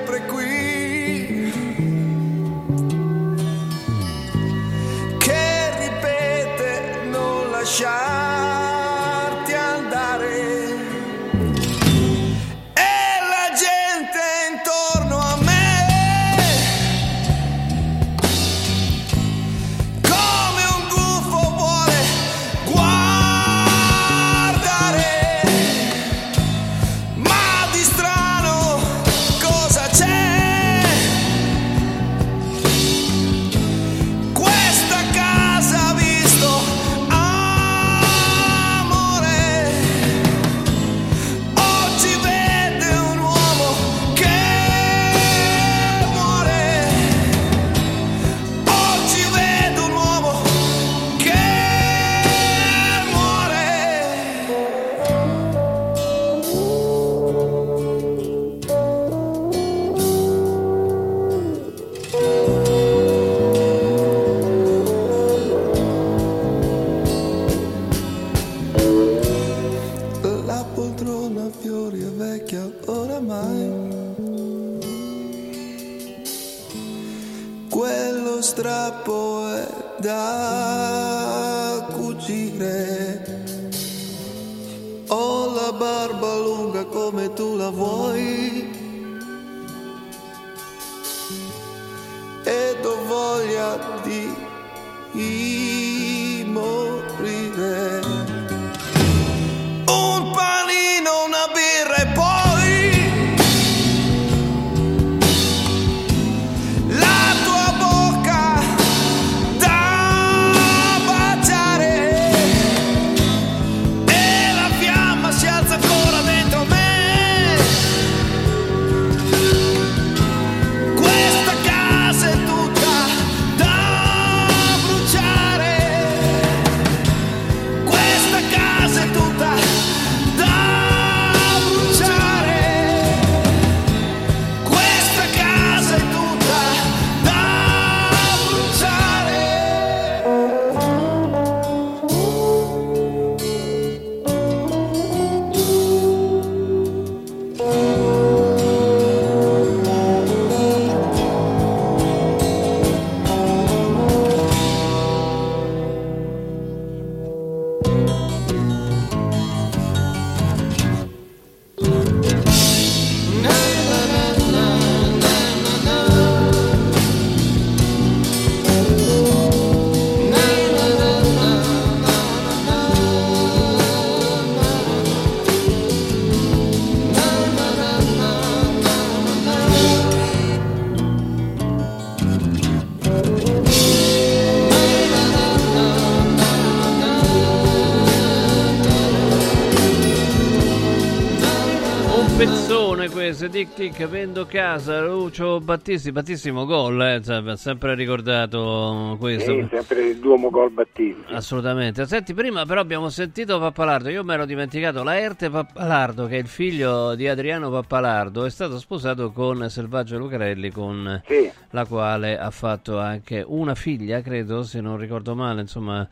[193.80, 199.52] Tick, Vendo Casa, Lucio Battisti, battissimo gol, eh, cioè, sempre ricordato questo.
[199.54, 201.32] Sì, sempre il Duomo gol Battisti.
[201.32, 202.04] Assolutamente.
[202.04, 206.46] Senti, prima però abbiamo sentito Pappalardo, io mi ero dimenticato, Laerte Pappalardo, che è il
[206.46, 211.50] figlio di Adriano Pappalardo, è stato sposato con Selvaggio Lucarelli, con Sì.
[211.70, 216.06] la quale ha fatto anche una figlia, credo, se non ricordo male, insomma...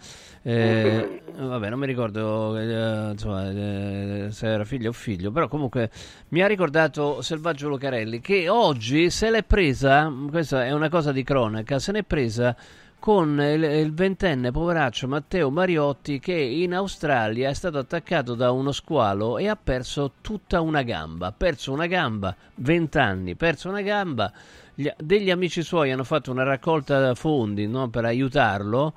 [0.51, 5.91] eh, vabbè, non mi ricordo eh, insomma, eh, se era figlio o figlio, però comunque
[6.29, 11.23] mi ha ricordato Selvaggio Lucarelli che oggi se l'è presa, questa è una cosa di
[11.23, 12.57] cronaca, se n'è presa
[12.99, 18.73] con il, il ventenne poveraccio Matteo Mariotti che in Australia è stato attaccato da uno
[18.73, 21.31] squalo e ha perso tutta una gamba.
[21.31, 24.33] Perso una gamba, 20 anni, perso una gamba.
[24.75, 28.95] Gli- degli amici suoi hanno fatto una raccolta fondi no, per aiutarlo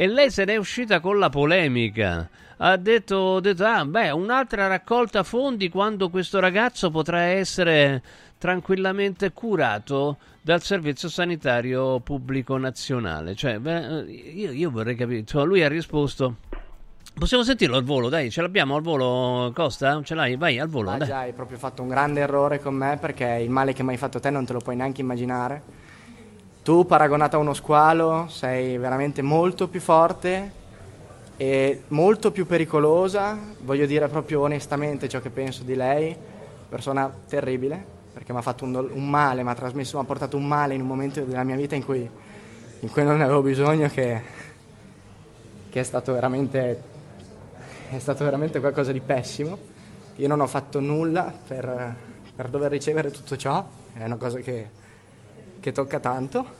[0.00, 2.26] e lei se n'è uscita con la polemica.
[2.56, 8.02] Ha detto, ha detto, ah, beh, un'altra raccolta fondi quando questo ragazzo potrà essere
[8.38, 13.34] tranquillamente curato dal servizio sanitario pubblico nazionale.
[13.34, 15.18] Cioè, beh, io, io vorrei capire.
[15.18, 16.36] Insomma, lui ha risposto.
[17.18, 20.00] Possiamo sentirlo al volo, dai, ce l'abbiamo al volo, Costa?
[20.02, 20.36] Ce l'hai?
[20.36, 21.08] Vai al volo, Ah, dai.
[21.08, 23.98] già, hai proprio fatto un grande errore con me perché il male che mi hai
[23.98, 25.88] fatto te non te lo puoi neanche immaginare.
[26.62, 30.52] Tu, paragonato a uno squalo, sei veramente molto più forte
[31.36, 33.38] e molto più pericolosa.
[33.60, 36.14] Voglio dire proprio onestamente ciò che penso di lei.
[36.68, 37.82] Persona terribile,
[38.12, 40.46] perché mi ha fatto un, dol- un male, mi ha trasmesso, mi ha portato un
[40.46, 42.08] male in un momento della mia vita in cui,
[42.80, 44.22] in cui non ne avevo bisogno, che,
[45.70, 46.98] che è stato veramente
[47.90, 49.58] è stato veramente qualcosa di pessimo.
[50.16, 51.96] Io non ho fatto nulla per,
[52.36, 54.68] per dover ricevere tutto ciò, è una cosa che,
[55.60, 56.58] che tocca tanto.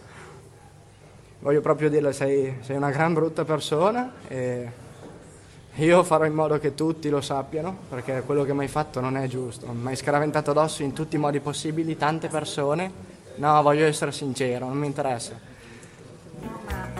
[1.40, 4.70] Voglio proprio dirle, sei, sei una gran brutta persona e
[5.76, 9.16] io farò in modo che tutti lo sappiano, perché quello che mi hai fatto non
[9.16, 9.66] è giusto.
[9.72, 12.92] Mi hai scaraventato addosso in tutti i modi possibili, tante persone.
[13.36, 16.99] No, voglio essere sincero, non mi interessa.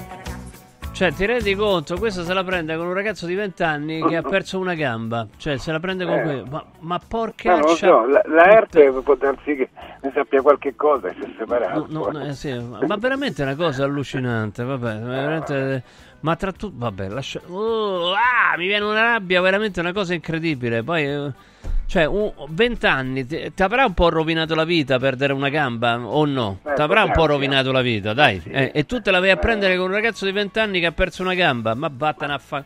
[1.00, 1.96] Cioè, ti rendi conto?
[1.96, 5.26] Questo se la prende con un ragazzo di 20 anni che ha perso una gamba.
[5.38, 6.22] Cioè, se la prende con Eh.
[6.22, 6.44] quello.
[6.50, 9.70] Ma, ma No, porca non lo so, la, la Erte può darsi che
[10.02, 11.86] ne sappia qualche cosa e si è separato.
[11.88, 15.82] No, no, eh, sì, ma ma veramente è una cosa allucinante, vabbè, veramente,
[16.20, 20.82] ma tra tutti, vabbè, lascia, Oh, ah, mi viene una rabbia, veramente una cosa incredibile,
[20.82, 21.32] poi, eh,
[21.90, 26.24] cioè, un- 20 anni, ti, avrà un po' rovinato la vita perdere una gamba o
[26.24, 26.60] no?
[26.64, 27.32] Eh, ti avrà un po' potrebbe.
[27.32, 30.24] rovinato la vita, dai, eh, e tu te la vai a prendere con un ragazzo
[30.24, 32.62] di 20 anni che ha perso una gamba, ma vattene a fa...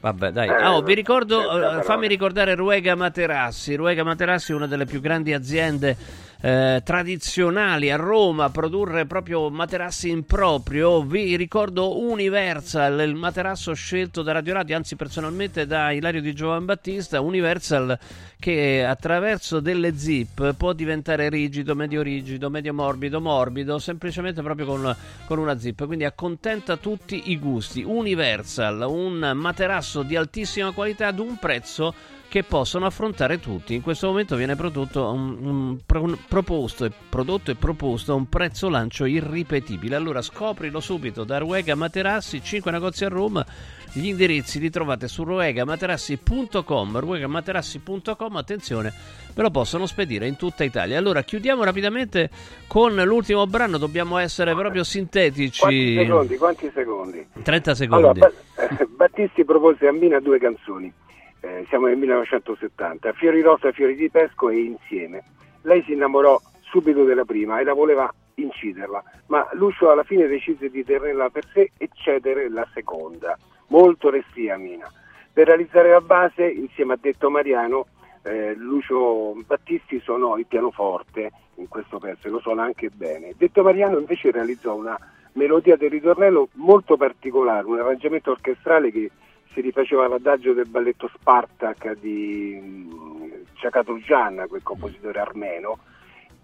[0.00, 0.48] Vabbè, dai.
[0.48, 3.74] Eh, Ah, oh, vi ricordo, eh, fammi ricordare Ruega Materassi.
[3.74, 5.96] Ruega Materassi è una delle più grandi aziende
[6.40, 11.02] eh, tradizionali a Roma produrre proprio materassi in proprio.
[11.02, 16.64] Vi ricordo Universal, il materasso scelto da Radio Radio, anzi personalmente da Ilario Di Giovan
[16.64, 17.20] Battista.
[17.20, 17.98] Universal
[18.38, 24.96] che attraverso delle zip può diventare rigido, medio rigido, medio morbido, morbido, semplicemente proprio con,
[25.26, 25.86] con una zip.
[25.86, 27.82] Quindi accontenta tutti i gusti.
[27.82, 33.74] Universal, un materasso di altissima qualità ad un prezzo che possono affrontare tutti.
[33.74, 38.28] In questo momento viene prodotto un- un- pro- proposto, e, prodotto e proposto a un
[38.28, 39.96] prezzo lancio irripetibile.
[39.96, 43.44] Allora scoprilo subito da Ruega Materassi, 5 negozi a Roma.
[43.90, 48.92] Gli indirizzi li trovate su ruegamaterassi.com, ruegamaterassi.com, attenzione,
[49.34, 50.98] ve lo possono spedire in tutta Italia.
[50.98, 52.28] Allora chiudiamo rapidamente
[52.66, 55.60] con l'ultimo brano, dobbiamo essere proprio sintetici.
[55.60, 56.36] Quanti secondi?
[56.36, 57.26] Quanti secondi?
[57.42, 58.04] 30 secondi.
[58.20, 60.92] Allora, Ba- Battisti propose a Mina due canzoni,
[61.40, 65.22] Eh, siamo nel 1970, Fiori Rosa, Fiori di Pesco e Insieme.
[65.62, 70.68] Lei si innamorò subito della prima e la voleva inciderla, ma Lucio alla fine decise
[70.68, 73.38] di tenerla per sé e cedere la seconda.
[73.68, 74.90] Molto restia Mina.
[75.32, 77.86] Per realizzare la base, insieme a Detto Mariano,
[78.22, 83.34] eh, Lucio Battisti suonò il pianoforte in questo pezzo e lo suona anche bene.
[83.36, 84.98] Detto Mariano invece realizzò una
[85.32, 89.10] melodia del ritornello molto particolare, un arrangiamento orchestrale che
[89.58, 95.78] si rifaceva all'adagio del balletto Spartak di mm, Ciacaturgian, quel compositore armeno,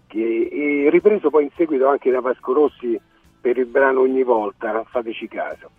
[0.05, 2.99] che è ripreso poi in seguito anche da Vasco Rossi
[3.39, 5.69] per il brano Ogni volta, fateci caso.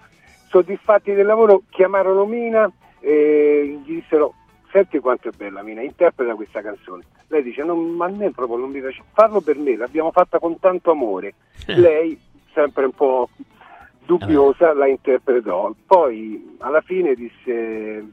[0.49, 4.33] Soddisfatti del lavoro chiamarono Mina e gli dissero
[4.71, 7.03] senti quanto è bella Mina, interpreta questa canzone.
[7.27, 10.39] Lei dice "Non- ma a me proprio non mi piace, farlo per me, l'abbiamo fatta
[10.39, 11.35] con tanto amore.
[11.67, 12.19] Lei,
[12.55, 13.29] sempre un po'
[14.07, 15.75] dubbiosa, la interpretò.
[15.85, 18.05] Poi alla fine disse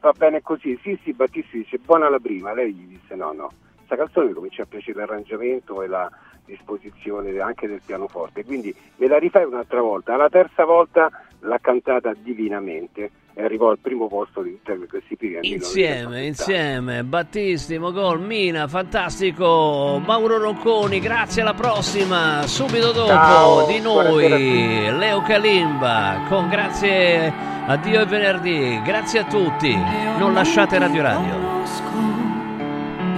[0.00, 3.50] va bene così, sì sì, Battisti dice buona la prima, lei gli disse no no,
[3.74, 6.10] questa canzone mi comincia a piacere l'arrangiamento e la
[6.44, 11.10] disposizione anche del pianoforte, quindi me la rifai un'altra volta, alla terza volta
[11.40, 15.38] l'ha cantata divinamente e arrivò al primo posto di tutte le classifiche.
[15.42, 23.78] Insieme, insieme, Battisti, Mogol, Mina, fantastico, Mauro Rocconi, grazie alla prossima, subito dopo Ciao, di
[23.78, 27.32] noi, Leo Kalimba, con grazie
[27.64, 29.72] a Dio e venerdì, grazie a tutti,
[30.18, 31.34] non lasciate Radio Radio.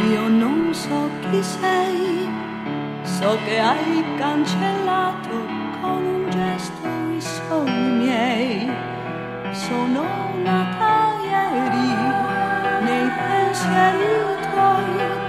[0.07, 2.29] Io non so chi sei,
[3.05, 5.31] so che hai cancellato
[5.81, 8.90] con un gesto i sogni miei.
[9.53, 10.03] Sono
[10.45, 11.91] nata ieri
[12.85, 14.15] nei pensieri
[14.53, 15.20] tuoi,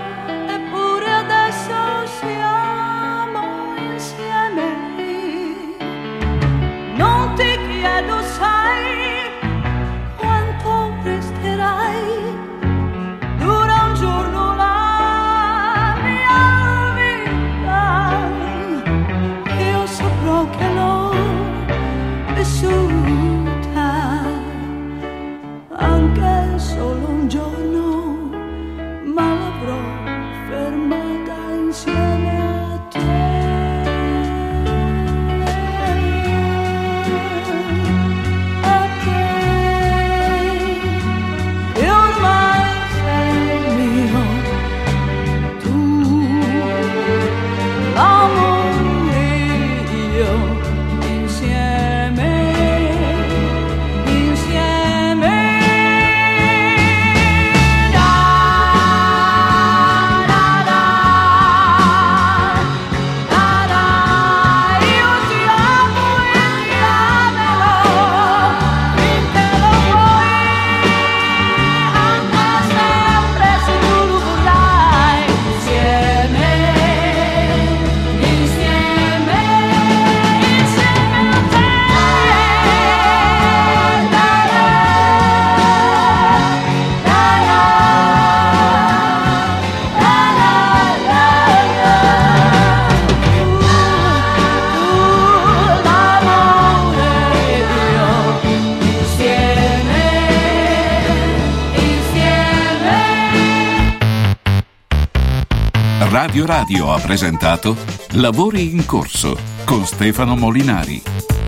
[106.52, 107.78] Radio ha presentato
[108.15, 111.31] Lavori in corso con Stefano Molinari.